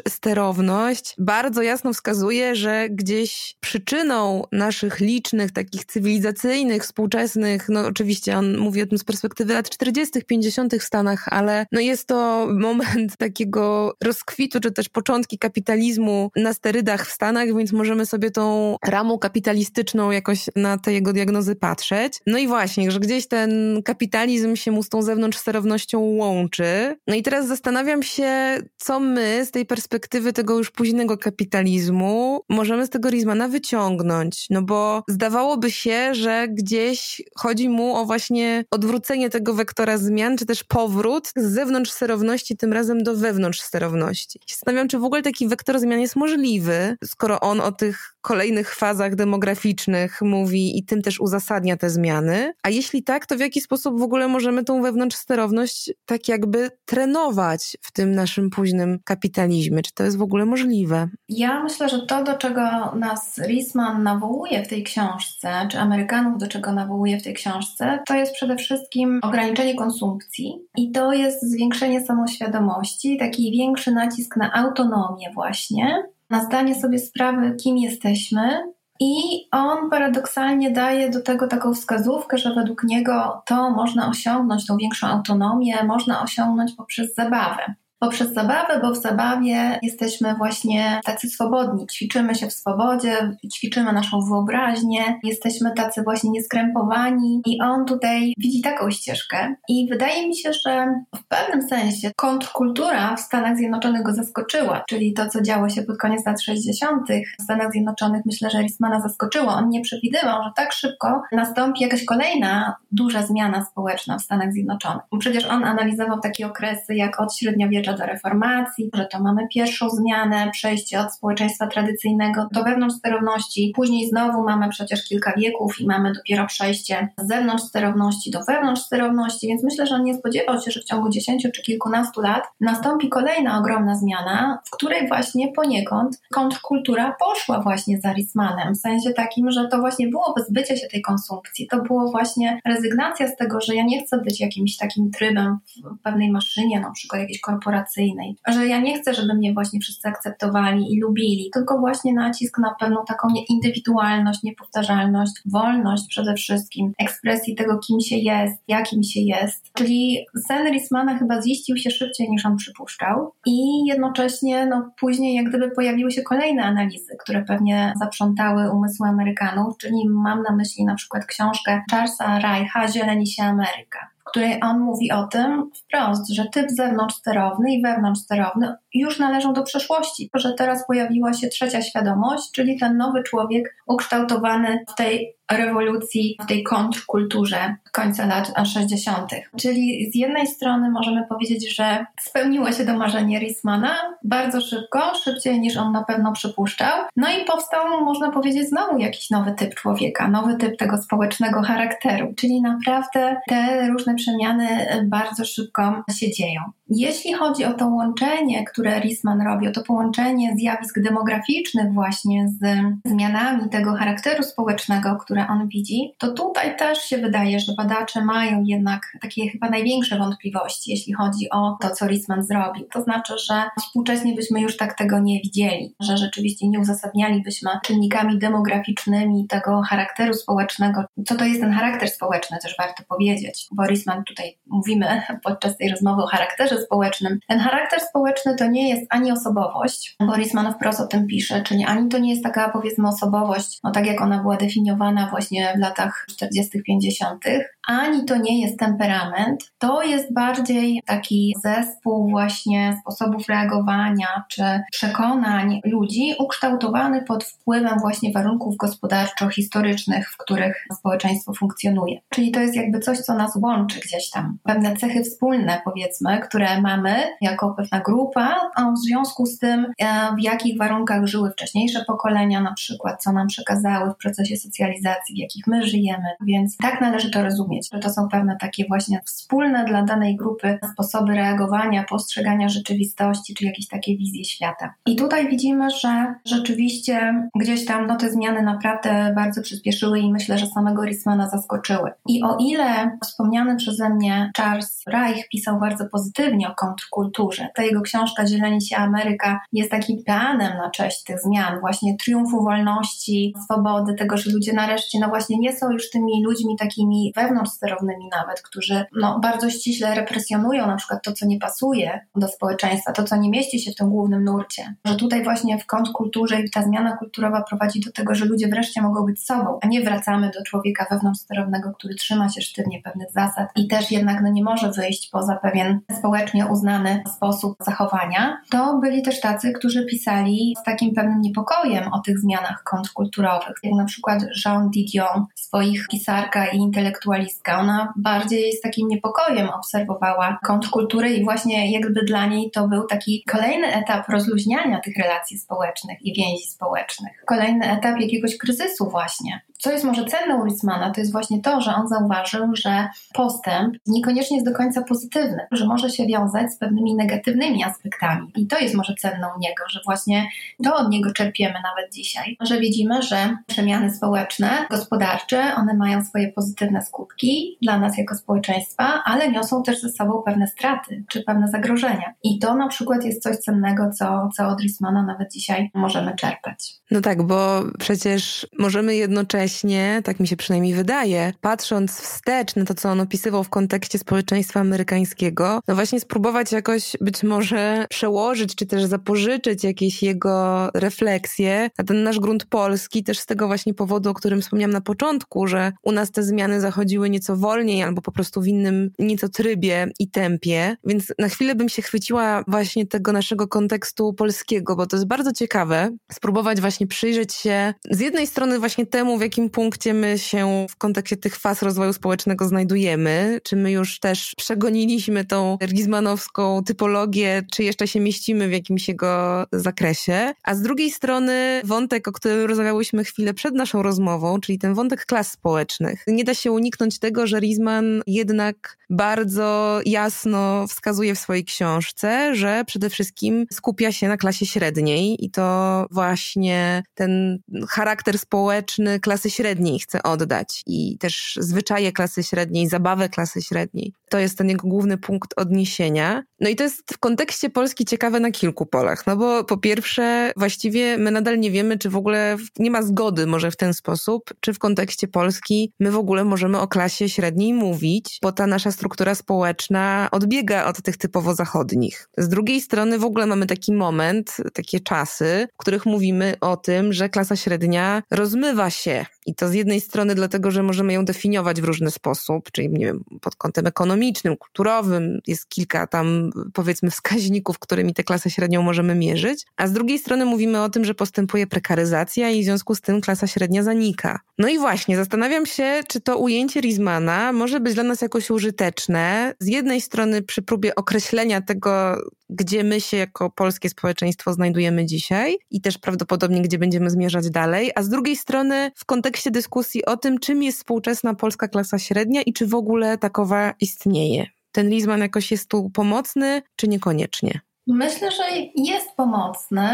bardzo 1.18 1.62
jasno 1.62 1.94
wskazuje, 1.94 2.56
że 2.56 2.88
gdzieś 2.90 3.56
przyczyną 3.60 4.44
naszych 4.52 5.00
licznych, 5.00 5.52
takich 5.52 5.86
cywilizacyjnych, 5.86 6.84
współczesnych, 6.84 7.70
no 7.70 7.88
oczywiście 7.88 8.38
on 8.38 8.58
mówi 8.58 8.82
o 8.82 8.86
tym 8.86 8.98
z 8.98 9.04
perspektywy 9.04 9.54
lat 9.54 9.70
40., 9.70 10.26
50. 10.26 10.76
w 10.76 10.84
Stanach, 10.84 11.28
ale 11.28 11.66
no 11.72 11.80
jest 11.80 12.08
to 12.08 12.48
moment 12.68 13.18
takiego 13.18 13.94
rozkwitu, 14.04 14.60
czy 14.60 14.72
też 14.72 14.90
początki 14.90 15.38
kapitalizmu 15.38 16.32
na 16.36 16.54
sterydach 16.54 17.08
w 17.08 17.12
Stanach, 17.12 17.58
więc 17.58 17.72
możemy 17.72 18.06
sobie 18.06 18.32
tą 18.32 18.76
ramą 18.86 19.20
kapitalistyczną 19.20 20.12
jakoś 20.12 20.46
na 20.56 20.78
te 20.78 20.94
jego 20.94 21.14
diagnozy 21.14 21.56
patrzeć. 21.56 22.14
No 22.28 22.38
i 22.38 22.48
właśnie, 22.48 22.92
że 22.92 23.00
gdzieś 23.00 23.28
ten 23.28 23.82
kapitalizm 23.84 24.56
się 24.56 24.72
mu 24.72 24.84
z 24.84 24.90
tą 24.90 25.02
zewnątrz 25.02 25.38
sterownością 25.38 26.00
łączy. 26.00 26.96
No 27.08 27.16
i 27.16 27.24
teraz 27.24 27.48
zastanawiam 27.48 28.04
się, 28.04 28.58
co 28.78 29.00
my 29.00 29.46
z 29.46 29.52
tej 29.52 29.66
perspektywy 29.66 30.34
tego 30.38 30.58
już 30.58 30.72
późnego 30.72 31.18
kapitalizmu 31.18 32.42
możemy 32.50 32.86
z 32.86 32.90
tego 32.90 33.10
Rizmana 33.10 33.48
wyciągnąć? 33.48 34.48
No 34.50 34.62
bo 34.62 35.04
zdawałoby 35.08 35.72
się, 35.72 36.16
że 36.16 36.48
gdzieś 36.48 37.22
chodzi 37.36 37.70
mu 37.70 37.96
o 37.96 38.06
właśnie 38.06 38.66
odwrócenie 38.72 39.30
tego 39.30 39.54
wektora 39.54 39.98
zmian, 39.98 40.38
czy 40.38 40.46
też 40.46 40.64
powrót 40.64 41.32
z 41.36 41.54
zewnątrz 41.54 41.92
sterowności 41.92 42.58
tym 42.58 42.74
razem 42.74 43.04
do 43.04 43.16
wewnątrz 43.16 43.62
sterowności. 43.62 44.40
Zastanawiam, 44.50 44.88
czy 44.88 45.00
w 45.00 45.04
ogóle 45.04 45.22
taki 45.22 45.48
wektor 45.48 45.80
zmian 45.80 46.00
jest 46.00 46.16
możliwy, 46.16 46.98
skoro 47.04 47.40
on 47.40 47.62
o 47.62 47.72
tych 47.72 48.14
kolejnych 48.22 48.76
fazach 48.76 49.16
demograficznych 49.16 50.22
mówi 50.22 50.78
i 50.78 50.84
tym 50.84 51.02
też 51.02 51.20
uzasadnia 51.20 51.78
te 51.78 51.90
zmiany. 51.90 52.54
A 52.64 52.70
jeśli 52.70 53.04
tak, 53.04 53.26
to 53.26 53.36
w 53.36 53.40
jaki 53.40 53.62
sposób 53.62 54.00
w 54.00 54.02
ogóle 54.02 54.28
możemy 54.28 54.64
tą 54.64 54.82
wewnątrz 54.82 55.18
sterowność 55.18 55.92
tak 56.06 56.28
jakby 56.28 56.72
trenować 56.86 57.78
w 57.82 57.92
tym 57.92 58.16
naszym 58.16 58.50
późnym 58.50 59.00
kapitalizmie? 59.04 59.82
Czy 59.82 59.94
to 59.94 60.04
jest 60.04 60.18
w 60.18 60.22
ogóle 60.22 60.27
możliwe? 60.46 61.10
Ja 61.30 61.64
myślę, 61.64 61.90
że 61.90 62.06
to, 62.06 62.24
do 62.24 62.34
czego 62.34 62.62
nas 62.96 63.38
Risman 63.48 64.04
nawołuje 64.04 64.64
w 64.64 64.68
tej 64.68 64.84
książce, 64.84 65.68
czy 65.72 65.80
Amerykanów 65.80 66.38
do 66.38 66.48
czego 66.48 66.72
nawołuje 66.72 67.20
w 67.20 67.24
tej 67.24 67.34
książce, 67.34 68.00
to 68.08 68.16
jest 68.16 68.34
przede 68.34 68.56
wszystkim 68.56 69.20
ograniczenie 69.24 69.76
konsumpcji 69.76 70.60
i 70.78 70.92
to 70.92 71.14
jest 71.14 71.52
zwiększenie 71.52 72.02
samoświadomości, 72.02 73.18
taki 73.18 73.52
większy 73.52 73.92
nacisk 73.92 74.38
na 74.38 74.54
autonomię 74.54 75.32
właśnie, 75.34 76.04
na 76.30 76.44
zdanie 76.44 76.76
sobie 76.76 77.00
sprawy, 77.00 77.56
kim 77.56 77.78
jesteśmy. 77.78 78.74
I 79.00 79.14
on 79.52 79.90
paradoksalnie 79.90 80.72
daje 80.72 81.10
do 81.10 81.22
tego 81.22 81.48
taką 81.48 81.74
wskazówkę, 81.74 82.38
że 82.38 82.54
według 82.54 82.84
niego 82.84 83.42
to 83.46 83.72
można 83.72 84.10
osiągnąć, 84.10 84.68
tą 84.68 84.78
większą 84.78 85.08
autonomię, 85.08 85.84
można 85.84 86.24
osiągnąć 86.24 86.72
poprzez 86.78 87.16
zabawę 87.16 87.76
poprzez 88.00 88.34
zabawę, 88.34 88.80
bo 88.82 88.92
w 88.92 88.98
zabawie 88.98 89.80
jesteśmy 89.84 90.36
właśnie 90.36 91.02
tacy 91.06 91.30
swobodni. 91.30 91.88
Ćwiczymy 91.88 92.36
się 92.36 92.48
w 92.48 92.54
swobodzie, 92.54 93.38
ćwiczymy 93.54 93.94
naszą 93.94 94.22
wyobraźnię, 94.22 95.20
jesteśmy 95.24 95.72
tacy 95.72 96.04
właśnie 96.04 96.30
nieskrępowani 96.30 97.42
i 97.46 97.62
on 97.62 97.86
tutaj 97.86 98.34
widzi 98.38 98.62
taką 98.62 98.92
ścieżkę. 98.92 99.56
I 99.70 99.88
wydaje 99.90 100.28
mi 100.28 100.38
się, 100.38 100.54
że 100.54 100.88
w 101.16 101.28
pewnym 101.28 101.68
sensie 101.68 102.12
kontrkultura 102.16 103.16
w 103.16 103.20
Stanach 103.20 103.58
Zjednoczonych 103.58 104.04
go 104.04 104.14
zaskoczyła, 104.14 104.84
czyli 104.90 105.14
to, 105.14 105.30
co 105.30 105.42
działo 105.42 105.70
się 105.70 105.84
pod 105.84 105.98
koniec 105.98 106.26
lat 106.26 106.42
60. 106.42 107.08
w 107.40 107.44
Stanach 107.44 107.72
Zjednoczonych, 107.72 108.22
myślę, 108.26 108.50
że 108.50 108.62
Rismana 108.62 109.02
zaskoczyło. 109.02 109.48
On 109.48 109.70
nie 109.70 109.82
przewidywał, 109.82 110.44
że 110.44 110.50
tak 110.56 110.74
szybko 110.74 111.22
nastąpi 111.32 111.84
jakaś 111.84 112.06
kolejna 112.06 112.76
duża 112.92 113.22
zmiana 113.22 113.66
społeczna 113.66 114.18
w 114.18 114.22
Stanach 114.22 114.54
Zjednoczonych. 114.54 115.04
Przecież 115.20 115.46
on 115.46 115.64
analizował 115.64 116.20
takie 116.20 116.48
okresy 116.48 116.96
jak 116.96 117.22
od 117.22 117.38
średniowiecza 117.38 117.87
do 117.94 118.06
reformacji, 118.06 118.90
że 118.94 119.06
to 119.06 119.20
mamy 119.20 119.48
pierwszą 119.54 119.90
zmianę, 119.90 120.50
przejście 120.52 121.00
od 121.00 121.14
społeczeństwa 121.14 121.68
tradycyjnego 121.68 122.48
do 122.52 122.64
wewnątrz 122.64 122.96
sterowności. 122.96 123.74
Później 123.76 124.10
znowu 124.10 124.44
mamy 124.44 124.70
przecież 124.70 125.04
kilka 125.04 125.34
wieków 125.38 125.80
i 125.80 125.88
mamy 125.88 126.14
dopiero 126.14 126.46
przejście 126.46 127.08
z 127.18 127.28
zewnątrz 127.28 127.64
sterowności 127.64 128.32
do 128.32 128.40
wewnątrz 128.44 128.82
sterowności, 128.82 129.48
więc 129.48 129.64
myślę, 129.64 129.88
że 129.88 129.96
on 129.96 130.04
nie 130.04 130.16
spodziewał 130.16 130.62
się, 130.62 130.72
że 130.72 130.80
w 130.80 130.84
ciągu 130.84 131.10
10 131.10 131.48
czy 131.56 131.62
kilkunastu 131.62 132.22
lat 132.22 132.44
nastąpi 132.62 133.10
kolejna 133.10 133.60
ogromna 133.60 133.96
zmiana, 133.96 134.60
w 134.66 134.72
której 134.72 135.08
właśnie 135.08 135.52
poniekąd 135.52 136.22
kontrkultura 136.32 137.16
poszła 137.20 137.62
właśnie 137.62 138.00
za 138.02 138.14
Rismanem, 138.14 138.74
w 138.74 138.78
sensie 138.78 139.14
takim, 139.14 139.52
że 139.52 139.68
to 139.68 139.78
właśnie 139.78 140.08
było 140.08 140.34
wyzbycie 140.38 140.78
się 140.78 140.88
tej 140.88 141.02
konsumpcji, 141.02 141.68
to 141.68 141.82
było 141.82 142.12
właśnie 142.12 142.60
rezygnacja 142.66 143.28
z 143.28 143.36
tego, 143.36 143.62
że 143.62 143.76
ja 143.76 143.84
nie 143.84 144.06
chcę 144.06 144.18
być 144.18 144.42
jakimś 144.42 144.78
takim 144.78 145.12
trybem 145.12 145.58
w 146.00 146.04
pewnej 146.04 146.32
maszynie, 146.32 146.80
na 146.80 146.92
przykład 146.92 147.22
jakiejś 147.22 147.40
korporacji, 147.40 147.77
korporacyjnej, 147.78 148.36
że 148.48 148.68
ja 148.68 148.80
nie 148.80 149.02
chcę, 149.02 149.14
żeby 149.14 149.34
mnie 149.34 149.54
właśnie 149.54 149.80
wszyscy 149.80 150.08
akceptowali 150.08 150.94
i 150.94 151.00
lubili, 151.02 151.50
tylko 151.54 151.80
właśnie 151.80 152.14
nacisk 152.14 152.60
na 152.60 152.76
pewną 152.80 153.06
taką 153.08 153.28
indywidualność, 153.50 154.44
niepowtarzalność, 154.44 155.34
wolność 155.46 156.04
przede 156.10 156.34
wszystkim, 156.34 156.92
ekspresji 157.00 157.56
tego, 157.56 157.80
kim 157.88 158.00
się 158.00 158.16
jest, 158.16 158.64
jakim 158.68 159.04
się 159.04 159.20
jest. 159.20 159.74
Czyli 159.74 160.18
sen 160.48 160.74
Rismana 160.74 161.18
chyba 161.18 161.42
ziścił 161.42 161.78
się 161.78 161.92
szybciej 161.92 162.30
niż 162.30 162.46
on 162.46 162.56
przypuszczał. 162.56 163.32
I 163.46 163.86
jednocześnie 163.88 164.66
no, 164.66 164.92
później 165.00 165.36
jak 165.36 165.50
gdyby 165.50 165.72
pojawiły 165.72 166.12
się 166.12 166.22
kolejne 166.22 166.64
analizy, 166.64 167.16
które 167.20 167.46
pewnie 167.46 167.94
zaprzątały 168.00 168.72
umysły 168.72 169.08
Amerykanów, 169.08 169.78
czyli 169.78 170.10
mam 170.10 170.44
na 170.44 170.56
myśli 170.56 170.86
na 170.86 170.96
przykład 170.96 171.26
książkę 171.26 171.82
Charlesa 171.92 172.40
Reicha 172.40 172.88
Zieleni 172.88 173.28
się 173.28 173.44
Ameryka 173.44 174.17
której 174.38 174.60
on 174.64 174.80
mówi 174.80 175.12
o 175.12 175.28
tym 175.28 175.72
wprost, 175.76 176.30
że 176.30 176.46
typ 176.46 176.72
zewnątrzsterowny 176.72 177.74
i 177.74 177.82
wewnątrzsterowny 177.82 178.76
już 178.94 179.20
należą 179.20 179.54
do 179.54 179.64
przeszłości, 179.64 180.30
że 180.34 180.54
teraz 180.54 180.88
pojawiła 180.88 181.34
się 181.34 181.48
trzecia 181.48 181.82
świadomość, 181.82 182.52
czyli 182.52 182.80
ten 182.80 182.98
nowy 182.98 183.24
człowiek 183.24 183.76
ukształtowany 183.88 184.86
w 184.90 184.96
tej 184.96 185.37
rewolucji, 185.52 186.38
w 186.44 186.46
tej 186.46 186.64
kontrkulturze 186.64 187.76
końca 187.92 188.26
lat 188.26 188.52
60. 188.68 189.32
Czyli 189.60 190.12
z 190.12 190.16
jednej 190.16 190.48
strony 190.48 190.90
możemy 190.90 191.28
powiedzieć, 191.28 191.76
że 191.76 192.06
spełniło 192.22 192.72
się 192.72 192.86
to 192.86 192.98
marzenie 192.98 193.40
Rismana 193.40 193.96
bardzo 194.24 194.62
szybko, 194.62 195.16
szybciej 195.16 195.60
niż 195.60 195.78
on 195.78 195.92
na 195.92 196.04
pewno 196.04 196.32
przypuszczał. 196.32 197.00
No 197.16 197.28
i 197.32 197.46
powstał, 197.46 198.06
można 198.06 198.32
powiedzieć, 198.32 198.70
znowu 198.70 198.98
jakiś 198.98 199.30
nowy 199.30 199.52
typ 199.52 199.76
człowieka, 199.76 200.28
nowy 200.28 200.56
typ 200.56 200.78
tego 200.78 200.98
społecznego 200.98 201.62
charakteru. 201.62 202.34
Czyli 202.38 202.62
naprawdę 202.62 203.42
te 203.50 203.88
różne 203.88 204.16
przemiany 204.16 204.68
bardzo 205.04 205.46
szybko 205.46 206.04
się 206.16 206.32
dzieją. 206.32 206.62
Jeśli 206.90 207.34
chodzi 207.34 207.66
o 207.66 207.74
to 207.74 207.88
łączenie, 207.88 208.66
które 208.66 209.00
Risman 209.00 209.42
robi, 209.42 209.68
o 209.68 209.72
to 209.72 209.84
połączenie 209.84 210.56
zjawisk 210.58 211.00
demograficznych 211.00 211.94
właśnie 211.94 212.48
z 212.50 212.80
zmianami 213.06 213.70
tego 213.70 213.94
charakteru 213.94 214.44
społecznego, 214.44 215.16
które 215.16 215.48
on 215.48 215.68
widzi, 215.68 216.14
to 216.18 216.32
tutaj 216.32 216.78
też 216.78 216.98
się 216.98 217.18
wydaje, 217.18 217.60
że 217.60 217.74
badacze 217.74 218.26
mają 218.26 218.64
jednak 218.64 219.02
takie 219.22 219.50
chyba 219.50 219.70
największe 219.70 220.18
wątpliwości, 220.18 220.92
jeśli 220.92 221.14
chodzi 221.14 221.50
o 221.52 221.78
to, 221.82 221.90
co 221.90 222.08
Risman 222.08 222.44
zrobił. 222.44 222.88
To 222.94 223.02
znaczy, 223.02 223.34
że 223.48 223.64
współcześnie 223.80 224.36
byśmy 224.36 224.62
już 224.62 224.78
tak 224.78 224.98
tego 224.98 225.20
nie 225.20 225.42
widzieli, 225.42 225.96
że 226.00 226.18
rzeczywiście 226.18 226.68
nie 226.68 226.80
uzasadnialibyśmy 226.80 227.72
czynnikami 227.86 228.40
demograficznymi 228.40 229.48
tego 229.48 229.82
charakteru 229.82 230.34
społecznego. 230.34 231.04
Co 231.28 231.36
to 231.36 231.46
jest 231.46 231.62
ten 231.62 231.72
charakter 231.72 232.10
społeczny, 232.10 232.58
też 232.62 232.76
warto 232.78 233.04
powiedzieć, 233.10 233.68
bo 233.72 233.86
Risman 233.88 234.24
tutaj 234.24 234.58
mówimy 234.66 235.22
podczas 235.46 235.78
tej 235.78 235.90
rozmowy 235.90 236.24
o 236.24 236.28
charakterze 236.28 236.77
społecznym. 236.78 237.40
Ten 237.48 237.60
charakter 237.60 238.00
społeczny 238.02 238.56
to 238.56 238.68
nie 238.68 238.90
jest 238.90 239.06
ani 239.10 239.32
osobowość, 239.32 240.16
Borisman 240.20 240.74
wprost 240.74 241.00
o 241.00 241.08
tym 241.08 241.28
pisze, 241.28 241.62
czyli 241.62 241.84
ani 241.86 242.10
to 242.10 242.18
nie 242.18 242.32
jest 242.32 242.44
taka 242.44 242.70
powiedzmy 242.70 243.08
osobowość, 243.08 243.80
no 243.84 243.92
tak 243.92 244.06
jak 244.06 244.22
ona 244.22 244.42
była 244.42 244.58
definiowana 244.58 245.28
właśnie 245.30 245.74
w 245.78 245.80
latach 245.80 246.26
40., 246.30 246.84
50., 246.84 247.44
ani 247.88 248.26
to 248.26 248.38
nie 248.38 248.62
jest 248.62 248.80
temperament, 248.80 249.72
to 249.78 250.04
jest 250.04 250.34
bardziej 250.34 251.02
taki 251.06 251.56
zespół 251.64 252.30
właśnie 252.30 252.98
sposobów 253.02 253.48
reagowania 253.50 254.44
czy 254.50 254.64
przekonań 254.92 255.82
ludzi 255.86 256.36
ukształtowany 256.40 257.22
pod 257.22 257.44
wpływem 257.44 258.00
właśnie 258.00 258.32
warunków 258.32 258.78
gospodarczo-historycznych, 258.78 260.30
w 260.30 260.38
których 260.38 260.88
społeczeństwo 260.94 261.54
funkcjonuje. 261.54 262.20
Czyli 262.30 262.52
to 262.52 262.60
jest 262.60 262.76
jakby 262.76 263.00
coś, 263.00 263.20
co 263.20 263.34
nas 263.34 263.56
łączy 263.56 264.00
gdzieś 264.00 264.30
tam. 264.30 264.58
Pewne 264.64 264.96
cechy 264.96 265.24
wspólne, 265.24 265.82
powiedzmy, 265.86 266.40
które 266.40 266.67
mamy 266.82 267.16
jako 267.42 267.74
pewna 267.78 268.00
grupa, 268.00 268.56
a 268.76 268.92
w 268.92 268.98
związku 268.98 269.46
z 269.46 269.60
tym, 269.60 269.88
e, 270.00 270.36
w 270.36 270.42
jakich 270.42 270.78
warunkach 270.78 271.26
żyły 271.26 271.52
wcześniejsze 271.52 272.06
pokolenia, 272.08 272.62
na 272.62 272.74
przykład, 272.74 273.24
co 273.24 273.32
nam 273.32 273.48
przekazały 273.48 274.12
w 274.12 274.18
procesie 274.18 274.56
socjalizacji, 274.56 275.36
w 275.36 275.38
jakich 275.38 275.68
my 275.68 275.88
żyjemy. 275.88 276.28
Więc 276.42 276.78
tak 276.78 277.02
należy 277.02 277.32
to 277.32 277.44
rozumieć 277.44 277.88
że 277.94 278.00
to 278.00 278.10
są 278.10 278.28
pewne 278.30 278.58
takie 278.62 278.86
właśnie 278.88 279.22
wspólne 279.26 279.86
dla 279.86 280.04
danej 280.04 280.36
grupy 280.36 280.80
sposoby 280.94 281.34
reagowania, 281.34 282.04
postrzegania 282.04 282.70
rzeczywistości, 282.70 283.54
czy 283.54 283.66
jakieś 283.66 283.88
takie 283.88 284.18
wizje 284.18 284.46
świata. 284.46 284.94
I 285.06 285.16
tutaj 285.16 285.50
widzimy, 285.50 285.90
że 285.90 286.34
rzeczywiście 286.46 287.50
gdzieś 287.56 287.86
tam 287.86 288.08
no, 288.08 288.16
te 288.16 288.30
zmiany 288.32 288.62
naprawdę 288.62 289.34
bardzo 289.36 289.62
przyspieszyły 289.62 290.20
i 290.20 290.32
myślę, 290.32 290.58
że 290.58 290.68
samego 290.68 291.06
Rismana 291.06 291.50
zaskoczyły. 291.50 292.12
I 292.28 292.44
o 292.44 292.58
ile 292.60 293.18
wspomniany 293.24 293.76
przeze 293.76 294.10
mnie 294.10 294.52
Charles 294.58 295.04
Reich 295.08 295.50
pisał 295.50 295.80
bardzo 295.80 296.06
pozytywnie 296.06 296.57
o 296.66 296.76
kontrkulturze, 296.76 297.68
ta 297.76 297.84
jego 297.84 298.02
książka 298.02 298.48
Zieleni 298.48 298.82
się 298.82 298.96
Ameryka 298.96 299.60
jest 299.74 299.92
takim 299.92 300.24
peanem 300.24 300.78
na 300.78 300.90
cześć 300.90 301.24
tych 301.24 301.42
zmian, 301.42 301.80
właśnie 301.80 302.18
triumfu 302.18 302.64
wolności, 302.64 303.54
swobody, 303.64 304.14
tego, 304.14 304.38
że 304.38 304.52
ludzie 304.52 304.74
nareszcie 304.74 305.18
no 305.20 305.28
właśnie 305.28 305.58
nie 305.58 305.78
są 305.78 305.92
już 305.92 306.10
tymi 306.10 306.44
ludźmi 306.44 306.78
takimi 306.78 307.34
wewnątrz 307.36 307.72
sterownymi 307.72 308.30
nawet, 308.32 308.62
którzy 308.62 309.06
no, 309.16 309.40
bardzo 309.40 309.70
ściśle 309.70 310.16
represjonują 310.16 310.88
na 310.88 310.96
przykład 310.96 311.24
to, 311.24 311.34
co 311.34 311.46
nie 311.46 311.60
pasuje 311.60 312.26
do 312.36 312.48
społeczeństwa, 312.48 313.12
to, 313.12 313.24
co 313.24 313.36
nie 313.36 313.50
mieści 313.50 313.80
się 313.80 313.92
w 313.92 313.96
tym 313.96 314.10
głównym 314.10 314.44
nurcie. 314.44 314.96
Że 315.06 315.16
tutaj 315.16 315.44
właśnie 315.44 315.80
w 315.80 315.86
kontrkulturze 315.86 316.62
i 316.62 316.70
ta 316.70 316.84
zmiana 316.84 317.18
kulturowa 317.18 317.64
prowadzi 317.70 318.00
do 318.00 318.12
tego, 318.12 318.36
że 318.36 318.46
ludzie 318.46 318.68
wreszcie 318.68 319.02
mogą 319.02 319.26
być 319.26 319.46
sobą, 319.46 319.80
a 319.82 319.88
nie 319.88 320.02
wracamy 320.02 320.52
do 320.58 320.64
człowieka 320.64 321.06
wewnątrzsterownego, 321.12 321.92
który 321.92 322.16
trzyma 322.16 322.50
się 322.50 322.62
sztywnie 322.62 323.02
pewnych 323.04 323.32
zasad 323.32 323.70
i 323.76 323.88
też 323.88 324.12
jednak 324.12 324.42
no, 324.44 324.50
nie 324.50 324.64
może 324.64 324.92
wyjść 324.92 325.30
poza 325.30 325.56
pewien 325.56 326.00
społeczny 326.18 326.47
społecznie 326.48 326.74
uznany 326.74 327.24
sposób 327.36 327.78
zachowania, 327.80 328.62
to 328.70 329.00
byli 329.02 329.22
też 329.22 329.40
tacy, 329.40 329.72
którzy 329.74 330.06
pisali 330.06 330.76
z 330.82 330.84
takim 330.84 331.14
pewnym 331.14 331.42
niepokojem 331.42 332.14
o 332.14 332.20
tych 332.20 332.40
zmianach 332.40 332.84
kontrkulturowych. 332.84 333.76
Jak 333.84 333.94
na 333.94 334.06
przykład 334.06 334.44
Jean 334.66 334.90
Didion, 334.90 335.46
swoich 335.56 336.08
pisarka 336.12 336.68
i 336.68 336.78
intelektualistka. 336.78 337.80
Ona 337.80 338.14
bardziej 338.18 338.74
z 338.74 338.82
takim 338.82 339.08
niepokojem 339.08 339.70
obserwowała 339.70 340.60
kontrkulturę 340.64 341.34
i 341.34 341.44
właśnie 341.44 341.92
jakby 341.92 342.24
dla 342.24 342.46
niej 342.46 342.72
to 342.72 342.88
był 342.88 343.04
taki 343.04 343.44
kolejny 343.52 343.88
etap 343.88 344.30
rozluźniania 344.30 345.00
tych 345.00 345.18
relacji 345.18 345.58
społecznych 345.58 346.18
i 346.22 346.34
więzi 346.34 346.68
społecznych. 346.68 347.44
Kolejny 347.46 347.92
etap 347.92 348.20
jakiegoś 348.20 348.58
kryzysu 348.58 349.10
właśnie 349.10 349.62
co 349.78 349.92
jest 349.92 350.04
może 350.04 350.26
cenne 350.26 350.56
u 350.56 350.66
Ritzmana, 350.66 351.12
to 351.12 351.22
jest 351.22 351.32
właśnie 351.32 351.62
to, 351.62 351.82
że 351.82 351.96
on 351.96 352.08
zauważył, 352.08 352.76
że 352.76 353.08
postęp 353.34 353.96
niekoniecznie 354.08 354.58
jest 354.58 354.70
do 354.70 354.76
końca 354.76 355.02
pozytywny, 355.02 355.68
że 355.72 355.86
może 355.86 356.10
się 356.10 356.26
wiązać 356.26 356.74
z 356.74 356.78
pewnymi 356.78 357.16
negatywnymi 357.16 357.84
aspektami. 357.84 358.52
I 358.56 358.68
to 358.68 358.80
jest 358.80 358.96
może 358.96 359.16
cenne 359.16 359.48
u 359.58 359.60
niego, 359.60 359.84
że 359.90 360.00
właśnie 360.06 360.48
to 360.84 360.96
od 360.96 361.10
niego 361.10 361.32
czerpiemy 361.32 361.76
nawet 361.84 362.14
dzisiaj, 362.14 362.58
że 362.62 362.80
widzimy, 362.80 363.22
że 363.22 363.58
przemiany 363.68 364.12
społeczne, 364.12 364.70
gospodarcze, 364.90 365.76
one 365.76 365.94
mają 365.94 366.26
swoje 366.26 366.52
pozytywne 366.52 367.02
skutki 367.02 367.78
dla 367.82 368.00
nas 368.00 368.18
jako 368.18 368.36
społeczeństwa, 368.36 369.24
ale 369.26 369.52
niosą 369.52 369.84
też 369.84 370.02
ze 370.02 370.10
sobą 370.10 370.42
pewne 370.46 370.68
straty 370.68 371.24
czy 371.28 371.44
pewne 371.44 371.68
zagrożenia. 371.68 372.34
I 372.44 372.60
to 372.60 372.76
na 372.76 372.88
przykład 372.88 373.26
jest 373.26 373.44
coś 373.44 373.58
cennego, 373.58 374.10
co, 374.12 374.50
co 374.56 374.68
od 374.68 374.82
Ritzmana 374.82 375.24
nawet 375.24 375.52
dzisiaj 375.52 375.92
możemy 375.94 376.36
czerpać. 376.36 376.94
No 377.12 377.22
tak, 377.22 377.44
bo 377.44 377.84
przecież 378.00 378.68
możemy 378.80 379.16
jednocześnie 379.16 379.67
jednocześnie, 379.68 380.22
tak 380.24 380.40
mi 380.40 380.48
się 380.48 380.58
przynajmniej 380.58 380.94
wydaje, 380.94 381.54
patrząc 381.62 382.20
wstecz 382.20 382.76
na 382.76 382.86
to, 382.86 382.94
co 382.94 383.10
on 383.10 383.20
opisywał 383.20 383.64
w 383.64 383.70
kontekście 383.70 384.20
społeczeństwa 384.20 384.80
amerykańskiego, 384.80 385.80
no 385.88 385.96
właśnie 385.96 386.20
spróbować 386.20 386.72
jakoś 386.72 387.18
być 387.22 387.44
może 387.44 388.06
przełożyć, 388.10 388.76
czy 388.76 388.86
też 388.86 389.04
zapożyczyć 389.04 389.84
jakieś 389.84 390.24
jego 390.24 390.90
refleksje 390.94 391.90
na 391.98 392.04
ten 392.04 392.24
nasz 392.24 392.40
grunt 392.40 392.66
polski, 392.66 393.24
też 393.24 393.40
z 393.40 393.46
tego 393.46 393.68
właśnie 393.68 393.94
powodu, 393.94 394.30
o 394.30 394.34
którym 394.34 394.62
wspomniałam 394.62 394.94
na 394.94 395.02
początku, 395.02 395.68
że 395.68 395.92
u 396.04 396.12
nas 396.12 396.32
te 396.32 396.44
zmiany 396.44 396.82
zachodziły 396.82 397.30
nieco 397.30 397.58
wolniej 397.58 398.04
albo 398.04 398.22
po 398.22 398.32
prostu 398.32 398.62
w 398.62 398.68
innym 398.68 399.12
nieco 399.20 399.50
trybie 399.50 400.08
i 400.20 400.30
tempie, 400.30 400.98
więc 401.06 401.34
na 401.40 401.50
chwilę 401.50 401.76
bym 401.76 401.90
się 401.90 402.02
chwyciła 402.02 402.64
właśnie 402.68 403.08
tego 403.08 403.32
naszego 403.32 403.68
kontekstu 403.68 404.34
polskiego, 404.34 404.96
bo 404.96 405.06
to 405.06 405.16
jest 405.16 405.28
bardzo 405.28 405.54
ciekawe, 405.54 406.18
spróbować 406.32 406.82
właśnie 406.82 407.08
przyjrzeć 407.08 407.54
się 407.54 407.94
z 408.12 408.20
jednej 408.20 408.48
strony 408.48 408.80
właśnie 408.80 409.06
temu, 409.06 409.38
w 409.38 409.42
jaki 409.42 409.57
jakim 409.58 409.70
punkcie 409.70 410.14
my 410.14 410.40
się 410.40 410.86
w 410.90 410.96
kontekście 410.96 411.38
tych 411.38 411.56
faz 411.56 411.82
rozwoju 411.82 412.14
społecznego 412.14 412.68
znajdujemy? 412.68 413.60
Czy 413.64 413.76
my 413.76 413.92
już 413.92 414.20
też 414.20 414.54
przegoniliśmy 414.58 415.46
tą 415.46 415.78
Gizmanowską 415.88 416.84
typologię, 416.84 417.64
czy 417.72 417.84
jeszcze 417.84 418.08
się 418.08 418.20
mieścimy 418.20 418.68
w 418.68 418.72
jakimś 418.72 419.08
jego 419.08 419.66
zakresie? 419.72 420.54
A 420.64 420.76
z 420.76 420.82
drugiej 420.82 421.12
strony 421.12 421.82
wątek, 421.84 422.28
o 422.28 422.32
którym 422.32 422.66
rozmawiałyśmy 422.66 423.24
chwilę 423.24 423.54
przed 423.54 423.76
naszą 423.76 424.04
rozmową, 424.04 424.60
czyli 424.60 424.80
ten 424.80 424.94
wątek 424.94 425.26
klas 425.26 425.52
społecznych. 425.52 426.24
Nie 426.28 426.44
da 426.44 426.54
się 426.54 426.72
uniknąć 426.72 427.20
tego, 427.20 427.48
że 427.48 427.60
Rizman 427.60 428.22
jednak 428.28 428.98
bardzo 429.10 430.00
jasno 430.06 430.88
wskazuje 430.88 431.36
w 431.36 431.40
swojej 431.40 431.66
książce, 431.66 432.56
że 432.56 432.84
przede 432.88 433.10
wszystkim 433.10 433.66
skupia 433.74 434.12
się 434.12 434.28
na 434.28 434.38
klasie 434.38 434.66
średniej 434.66 435.46
i 435.46 435.50
to 435.50 436.06
właśnie 436.12 437.04
ten 437.16 437.60
charakter 437.90 438.40
społeczny 438.40 439.20
klasy 439.20 439.47
klasy 439.48 439.56
średniej 439.56 440.00
chce 440.00 440.24
oddać 440.24 440.84
i 440.86 441.18
też 441.18 441.58
zwyczaje 441.60 442.12
klasy 442.12 442.44
średniej, 442.44 442.88
zabawę 442.88 443.30
klasy 443.30 443.62
średniej. 443.62 444.14
To 444.30 444.40
jest 444.40 444.58
ten 444.58 444.70
jego 444.70 444.88
główny 444.88 445.18
punkt 445.18 445.54
odniesienia. 445.56 446.44
No 446.60 446.70
i 446.70 446.76
to 446.76 446.84
jest 446.84 447.14
w 447.14 447.18
kontekście 447.18 447.70
Polski 447.70 448.06
ciekawe 448.06 448.40
na 448.40 448.52
kilku 448.52 448.86
polach, 448.86 449.28
no 449.28 449.38
bo 449.38 449.64
po 449.64 449.78
pierwsze 449.78 450.52
właściwie 450.58 451.18
my 451.18 451.32
nadal 451.32 451.60
nie 451.60 451.72
wiemy, 451.72 451.98
czy 451.98 452.10
w 452.10 452.16
ogóle 452.16 452.58
nie 452.80 452.92
ma 452.92 453.02
zgody 453.02 453.48
może 453.48 453.72
w 453.72 453.76
ten 453.76 453.94
sposób, 453.94 454.54
czy 454.60 454.74
w 454.74 454.80
kontekście 454.80 455.28
Polski 455.28 455.92
my 456.00 456.12
w 456.12 456.18
ogóle 456.18 456.44
możemy 456.44 456.80
o 456.80 456.88
klasie 456.88 457.30
średniej 457.30 457.74
mówić, 457.74 458.40
bo 458.42 458.52
ta 458.52 458.68
nasza 458.68 458.92
struktura 458.92 459.36
społeczna 459.36 460.30
odbiega 460.32 460.86
od 460.86 461.02
tych 461.02 461.18
typowo 461.18 461.56
zachodnich. 461.56 462.30
Z 462.38 462.50
drugiej 462.50 462.82
strony 462.82 463.20
w 463.20 463.26
ogóle 463.26 463.46
mamy 463.46 463.66
taki 463.66 463.94
moment, 463.94 464.58
takie 464.74 465.00
czasy, 465.00 465.68
w 465.74 465.78
których 465.78 466.06
mówimy 466.06 466.56
o 466.62 466.78
tym, 466.78 467.14
że 467.14 467.30
klasa 467.30 467.56
średnia 467.56 468.24
rozmywa 468.32 468.90
się 468.90 469.26
i 469.48 469.56
to 469.56 469.70
z 469.70 469.74
jednej 469.74 470.02
strony 470.02 470.36
dlatego, 470.36 470.72
że 470.72 470.84
możemy 470.84 471.14
ją 471.14 471.26
definiować 471.26 471.82
w 471.82 471.84
różny 471.84 472.12
sposób, 472.12 472.72
czyli 472.72 472.90
nie 472.90 473.06
wiem, 473.06 473.24
pod 473.42 473.56
kątem 473.56 473.88
ekonomicznym, 473.88 474.58
kulturowym, 474.58 475.40
jest 475.48 475.70
kilka 475.70 476.08
tam 476.08 476.52
powiedzmy 476.74 477.12
wskaźników, 477.12 477.80
którymi 477.80 478.14
tę 478.14 478.24
klasę 478.24 478.50
średnią 478.50 478.82
możemy 478.82 479.16
mierzyć, 479.16 479.66
a 479.78 479.88
z 479.88 479.92
drugiej 479.92 480.20
strony 480.20 480.46
mówimy 480.46 480.82
o 480.82 480.90
tym, 480.90 481.06
że 481.06 481.14
postępuje 481.14 481.68
prekaryzacja 481.68 482.50
i 482.50 482.62
w 482.62 482.66
związku 482.66 482.96
z 482.96 483.02
tym 483.02 483.22
klasa 483.22 483.48
średnia 483.48 483.84
zanika. 483.84 484.40
No 484.58 484.68
i 484.68 484.80
właśnie, 484.80 485.16
zastanawiam 485.16 485.66
się, 485.66 486.02
czy 486.08 486.22
to 486.22 486.38
ujęcie 486.38 486.82
Rizmana 486.82 487.54
może 487.54 487.80
być 487.80 487.94
dla 487.94 488.04
nas 488.04 488.22
jakoś 488.22 488.50
użyteczne. 488.50 489.54
Z 489.60 489.68
jednej 489.68 490.02
strony 490.02 490.42
przy 490.42 490.62
próbie 490.62 490.96
określenia 490.96 491.62
tego, 491.62 492.18
gdzie 492.50 492.84
my 492.84 493.02
się 493.02 493.18
jako 493.18 493.50
polskie 493.50 493.90
społeczeństwo 493.90 494.54
znajdujemy 494.54 495.06
dzisiaj 495.06 495.58
i 495.72 495.82
też 495.82 495.98
prawdopodobnie 495.98 496.62
gdzie 496.62 496.78
będziemy 496.78 497.10
zmierzać 497.10 497.50
dalej, 497.50 497.92
a 497.96 498.04
z 498.04 498.10
drugiej 498.10 498.36
strony 498.36 498.92
w 498.96 499.06
kontekście 499.06 499.37
dyskusji 499.44 500.06
o 500.06 500.18
tym, 500.18 500.40
czym 500.40 500.64
jest 500.64 500.78
współczesna 500.78 501.36
polska 501.36 501.68
klasa 501.68 502.00
średnia 502.00 502.42
i 502.42 502.54
czy 502.54 502.68
w 502.68 502.76
ogóle 502.76 503.18
takowa 503.18 503.74
istnieje. 503.82 504.48
Ten 504.72 504.90
Lizman 504.90 505.20
jakoś 505.20 505.52
jest 505.52 505.70
tu 505.70 505.90
pomocny, 505.90 506.62
czy 506.76 506.88
niekoniecznie? 506.88 507.60
Myślę, 507.88 508.32
że 508.32 508.44
jest 508.76 509.12
pomocny, 509.16 509.90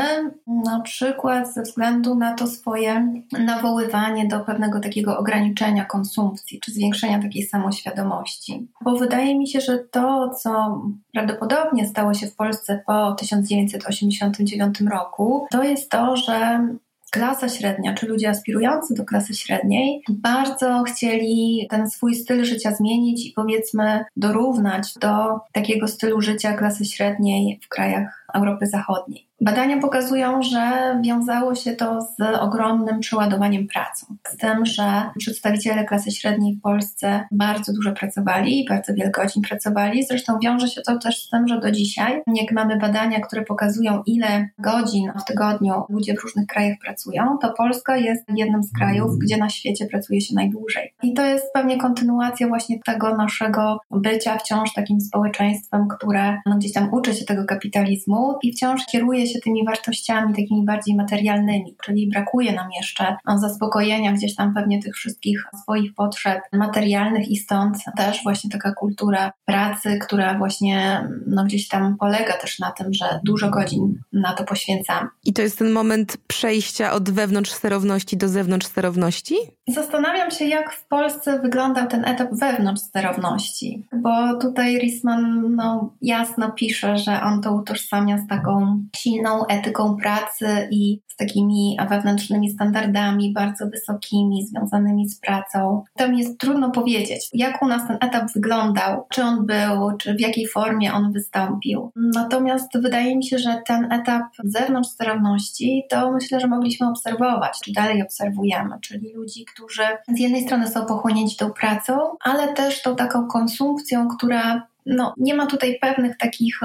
na 0.47 0.79
przykład 0.79 1.53
ze 1.53 1.61
względu 1.61 2.15
na 2.15 2.33
to 2.33 2.47
swoje 2.47 3.23
nawoływanie 3.39 4.27
do 4.27 4.39
pewnego 4.39 4.79
takiego 4.79 5.17
ograniczenia 5.17 5.85
konsumpcji, 5.85 6.59
czy 6.59 6.71
zwiększenia 6.71 7.21
takiej 7.21 7.43
samoświadomości. 7.43 8.67
Bo 8.81 8.95
wydaje 8.97 9.39
mi 9.39 9.47
się, 9.47 9.61
że 9.61 9.77
to, 9.77 10.29
co 10.29 10.81
prawdopodobnie 11.13 11.87
stało 11.87 12.13
się 12.13 12.27
w 12.27 12.35
Polsce 12.35 12.83
po 12.87 13.11
1989 13.11 14.81
roku, 14.91 15.47
to 15.51 15.63
jest 15.63 15.89
to, 15.89 16.17
że 16.17 16.67
klasa 17.13 17.49
średnia, 17.49 17.93
czy 17.93 18.07
ludzie 18.07 18.29
aspirujący 18.29 18.93
do 18.93 19.05
klasy 19.05 19.33
średniej, 19.33 20.01
bardzo 20.09 20.83
chcieli 20.83 21.67
ten 21.69 21.89
swój 21.89 22.15
styl 22.15 22.45
życia 22.45 22.75
zmienić 22.75 23.25
i 23.25 23.31
powiedzmy 23.31 24.05
dorównać 24.17 24.93
do 24.93 25.39
takiego 25.51 25.87
stylu 25.87 26.21
życia 26.21 26.53
klasy 26.53 26.85
średniej 26.85 27.59
w 27.63 27.67
krajach 27.67 28.22
Europy 28.33 28.67
Zachodniej. 28.67 29.27
Badania 29.41 29.79
pokazują, 29.79 30.43
że 30.43 30.61
wiązało 31.03 31.55
się 31.55 31.75
to 31.75 32.01
z 32.01 32.15
ogromnym 32.39 32.99
przeładowaniem 32.99 33.67
pracą. 33.67 34.05
Z 34.27 34.37
tym, 34.37 34.65
że 34.65 34.83
przedstawiciele 35.17 35.85
klasy 35.85 36.11
średniej 36.11 36.55
w 36.55 36.61
Polsce 36.61 37.23
bardzo 37.31 37.73
dużo 37.73 37.91
pracowali, 37.91 38.65
bardzo 38.69 38.93
wiele 38.93 39.11
godzin 39.11 39.41
pracowali. 39.41 40.03
Zresztą 40.03 40.37
wiąże 40.43 40.67
się 40.67 40.81
to 40.81 40.97
też 40.97 41.25
z 41.25 41.29
tym, 41.29 41.47
że 41.47 41.59
do 41.59 41.71
dzisiaj, 41.71 42.21
jak 42.35 42.51
mamy 42.51 42.77
badania, 42.77 43.19
które 43.19 43.41
pokazują, 43.41 44.03
ile 44.05 44.49
godzin 44.59 45.11
w 45.21 45.25
tygodniu 45.25 45.73
ludzie 45.89 46.13
w 46.13 46.23
różnych 46.23 46.47
krajach 46.47 46.77
pracują, 46.85 47.37
to 47.41 47.53
Polska 47.57 47.97
jest 47.97 48.23
jednym 48.35 48.63
z 48.63 48.73
krajów, 48.73 49.17
gdzie 49.17 49.37
na 49.37 49.49
świecie 49.49 49.85
pracuje 49.85 50.21
się 50.21 50.35
najdłużej. 50.35 50.93
I 51.03 51.13
to 51.13 51.25
jest 51.25 51.45
pewnie 51.53 51.77
kontynuacja 51.77 52.47
właśnie 52.47 52.79
tego 52.85 53.17
naszego 53.17 53.79
bycia 53.91 54.37
wciąż 54.37 54.73
takim 54.73 55.01
społeczeństwem, 55.01 55.87
które 55.87 56.37
no, 56.45 56.55
gdzieś 56.55 56.73
tam 56.73 56.93
uczy 56.93 57.13
się 57.13 57.25
tego 57.25 57.45
kapitalizmu 57.45 58.22
i 58.43 58.53
wciąż 58.53 58.81
kieruje 58.91 59.27
się 59.27 59.33
się 59.33 59.39
tymi 59.39 59.65
wartościami 59.65 60.33
takimi 60.33 60.65
bardziej 60.65 60.95
materialnymi, 60.95 61.75
czyli 61.83 62.09
brakuje 62.09 62.53
nam 62.53 62.67
jeszcze 62.77 63.15
zaspokojenia 63.35 64.11
gdzieś 64.11 64.35
tam 64.35 64.53
pewnie 64.53 64.81
tych 64.81 64.95
wszystkich 64.95 65.43
swoich 65.61 65.93
potrzeb 65.93 66.41
materialnych 66.53 67.27
i 67.27 67.35
stąd 67.35 67.77
też 67.97 68.23
właśnie 68.23 68.49
taka 68.49 68.73
kultura 68.73 69.31
pracy, 69.45 69.99
która 70.01 70.37
właśnie 70.37 71.07
no, 71.27 71.43
gdzieś 71.43 71.67
tam 71.67 71.97
polega 71.99 72.33
też 72.37 72.59
na 72.59 72.71
tym, 72.71 72.93
że 72.93 73.19
dużo 73.23 73.49
godzin 73.49 73.99
na 74.13 74.33
to 74.33 74.43
poświęcamy. 74.43 75.07
I 75.25 75.33
to 75.33 75.41
jest 75.41 75.59
ten 75.59 75.71
moment 75.71 76.17
przejścia 76.27 76.93
od 76.93 77.09
wewnątrz 77.09 77.51
sterowności 77.51 78.17
do 78.17 78.27
zewnątrz 78.27 78.67
sterowności? 78.67 79.35
Zastanawiam 79.67 80.31
się, 80.31 80.45
jak 80.45 80.73
w 80.73 80.87
Polsce 80.87 81.39
wyglądał 81.39 81.87
ten 81.87 82.05
etap 82.05 82.29
wewnątrz 82.31 82.81
sterowności, 82.81 83.87
bo 83.93 84.37
tutaj 84.37 84.79
Risman 84.79 85.55
no, 85.55 85.93
jasno 86.01 86.51
pisze, 86.51 86.97
że 86.97 87.21
on 87.21 87.41
to 87.41 87.53
utożsamia 87.53 88.12
z 88.17 88.27
taką 88.27 88.83
silną 88.95 89.45
etyką 89.45 89.95
pracy 89.95 90.67
i 90.71 91.01
z 91.07 91.15
takimi 91.15 91.77
wewnętrznymi 91.89 92.51
standardami 92.51 93.33
bardzo 93.33 93.65
wysokimi, 93.69 94.45
związanymi 94.45 95.09
z 95.09 95.19
pracą. 95.19 95.83
To 95.97 96.09
mi 96.09 96.19
jest 96.19 96.39
trudno 96.39 96.71
powiedzieć, 96.71 97.29
jak 97.33 97.61
u 97.61 97.67
nas 97.67 97.87
ten 97.87 97.97
etap 98.01 98.31
wyglądał, 98.35 99.05
czy 99.09 99.23
on 99.23 99.45
był, 99.45 99.97
czy 99.97 100.15
w 100.15 100.19
jakiej 100.19 100.47
formie 100.47 100.93
on 100.93 101.11
wystąpił. 101.11 101.91
Natomiast 101.95 102.67
wydaje 102.81 103.17
mi 103.17 103.25
się, 103.25 103.39
że 103.39 103.61
ten 103.67 103.91
etap 103.91 104.23
zewnątrz 104.43 104.89
sterowności 104.89 105.83
to 105.89 106.11
myślę, 106.11 106.39
że 106.39 106.47
mogliśmy 106.47 106.89
obserwować, 106.89 107.59
czy 107.63 107.71
dalej 107.71 108.03
obserwujemy, 108.03 108.75
czyli 108.81 109.13
ludzi, 109.13 109.45
którzy 109.45 109.83
z 110.07 110.19
jednej 110.19 110.43
strony 110.43 110.67
są 110.67 110.85
pochłonięci 110.85 111.37
tą 111.37 111.51
pracą, 111.51 111.93
ale 112.23 112.53
też 112.53 112.81
tą 112.81 112.95
taką 112.95 113.27
konsumpcją, 113.27 114.07
która 114.07 114.72
no, 114.85 115.13
nie 115.17 115.33
ma 115.33 115.45
tutaj 115.45 115.79
pewnych 115.81 116.17
takich 116.17 116.59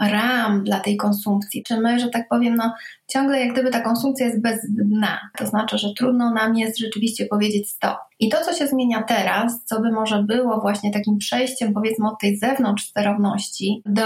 ram 0.00 0.64
dla 0.64 0.80
tej 0.80 0.96
konsumpcji. 0.96 1.62
Czy 1.62 1.80
my, 1.80 2.00
że 2.00 2.08
tak 2.08 2.28
powiem, 2.28 2.56
no, 2.56 2.74
ciągle 3.12 3.40
jak 3.40 3.52
gdyby 3.52 3.70
ta 3.70 3.80
konsumpcja 3.80 4.26
jest 4.26 4.42
bez 4.42 4.58
dna. 4.68 5.20
To 5.38 5.46
znaczy, 5.46 5.78
że 5.78 5.88
trudno 5.98 6.34
nam 6.34 6.56
jest 6.56 6.78
rzeczywiście 6.78 7.26
powiedzieć 7.26 7.70
stop. 7.70 7.98
I 8.22 8.28
to, 8.28 8.44
co 8.44 8.52
się 8.52 8.66
zmienia 8.66 9.02
teraz, 9.02 9.64
co 9.64 9.80
by 9.80 9.92
może 9.92 10.22
było 10.22 10.60
właśnie 10.60 10.92
takim 10.92 11.18
przejściem, 11.18 11.74
powiedzmy, 11.74 12.08
od 12.08 12.20
tej 12.20 12.38
zewnątrz 12.38 12.84
sterowności 12.84 13.82
do 13.86 14.02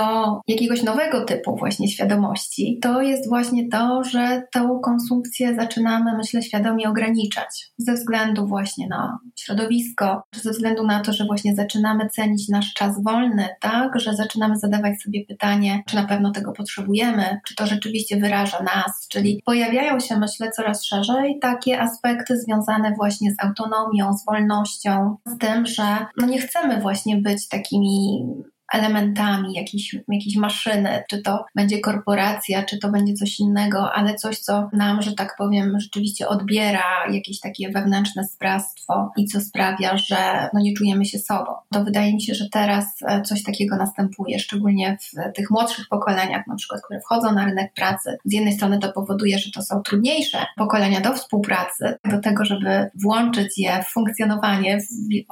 jakiegoś 0.48 0.82
nowego 0.82 1.24
typu 1.24 1.56
właśnie 1.56 1.88
świadomości, 1.88 2.78
to 2.82 3.02
jest 3.02 3.28
właśnie 3.28 3.68
to, 3.68 4.04
że 4.04 4.42
tą 4.52 4.80
konsumpcję 4.80 5.54
zaczynamy, 5.54 6.16
myślę, 6.16 6.42
świadomie 6.42 6.88
ograniczać 6.88 7.72
ze 7.78 7.92
względu 7.92 8.46
właśnie 8.46 8.88
na 8.88 9.18
środowisko, 9.38 10.22
czy 10.30 10.40
ze 10.40 10.50
względu 10.50 10.86
na 10.86 11.00
to, 11.00 11.12
że 11.12 11.24
właśnie 11.24 11.54
zaczynamy 11.54 12.08
cenić 12.08 12.48
nasz 12.48 12.74
czas 12.74 13.02
wolny, 13.02 13.48
tak, 13.60 14.00
że 14.00 14.14
zaczynamy 14.14 14.56
zadawać 14.56 15.02
sobie 15.02 15.24
pytanie, 15.26 15.82
czy 15.86 15.96
na 15.96 16.04
pewno 16.04 16.30
tego 16.30 16.52
potrzebujemy, 16.52 17.40
czy 17.48 17.54
to 17.54 17.66
rzeczywiście 17.66 18.16
wyraża 18.16 18.62
nas, 18.62 18.95
czyli 19.08 19.42
pojawiają 19.44 20.00
się, 20.00 20.18
myślę, 20.18 20.50
coraz 20.50 20.84
szerzej 20.84 21.38
takie 21.38 21.80
aspekty 21.80 22.40
związane 22.40 22.92
właśnie 22.96 23.30
z 23.30 23.44
autonomią, 23.44 24.12
z 24.12 24.24
wolnością, 24.24 25.16
z 25.26 25.38
tym, 25.38 25.66
że 25.66 26.06
no 26.16 26.26
nie 26.26 26.40
chcemy 26.40 26.80
właśnie 26.80 27.16
być 27.16 27.48
takimi 27.48 28.26
elementami 28.72 29.52
jakiejś, 29.54 29.96
jakiejś 30.08 30.36
maszyny, 30.36 31.04
czy 31.10 31.22
to 31.22 31.44
będzie 31.54 31.80
korporacja, 31.80 32.62
czy 32.62 32.78
to 32.78 32.88
będzie 32.88 33.14
coś 33.14 33.40
innego, 33.40 33.92
ale 33.92 34.14
coś, 34.14 34.38
co 34.38 34.68
nam, 34.72 35.02
że 35.02 35.12
tak 35.12 35.34
powiem, 35.38 35.80
rzeczywiście 35.80 36.28
odbiera 36.28 37.06
jakieś 37.10 37.40
takie 37.40 37.70
wewnętrzne 37.70 38.24
sprawstwo 38.24 39.10
i 39.16 39.26
co 39.26 39.40
sprawia, 39.40 39.96
że 39.96 40.48
no 40.54 40.60
nie 40.60 40.74
czujemy 40.74 41.04
się 41.04 41.18
sobą. 41.18 41.52
To 41.72 41.84
wydaje 41.84 42.14
mi 42.14 42.22
się, 42.22 42.34
że 42.34 42.44
teraz 42.52 42.86
e, 43.08 43.22
coś 43.22 43.42
takiego 43.42 43.76
następuje, 43.76 44.38
szczególnie 44.38 44.98
w 45.00 45.36
tych 45.36 45.50
młodszych 45.50 45.88
pokoleniach, 45.88 46.46
na 46.46 46.54
przykład, 46.54 46.82
które 46.84 47.00
wchodzą 47.00 47.32
na 47.32 47.44
rynek 47.44 47.72
pracy. 47.74 48.16
Z 48.24 48.32
jednej 48.32 48.52
strony 48.52 48.78
to 48.78 48.92
powoduje, 48.92 49.38
że 49.38 49.50
to 49.50 49.62
są 49.62 49.82
trudniejsze 49.82 50.46
pokolenia 50.56 51.00
do 51.00 51.12
współpracy, 51.12 51.98
do 52.10 52.20
tego, 52.20 52.44
żeby 52.44 52.90
włączyć 53.02 53.58
je 53.58 53.82
w 53.82 53.92
funkcjonowanie 53.92 54.78
w 54.80 54.86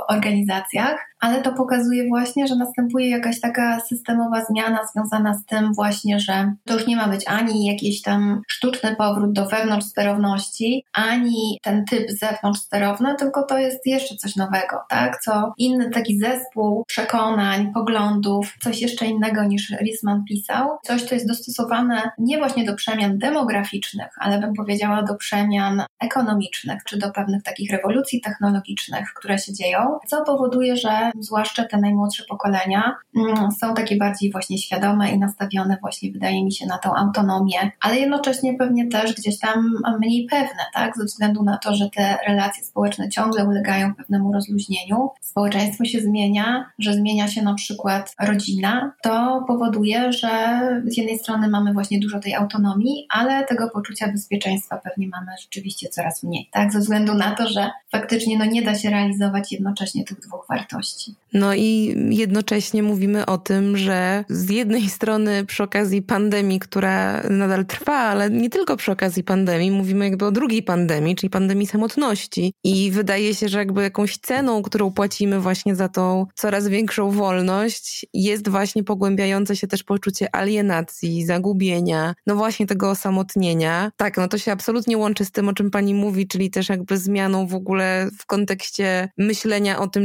organizacjach, 0.09 1.14
ale 1.21 1.43
to 1.43 1.53
pokazuje 1.53 2.09
właśnie, 2.09 2.47
że 2.47 2.57
następuje 2.57 3.11
jakaś 3.11 3.41
taka 3.41 3.81
systemowa 3.81 4.45
zmiana 4.45 4.79
związana 4.93 5.35
z 5.35 5.45
tym 5.45 5.75
właśnie, 5.75 6.21
że 6.21 6.53
to 6.65 6.75
już 6.75 6.87
nie 6.87 6.97
ma 6.97 7.09
być 7.09 7.29
ani 7.29 7.67
jakiś 7.67 8.03
tam 8.03 8.43
sztuczny 8.49 8.97
powrót 8.97 9.33
do 9.33 9.47
wewnątrz 9.47 9.87
sterowności, 9.87 10.85
ani 10.93 11.59
ten 11.62 11.85
typ 11.85 12.11
zewnątrz 12.11 12.61
sterowny, 12.61 13.15
tylko 13.19 13.43
to 13.43 13.59
jest 13.59 13.87
jeszcze 13.87 14.17
coś 14.17 14.37
nowego, 14.37 14.81
tak? 14.89 15.21
Co 15.21 15.53
inny 15.59 15.91
taki 15.91 16.19
zespół 16.19 16.85
przekonań, 16.87 17.73
poglądów, 17.73 18.55
coś 18.62 18.83
jeszcze 18.83 19.07
innego 19.07 19.45
niż 19.45 19.71
Risman 19.71 20.25
pisał. 20.25 20.69
Coś, 20.83 21.03
co 21.03 21.15
jest 21.15 21.29
dostosowane 21.29 22.11
nie 22.19 22.39
właśnie 22.39 22.65
do 22.65 22.75
przemian 22.75 23.19
demograficznych, 23.19 24.09
ale 24.19 24.39
bym 24.39 24.55
powiedziała 24.55 25.03
do 25.03 25.15
przemian 25.15 25.83
ekonomicznych, 26.01 26.85
czy 26.85 26.99
do 26.99 27.11
pewnych 27.11 27.43
takich 27.43 27.71
rewolucji 27.71 28.21
technologicznych, 28.21 29.12
które 29.17 29.39
się 29.39 29.53
dzieją, 29.53 29.99
co 30.09 30.25
powoduje, 30.25 30.77
że 30.77 31.11
zwłaszcza 31.21 31.65
te 31.65 31.79
najmłodsze 31.79 32.25
pokolenia, 32.29 32.97
mm, 33.17 33.53
są 33.53 33.75
takie 33.75 33.97
bardziej 33.97 34.33
właśnie 34.33 34.59
świadome 34.59 35.11
i 35.11 35.19
nastawione 35.19 35.77
właśnie, 35.81 36.12
wydaje 36.12 36.45
mi 36.45 36.53
się, 36.53 36.67
na 36.67 36.79
tą 36.79 36.95
autonomię, 36.95 37.71
ale 37.81 37.97
jednocześnie 37.97 38.55
pewnie 38.59 38.89
też 38.89 39.15
gdzieś 39.15 39.39
tam 39.39 39.75
mniej 40.01 40.27
pewne, 40.31 40.62
tak, 40.75 40.97
ze 40.97 41.05
względu 41.05 41.43
na 41.43 41.59
to, 41.59 41.75
że 41.75 41.91
te 41.91 42.19
relacje 42.29 42.65
społeczne 42.65 43.09
ciągle 43.09 43.45
ulegają 43.45 43.95
pewnemu 43.95 44.33
rozluźnieniu. 44.33 45.11
Społeczeństwo 45.21 45.85
się 45.85 46.01
zmienia, 46.01 46.71
że 46.79 46.93
zmienia 46.93 47.29
się 47.29 47.43
na 47.43 47.55
przykład 47.55 48.15
rodzina, 48.21 48.93
to 49.03 49.45
powoduje, 49.47 50.12
że 50.12 50.61
z 50.87 50.97
jednej 50.97 51.19
strony 51.19 51.49
mamy 51.49 51.73
właśnie 51.73 52.01
dużo 52.01 52.21
tej 52.21 52.35
autonomii, 52.35 53.07
ale 53.11 53.45
tego 53.45 53.71
poczucia 53.71 54.12
bezpieczeństwa 54.12 54.81
pewnie 54.85 55.09
mamy 55.09 55.33
rzeczywiście 55.41 55.89
coraz 55.89 56.23
mniej, 56.23 56.49
tak, 56.53 56.73
ze 56.73 56.79
względu 56.79 57.15
na 57.15 57.35
to, 57.35 57.49
że 57.49 57.71
faktycznie 57.93 58.39
no 58.39 58.45
nie 58.45 58.62
da 58.62 58.75
się 58.75 58.91
realizować 58.91 59.53
jednocześnie 59.53 60.05
tych 60.05 60.21
dwóch 60.21 60.47
wartości. 60.49 60.93
No 61.34 61.55
i 61.55 61.95
jednocześnie 62.11 62.82
mówimy 62.82 63.26
o 63.26 63.38
tym, 63.38 63.76
że 63.76 64.24
z 64.28 64.51
jednej 64.51 64.88
strony 64.88 65.45
przy 65.45 65.62
okazji 65.62 66.03
pandemii, 66.03 66.59
która 66.59 67.22
nadal 67.30 67.66
trwa, 67.66 67.97
ale 67.97 68.30
nie 68.30 68.51
tylko 68.51 68.76
przy 68.76 68.92
okazji 68.92 69.24
pandemii, 69.24 69.70
mówimy 69.70 70.05
jakby 70.05 70.26
o 70.26 70.32
drugiej 70.32 70.62
pandemii, 70.62 71.16
czyli 71.16 71.30
pandemii 71.30 71.66
samotności. 71.66 72.53
I 72.64 72.90
wydaje 72.90 73.34
się, 73.34 73.49
że 73.49 73.59
jakby 73.59 73.82
jakąś 73.82 74.18
ceną, 74.18 74.62
którą 74.62 74.90
płacimy 74.90 75.40
właśnie 75.40 75.74
za 75.74 75.88
tą 75.88 76.26
coraz 76.34 76.68
większą 76.68 77.11
wolność, 77.11 78.07
jest 78.14 78.49
właśnie 78.49 78.84
pogłębiające 78.84 79.57
się 79.57 79.66
też 79.66 79.82
poczucie 79.82 80.34
alienacji, 80.34 81.24
zagubienia, 81.24 82.14
no 82.26 82.36
właśnie 82.36 82.66
tego 82.66 82.90
osamotnienia. 82.90 83.92
Tak, 83.97 84.16
no 84.16 84.28
to 84.28 84.38
się 84.38 84.53
absolutnie 84.53 84.99
łączy 84.99 85.24
z 85.24 85.30
tym, 85.30 85.49
o 85.49 85.53
czym 85.53 85.70
pani 85.70 85.95
mówi, 85.95 86.26
czyli 86.26 86.51
też 86.51 86.68
jakby 86.68 86.99
zmianą 86.99 87.47
w 87.47 87.55
ogóle 87.55 88.09
w 88.18 88.26
kontekście 88.26 89.09
myślenia 89.18 89.78
o 89.78 89.88
tym, 89.88 90.05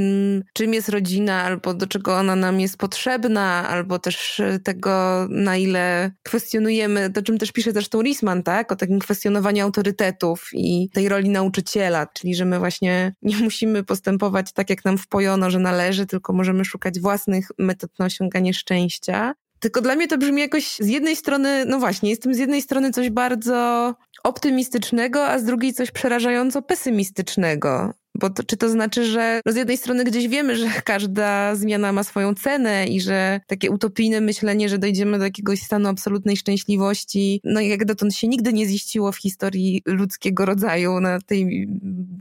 czym 0.54 0.74
jest 0.74 0.79
rodzina, 0.88 1.44
albo 1.44 1.74
do 1.74 1.88
czego 1.88 2.18
ona 2.18 2.36
nam 2.36 2.60
jest 2.60 2.78
potrzebna, 2.78 3.70
albo 3.70 4.00
też 4.00 4.42
tego, 4.64 5.28
na 5.30 5.58
ile 5.58 6.12
kwestionujemy, 6.24 7.10
to 7.10 7.22
czym 7.22 7.38
też 7.38 7.52
pisze 7.52 7.72
zresztą 7.72 8.02
Risman, 8.02 8.44
tak? 8.44 8.72
O 8.72 8.76
takim 8.76 9.00
kwestionowaniu 9.00 9.64
autorytetów 9.64 10.50
i 10.54 10.90
tej 10.94 11.10
roli 11.10 11.30
nauczyciela, 11.30 12.08
czyli 12.08 12.36
że 12.36 12.46
my 12.46 12.60
właśnie 12.60 13.14
nie 13.22 13.38
musimy 13.38 13.84
postępować 13.84 14.54
tak, 14.54 14.70
jak 14.70 14.86
nam 14.86 14.98
wpojono, 14.98 15.50
że 15.50 15.60
należy, 15.60 16.06
tylko 16.06 16.34
możemy 16.34 16.66
szukać 16.66 17.00
własnych 17.00 17.48
metod 17.58 18.00
na 18.00 18.06
osiąganie 18.06 18.54
szczęścia. 18.54 19.34
Tylko 19.60 19.82
dla 19.82 19.96
mnie 19.96 20.08
to 20.08 20.18
brzmi 20.18 20.42
jakoś 20.42 20.76
z 20.80 20.88
jednej 20.88 21.16
strony, 21.16 21.66
no 21.66 21.80
właśnie, 21.80 22.10
jestem 22.10 22.34
z 22.34 22.38
jednej 22.38 22.62
strony 22.62 22.92
coś 22.92 23.10
bardzo 23.10 23.96
optymistycznego, 24.24 25.28
a 25.28 25.40
z 25.40 25.44
drugiej 25.44 25.74
coś 25.74 25.92
przerażająco 25.92 26.62
pesymistycznego. 26.62 27.94
Bo 28.20 28.30
to, 28.30 28.44
czy 28.44 28.58
to 28.58 28.70
znaczy, 28.70 29.06
że 29.06 29.42
no 29.46 29.52
z 29.52 29.56
jednej 29.56 29.78
strony 29.78 30.04
gdzieś 30.04 30.28
wiemy, 30.28 30.56
że 30.56 30.68
każda 30.84 31.56
zmiana 31.56 31.92
ma 31.92 32.04
swoją 32.04 32.36
cenę 32.36 32.88
i 32.88 33.02
że 33.02 33.42
takie 33.48 33.72
utopijne 33.72 34.22
myślenie, 34.22 34.70
że 34.70 34.78
dojdziemy 34.78 35.18
do 35.18 35.24
jakiegoś 35.24 35.62
stanu 35.62 35.90
absolutnej 35.90 36.38
szczęśliwości, 36.38 37.42
no 37.44 37.62
jak 37.62 37.86
dotąd 37.86 38.16
się 38.16 38.28
nigdy 38.28 38.54
nie 38.54 38.66
ziściło 38.66 39.12
w 39.12 39.18
historii 39.18 39.82
ludzkiego 39.86 40.46
rodzaju 40.46 41.00
na 41.00 41.22
tej 41.22 41.68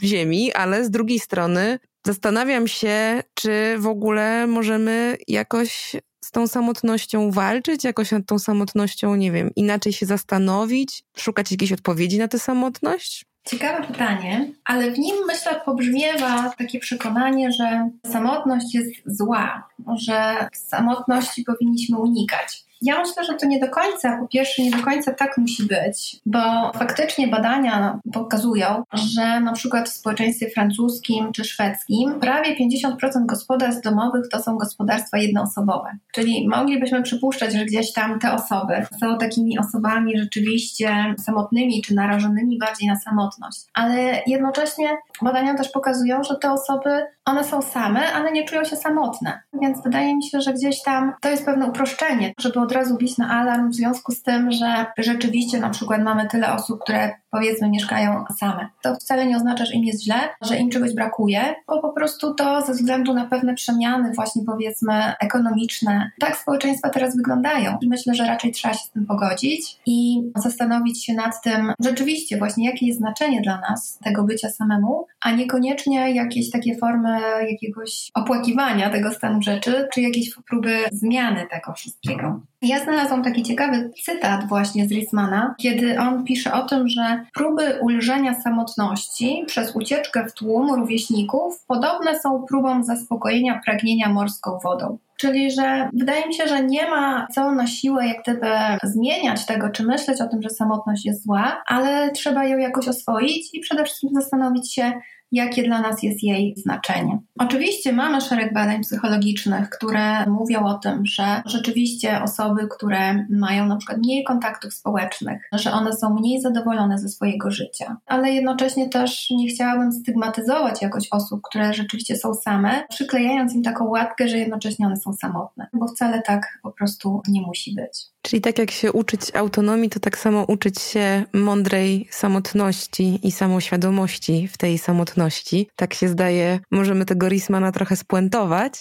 ziemi, 0.03 0.53
ale 0.53 0.85
z 0.85 0.91
drugiej 0.91 1.19
strony 1.19 1.79
zastanawiam 2.07 2.69
się, 2.69 3.23
czy 3.35 3.77
w 3.79 3.87
ogóle 3.87 4.47
możemy 4.47 5.17
jakoś 5.29 5.97
z 6.25 6.31
tą 6.31 6.47
samotnością 6.47 7.31
walczyć, 7.31 7.85
jakoś 7.85 8.11
nad 8.11 8.27
tą 8.27 8.39
samotnością, 8.39 9.15
nie 9.15 9.33
wiem, 9.33 9.51
inaczej 9.57 9.93
się 9.93 10.07
zastanowić, 10.07 11.05
szukać 11.17 11.51
jakiejś 11.51 11.73
odpowiedzi 11.73 12.19
na 12.19 12.29
tę 12.29 12.39
samotność? 12.39 13.28
Ciekawe 13.51 13.87
pytanie, 13.87 14.53
ale 14.65 14.91
w 14.91 14.99
nim 14.99 15.17
myślę 15.27 15.61
pobrzmiewa 15.65 16.55
takie 16.59 16.79
przekonanie, 16.79 17.53
że 17.53 17.91
samotność 18.07 18.75
jest 18.75 18.91
zła, 19.07 19.69
że 19.97 20.49
samotności 20.53 21.45
powinniśmy 21.45 21.99
unikać. 21.99 22.68
Ja 22.83 22.99
myślę, 23.01 23.25
że 23.25 23.35
to 23.35 23.47
nie 23.47 23.61
do 23.61 23.69
końca, 23.69 24.19
po 24.21 24.29
pierwsze, 24.29 24.63
nie 24.63 24.71
do 24.71 24.83
końca 24.83 25.15
tak 25.15 25.39
musi 25.39 25.63
być, 25.63 26.17
bo 26.27 26.73
faktycznie 26.75 27.29
badania 27.29 28.01
pokazują, 28.13 28.83
że 28.93 29.41
na 29.41 29.53
przykład 29.53 29.89
w 29.89 29.93
społeczeństwie 29.93 30.51
francuskim 30.51 31.33
czy 31.33 31.45
szwedzkim 31.45 32.21
prawie 32.21 32.57
50% 32.57 33.27
gospodarstw 33.27 33.83
domowych 33.83 34.29
to 34.29 34.43
są 34.43 34.57
gospodarstwa 34.57 35.19
jednoosobowe. 35.19 35.91
Czyli 36.13 36.49
moglibyśmy 36.49 37.03
przypuszczać, 37.03 37.53
że 37.53 37.65
gdzieś 37.65 37.93
tam 37.93 38.19
te 38.19 38.33
osoby 38.33 38.87
są 39.01 39.19
takimi 39.19 39.59
osobami 39.59 40.19
rzeczywiście 40.19 41.15
samotnymi 41.19 41.83
czy 41.83 41.95
narażonymi 41.95 42.59
bardziej 42.59 42.89
na 42.89 42.97
samotność. 42.97 43.61
Ale 43.75 44.23
jednocześnie 44.27 44.89
badania 45.23 45.55
też 45.55 45.69
pokazują, 45.69 46.23
że 46.23 46.37
te 46.37 46.53
osoby, 46.53 46.91
one 47.25 47.45
są 47.45 47.63
same, 47.63 48.13
ale 48.13 48.33
nie 48.33 48.45
czują 48.45 48.65
się 48.65 48.77
samotne. 48.77 49.41
Więc 49.63 49.83
wydaje 49.85 50.17
mi 50.17 50.25
się, 50.25 50.41
że 50.41 50.53
gdzieś 50.53 50.83
tam 50.83 51.13
to 51.21 51.29
jest 51.29 51.45
pewne 51.45 51.67
uproszczenie, 51.67 52.33
żeby 52.41 52.61
od 52.69 52.73
razu 52.73 52.97
bić 52.97 53.19
na 53.19 53.31
alarm 53.31 53.71
w 53.71 53.75
związku 53.75 54.13
z 54.13 54.23
tym, 54.23 54.53
że 54.53 54.87
rzeczywiście 54.99 55.61
na 55.61 55.71
przykład 55.71 56.03
mamy 56.03 56.29
tyle 56.29 56.53
osób, 56.53 56.81
które 56.81 57.15
powiedzmy 57.31 57.69
mieszkają 57.69 58.25
same. 58.39 58.69
To 58.83 58.95
wcale 58.95 59.27
nie 59.27 59.37
oznacza, 59.37 59.65
że 59.65 59.73
im 59.73 59.85
jest 59.85 60.05
źle, 60.05 60.15
że 60.43 60.57
im 60.57 60.71
czegoś 60.71 60.95
brakuje, 60.95 61.55
bo 61.67 61.83
po 61.83 61.93
prostu 61.93 62.35
to 62.35 62.63
ze 62.63 62.73
względu 62.73 63.15
na 63.15 63.27
pewne 63.27 63.55
przemiany 63.55 64.13
właśnie 64.15 64.43
powiedzmy 64.47 65.13
ekonomiczne, 65.21 66.11
tak 66.21 66.37
społeczeństwa 66.37 66.91
teraz 66.91 67.17
wyglądają. 67.17 67.79
Myślę, 67.87 68.15
że 68.15 68.25
raczej 68.25 68.53
trzeba 68.53 68.75
się 68.75 68.85
z 68.85 68.91
tym 68.91 69.07
pogodzić 69.07 69.77
i 69.87 70.23
zastanowić 70.37 71.05
się 71.05 71.15
nad 71.15 71.43
tym 71.43 71.73
rzeczywiście 71.81 72.39
właśnie 72.39 72.67
jakie 72.67 72.87
jest 72.87 72.99
znaczenie 72.99 73.41
dla 73.41 73.61
nas 73.61 73.99
tego 74.05 74.25
bycia 74.25 74.51
samemu, 74.51 75.07
a 75.21 75.31
niekoniecznie 75.31 76.15
jakieś 76.15 76.51
takie 76.51 76.77
formy 76.77 77.21
jakiegoś 77.51 78.11
opłakiwania 78.15 78.91
tego 78.91 79.13
stanu 79.13 79.43
rzeczy, 79.43 79.89
czy 79.95 80.01
jakieś 80.01 80.35
próby 80.49 80.79
zmiany 80.93 81.47
tego 81.51 81.73
wszystkiego. 81.73 82.41
Ja 82.63 82.85
znalazłam 82.85 83.23
taki 83.23 83.43
ciekawy 83.43 83.91
cytat 84.05 84.49
właśnie 84.49 84.89
z 84.89 84.91
Rismana, 84.91 85.55
kiedy 85.59 85.99
on 86.01 86.25
pisze 86.25 86.53
o 86.53 86.63
tym, 86.67 86.89
że 86.89 87.18
próby 87.35 87.79
ulżenia 87.83 88.35
samotności 88.35 89.45
przez 89.47 89.77
ucieczkę 89.77 90.27
w 90.27 90.33
tłum 90.33 90.75
rówieśników 90.75 91.65
podobne 91.67 92.21
są 92.21 92.45
próbom 92.49 92.85
zaspokojenia 92.85 93.61
pragnienia 93.65 94.09
morską 94.09 94.59
wodą. 94.65 94.99
Czyli, 95.17 95.51
że 95.51 95.91
wydaje 95.93 96.27
mi 96.27 96.35
się, 96.35 96.49
że 96.49 96.65
nie 96.65 96.91
ma 96.91 97.27
co 97.35 97.53
na 97.53 97.67
siłę 97.67 98.07
jak 98.07 98.23
gdyby 98.23 98.51
zmieniać 98.83 99.47
tego, 99.47 99.71
czy 99.71 99.83
myśleć 99.83 100.21
o 100.21 100.29
tym, 100.29 100.43
że 100.43 100.51
samotność 100.51 101.07
jest 101.07 101.25
zła, 101.25 101.63
ale 101.67 102.11
trzeba 102.11 102.45
ją 102.45 102.59
jakoś 102.59 102.89
oswoić 102.89 103.55
i 103.55 103.61
przede 103.61 103.85
wszystkim 103.85 104.11
zastanowić 104.15 104.75
się, 104.75 104.93
jakie 105.33 105.63
dla 105.63 105.81
nas 105.81 106.03
jest 106.03 106.23
jej 106.23 106.55
znaczenie. 106.57 107.19
Oczywiście 107.39 107.93
mamy 107.93 108.21
szereg 108.21 108.55
badań 108.55 108.83
psychologicznych, 108.83 109.71
które 109.71 110.27
mówią 110.27 110.65
o 110.65 110.75
tym, 110.75 111.07
że 111.07 111.43
rzeczywiście 111.47 112.23
osoby, 112.23 112.69
które 112.77 113.27
mają 113.31 113.67
na 113.67 113.77
przykład 113.77 113.99
mniej 113.99 114.25
kontaktów 114.25 114.75
społecznych, 114.75 115.43
że 115.53 115.73
one 115.73 115.93
są 115.93 116.15
mniej 116.15 116.41
zadowolone 116.41 116.99
ze 116.99 117.09
swojego 117.09 117.51
życia, 117.51 117.97
ale 118.07 118.31
jednocześnie 118.33 118.89
też 118.89 119.31
nie 119.31 119.49
chciałabym 119.49 119.93
stygmatyzować 119.93 120.83
jakoś 120.83 121.09
osób, 121.11 121.41
które 121.43 121.75
rzeczywiście 121.75 122.17
są 122.17 122.35
same, 122.35 122.85
przyklejając 122.89 123.55
im 123.55 123.63
taką 123.63 123.85
łatkę, 123.85 124.29
że 124.29 124.39
jednocześnie 124.39 124.87
one 124.87 124.97
są 124.97 125.13
samotne, 125.13 125.67
bo 125.73 125.89
wcale 125.89 126.23
tak 126.23 126.59
po 126.63 126.73
prostu 126.73 127.23
nie 127.29 127.43
musi 127.43 127.75
być. 127.75 128.07
Czyli 128.23 128.43
tak 128.43 128.59
jak 128.59 128.71
się 128.71 128.93
uczyć 128.93 129.21
autonomii, 129.35 129.91
to 129.91 130.01
tak 130.01 130.19
samo 130.19 130.45
uczyć 130.45 130.81
się 130.81 131.25
mądrej 131.33 132.09
samotności 132.11 133.21
i 133.23 133.33
samoświadomości 133.33 134.49
w 134.49 134.59
tej 134.59 134.79
samotności. 134.79 135.69
Tak 135.77 135.95
się 135.95 136.09
zdaje, 136.09 136.61
możemy 136.71 137.05
tego 137.05 137.29
Rismana 137.29 137.73
trochę 137.73 137.97
spuentować. 137.97 138.73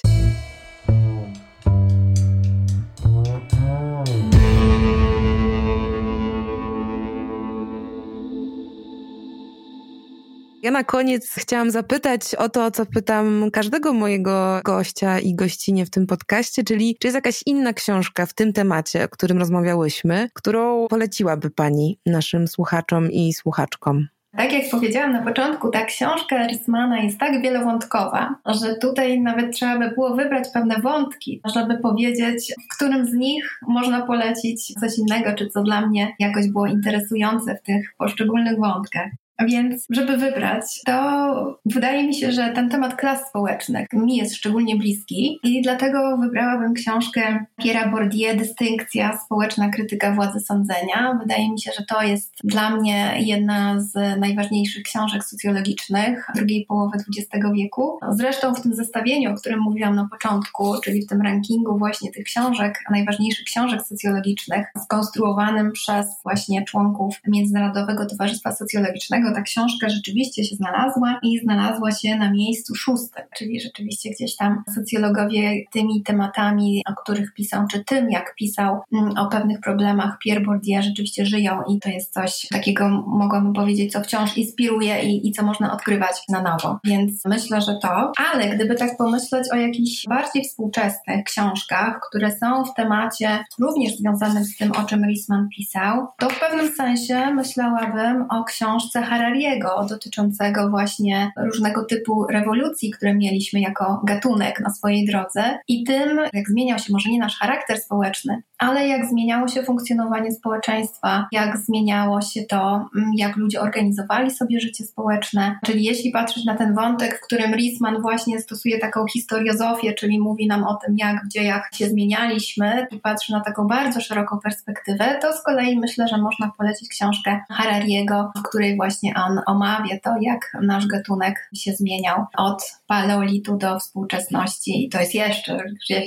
Ja 10.67 10.71
na 10.71 10.83
koniec 10.83 11.35
chciałam 11.37 11.71
zapytać 11.71 12.35
o 12.35 12.49
to, 12.49 12.71
co 12.71 12.85
pytam 12.85 13.49
każdego 13.53 13.93
mojego 13.93 14.61
gościa 14.63 15.19
i 15.19 15.35
gościnie 15.35 15.85
w 15.85 15.89
tym 15.89 16.07
podcaście, 16.07 16.63
czyli 16.63 16.95
czy 16.99 17.07
jest 17.07 17.15
jakaś 17.15 17.43
inna 17.45 17.73
książka 17.73 18.25
w 18.25 18.33
tym 18.33 18.53
temacie, 18.53 19.03
o 19.03 19.07
którym 19.07 19.37
rozmawiałyśmy, 19.37 20.29
którą 20.33 20.87
poleciłaby 20.87 21.49
Pani 21.49 21.99
naszym 22.05 22.47
słuchaczom 22.47 23.11
i 23.11 23.33
słuchaczkom? 23.33 24.07
Tak 24.37 24.53
jak 24.53 24.69
powiedziałam 24.71 25.11
na 25.11 25.21
początku, 25.21 25.69
ta 25.69 25.85
książka 25.85 26.47
Rismana 26.47 26.99
jest 26.99 27.17
tak 27.17 27.41
wielowątkowa, 27.41 28.35
że 28.45 28.75
tutaj 28.75 29.21
nawet 29.21 29.55
trzeba 29.55 29.79
by 29.79 29.89
było 29.89 30.15
wybrać 30.15 30.47
pewne 30.53 30.81
wątki, 30.81 31.41
żeby 31.55 31.77
powiedzieć, 31.77 32.53
w 32.65 32.75
którym 32.75 33.05
z 33.05 33.13
nich 33.13 33.59
można 33.67 34.05
polecić 34.05 34.73
coś 34.73 34.97
innego, 34.97 35.33
czy 35.33 35.47
co 35.47 35.63
dla 35.63 35.87
mnie 35.87 36.15
jakoś 36.19 36.47
było 36.47 36.65
interesujące 36.65 37.55
w 37.55 37.61
tych 37.61 37.93
poszczególnych 37.97 38.59
wątkach. 38.59 39.11
Więc, 39.45 39.85
żeby 39.89 40.17
wybrać, 40.17 40.65
to 40.85 41.59
wydaje 41.65 42.07
mi 42.07 42.15
się, 42.15 42.31
że 42.31 42.49
ten 42.49 42.69
temat 42.69 42.95
klas 42.95 43.29
społecznych 43.29 43.87
mi 43.93 44.17
jest 44.17 44.35
szczególnie 44.35 44.75
bliski 44.75 45.39
i 45.43 45.61
dlatego 45.61 46.17
wybrałabym 46.17 46.73
książkę 46.73 47.45
Pierre'a 47.61 47.91
Bourdieu 47.91 48.37
Dystynkcja 48.37 49.17
społeczna 49.25 49.69
krytyka 49.69 50.11
władzy 50.11 50.39
sądzenia. 50.39 51.19
Wydaje 51.21 51.51
mi 51.51 51.61
się, 51.61 51.71
że 51.79 51.85
to 51.85 52.01
jest 52.01 52.33
dla 52.43 52.69
mnie 52.69 53.13
jedna 53.19 53.79
z 53.79 54.19
najważniejszych 54.19 54.83
książek 54.83 55.23
socjologicznych 55.23 56.27
drugiej 56.35 56.65
połowy 56.65 56.97
XX 56.97 57.45
wieku. 57.55 57.99
Zresztą 58.11 58.53
w 58.53 58.61
tym 58.61 58.73
zestawieniu, 58.73 59.31
o 59.31 59.35
którym 59.35 59.59
mówiłam 59.59 59.95
na 59.95 60.07
początku, 60.11 60.81
czyli 60.83 61.01
w 61.01 61.07
tym 61.07 61.21
rankingu 61.21 61.77
właśnie 61.77 62.11
tych 62.11 62.25
książek, 62.25 62.79
najważniejszych 62.91 63.45
książek 63.45 63.81
socjologicznych, 63.81 64.67
skonstruowanym 64.83 65.71
przez 65.71 66.05
właśnie 66.23 66.65
członków 66.65 67.15
Międzynarodowego 67.27 68.05
Towarzystwa 68.05 68.51
Socjologicznego, 68.51 69.26
ta 69.31 69.41
książka 69.41 69.89
rzeczywiście 69.89 70.43
się 70.43 70.55
znalazła 70.55 71.19
i 71.23 71.39
znalazła 71.39 71.91
się 71.91 72.15
na 72.15 72.31
miejscu 72.31 72.75
szóstym, 72.75 73.23
czyli 73.37 73.61
rzeczywiście 73.61 74.09
gdzieś 74.09 74.35
tam 74.35 74.63
socjologowie 74.75 75.63
tymi 75.71 76.03
tematami, 76.03 76.83
o 76.89 77.01
których 77.01 77.33
pisał, 77.33 77.67
czy 77.71 77.83
tym, 77.83 78.11
jak 78.11 78.35
pisał 78.35 78.81
mm, 78.93 79.17
o 79.17 79.27
pewnych 79.27 79.59
problemach 79.59 80.17
Pierre 80.23 80.41
Bourdieu 80.41 80.81
rzeczywiście 80.81 81.25
żyją 81.25 81.63
i 81.69 81.79
to 81.79 81.89
jest 81.89 82.13
coś 82.13 82.47
takiego, 82.51 82.89
mogłabym 83.07 83.53
powiedzieć, 83.53 83.91
co 83.91 84.01
wciąż 84.01 84.37
inspiruje 84.37 85.03
i, 85.03 85.27
i 85.27 85.31
co 85.31 85.43
można 85.43 85.73
odkrywać 85.73 86.23
na 86.29 86.41
nowo. 86.41 86.79
Więc 86.83 87.25
myślę, 87.25 87.61
że 87.61 87.75
to. 87.81 88.11
Ale 88.31 88.55
gdyby 88.55 88.75
tak 88.75 88.97
pomyśleć 88.97 89.47
o 89.53 89.55
jakichś 89.55 90.05
bardziej 90.07 90.43
współczesnych 90.43 91.23
książkach, 91.23 91.99
które 92.09 92.31
są 92.31 92.65
w 92.65 92.73
temacie 92.73 93.43
również 93.59 93.97
związanym 93.97 94.45
z 94.45 94.57
tym, 94.57 94.71
o 94.71 94.83
czym 94.83 95.05
Risman 95.05 95.49
pisał, 95.57 96.07
to 96.17 96.29
w 96.29 96.39
pewnym 96.39 96.73
sensie 96.73 97.33
myślałabym 97.33 98.25
o 98.29 98.43
książce 98.43 99.01
Harariego 99.17 99.85
dotyczącego 99.89 100.69
właśnie 100.69 101.31
różnego 101.37 101.85
typu 101.85 102.25
rewolucji, 102.29 102.91
które 102.91 103.15
mieliśmy 103.15 103.59
jako 103.59 104.01
gatunek 104.03 104.59
na 104.59 104.69
swojej 104.69 105.05
drodze 105.05 105.59
i 105.67 105.83
tym, 105.83 106.19
jak 106.33 106.49
zmieniał 106.49 106.79
się 106.79 106.93
może 106.93 107.09
nie 107.09 107.19
nasz 107.19 107.39
charakter 107.39 107.77
społeczny, 107.77 108.41
ale 108.57 108.87
jak 108.87 109.05
zmieniało 109.05 109.47
się 109.47 109.63
funkcjonowanie 109.63 110.31
społeczeństwa, 110.31 111.27
jak 111.31 111.57
zmieniało 111.57 112.21
się 112.21 112.43
to, 112.43 112.89
mm, 112.95 113.11
jak 113.17 113.37
ludzie 113.37 113.61
organizowali 113.61 114.31
sobie 114.31 114.59
życie 114.59 114.83
społeczne. 114.83 115.59
Czyli 115.65 115.83
jeśli 115.83 116.11
patrzeć 116.11 116.45
na 116.45 116.55
ten 116.55 116.75
wątek, 116.75 117.17
w 117.17 117.25
którym 117.25 117.53
Risman 117.53 118.01
właśnie 118.01 118.39
stosuje 118.39 118.79
taką 118.79 119.07
historiozofię, 119.07 119.93
czyli 119.93 120.19
mówi 120.19 120.47
nam 120.47 120.63
o 120.63 120.75
tym, 120.75 120.95
jak 120.97 121.25
w 121.25 121.27
dziejach 121.27 121.69
się 121.73 121.87
zmienialiśmy 121.87 122.87
i 122.91 122.99
patrzy 122.99 123.31
na 123.31 123.41
taką 123.41 123.67
bardzo 123.67 124.01
szeroką 124.01 124.39
perspektywę, 124.39 125.17
to 125.21 125.33
z 125.33 125.43
kolei 125.43 125.79
myślę, 125.79 126.07
że 126.07 126.17
można 126.17 126.51
polecić 126.57 126.89
książkę 126.89 127.39
Harariego, 127.49 128.31
w 128.35 128.41
której 128.41 128.75
właśnie 129.07 129.23
on 129.23 129.41
omawia 129.45 129.99
to, 130.03 130.15
jak 130.21 130.57
nasz 130.61 130.87
gatunek 130.87 131.49
się 131.55 131.73
zmieniał 131.73 132.25
od 132.37 132.63
paleolitu 132.87 133.57
do 133.57 133.79
współczesności. 133.79 134.85
I 134.85 134.89
to 134.89 134.99
jest 134.99 135.15
jeszcze 135.15 135.63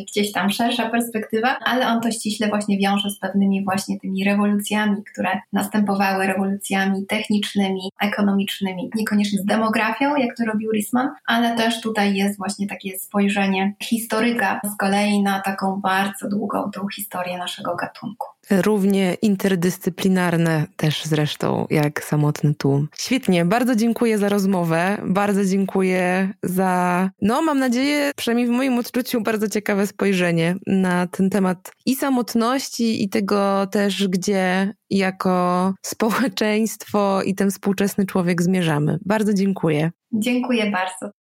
gdzieś 0.08 0.32
tam 0.32 0.50
szersza 0.50 0.90
perspektywa, 0.90 1.58
ale 1.64 1.88
on 1.88 2.00
to 2.00 2.10
ściśle 2.10 2.48
właśnie 2.48 2.78
wiąże 2.78 3.10
z 3.10 3.18
pewnymi 3.18 3.64
właśnie 3.64 4.00
tymi 4.00 4.24
rewolucjami, 4.24 4.96
które 5.12 5.40
następowały 5.52 6.26
rewolucjami 6.26 7.06
technicznymi, 7.06 7.90
ekonomicznymi, 8.00 8.90
niekoniecznie 8.94 9.38
z 9.38 9.44
demografią, 9.44 10.16
jak 10.16 10.36
to 10.36 10.44
robił 10.44 10.70
Risman, 10.72 11.08
ale 11.26 11.56
też 11.56 11.80
tutaj 11.80 12.14
jest 12.14 12.38
właśnie 12.38 12.66
takie 12.66 12.98
spojrzenie 12.98 13.74
historyka 13.82 14.60
z 14.74 14.76
kolei 14.76 15.22
na 15.22 15.40
taką 15.40 15.80
bardzo 15.80 16.28
długą 16.28 16.70
tą 16.70 16.88
historię 16.88 17.38
naszego 17.38 17.76
gatunku. 17.76 18.26
Równie 18.50 19.14
interdyscyplinarne 19.22 20.66
też 20.76 21.04
zresztą 21.04 21.66
jak 21.70 22.04
samotny 22.04 22.54
tłum. 22.54 22.88
Świetnie, 22.98 23.44
bardzo 23.44 23.76
dziękuję 23.76 24.18
za 24.18 24.28
rozmowę, 24.28 24.96
bardzo 25.06 25.44
dziękuję 25.44 26.32
za, 26.42 27.10
no 27.22 27.42
mam 27.42 27.58
nadzieję, 27.58 28.12
przynajmniej 28.16 28.46
w 28.46 28.50
moim 28.50 28.78
odczuciu, 28.78 29.20
bardzo 29.20 29.48
ciekawe 29.48 29.86
spojrzenie 29.86 30.56
na 30.66 31.06
ten 31.06 31.30
temat 31.30 31.72
i 31.86 31.94
samotności, 31.94 33.04
i 33.04 33.08
tego 33.08 33.66
też, 33.66 34.08
gdzie 34.08 34.74
jako 34.90 35.74
społeczeństwo 35.82 37.22
i 37.22 37.34
ten 37.34 37.50
współczesny 37.50 38.06
człowiek 38.06 38.42
zmierzamy. 38.42 38.98
Bardzo 39.04 39.34
dziękuję. 39.34 39.90
Dziękuję 40.12 40.70
bardzo. 40.70 41.19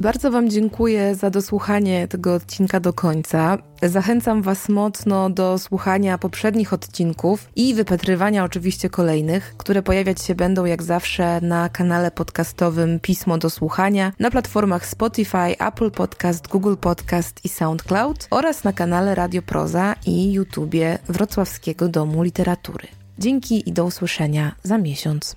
Bardzo 0.00 0.30
Wam 0.30 0.50
dziękuję 0.50 1.14
za 1.14 1.30
dosłuchanie 1.30 2.08
tego 2.08 2.34
odcinka 2.34 2.80
do 2.80 2.92
końca. 2.92 3.58
Zachęcam 3.82 4.42
Was 4.42 4.68
mocno 4.68 5.30
do 5.30 5.58
słuchania 5.58 6.18
poprzednich 6.18 6.72
odcinków 6.72 7.48
i 7.56 7.74
wypatrywania 7.74 8.44
oczywiście 8.44 8.90
kolejnych, 8.90 9.54
które 9.56 9.82
pojawiać 9.82 10.22
się 10.22 10.34
będą 10.34 10.64
jak 10.64 10.82
zawsze 10.82 11.40
na 11.40 11.68
kanale 11.68 12.10
podcastowym 12.10 13.00
Pismo 13.00 13.38
do 13.38 13.50
Słuchania, 13.50 14.12
na 14.18 14.30
platformach 14.30 14.86
Spotify, 14.86 15.58
Apple 15.58 15.90
Podcast, 15.90 16.48
Google 16.48 16.76
Podcast 16.76 17.44
i 17.44 17.48
SoundCloud 17.48 18.28
oraz 18.30 18.64
na 18.64 18.72
kanale 18.72 19.14
Radio 19.14 19.42
Proza 19.42 19.94
i 20.06 20.32
YouTubie 20.32 20.98
Wrocławskiego 21.08 21.88
Domu 21.88 22.22
Literatury. 22.22 22.88
Dzięki 23.18 23.68
i 23.68 23.72
do 23.72 23.84
usłyszenia 23.84 24.54
za 24.62 24.78
miesiąc. 24.78 25.36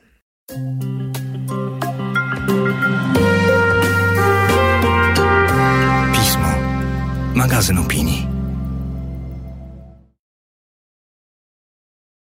Magazyn 7.36 7.78
opinii. 7.78 8.33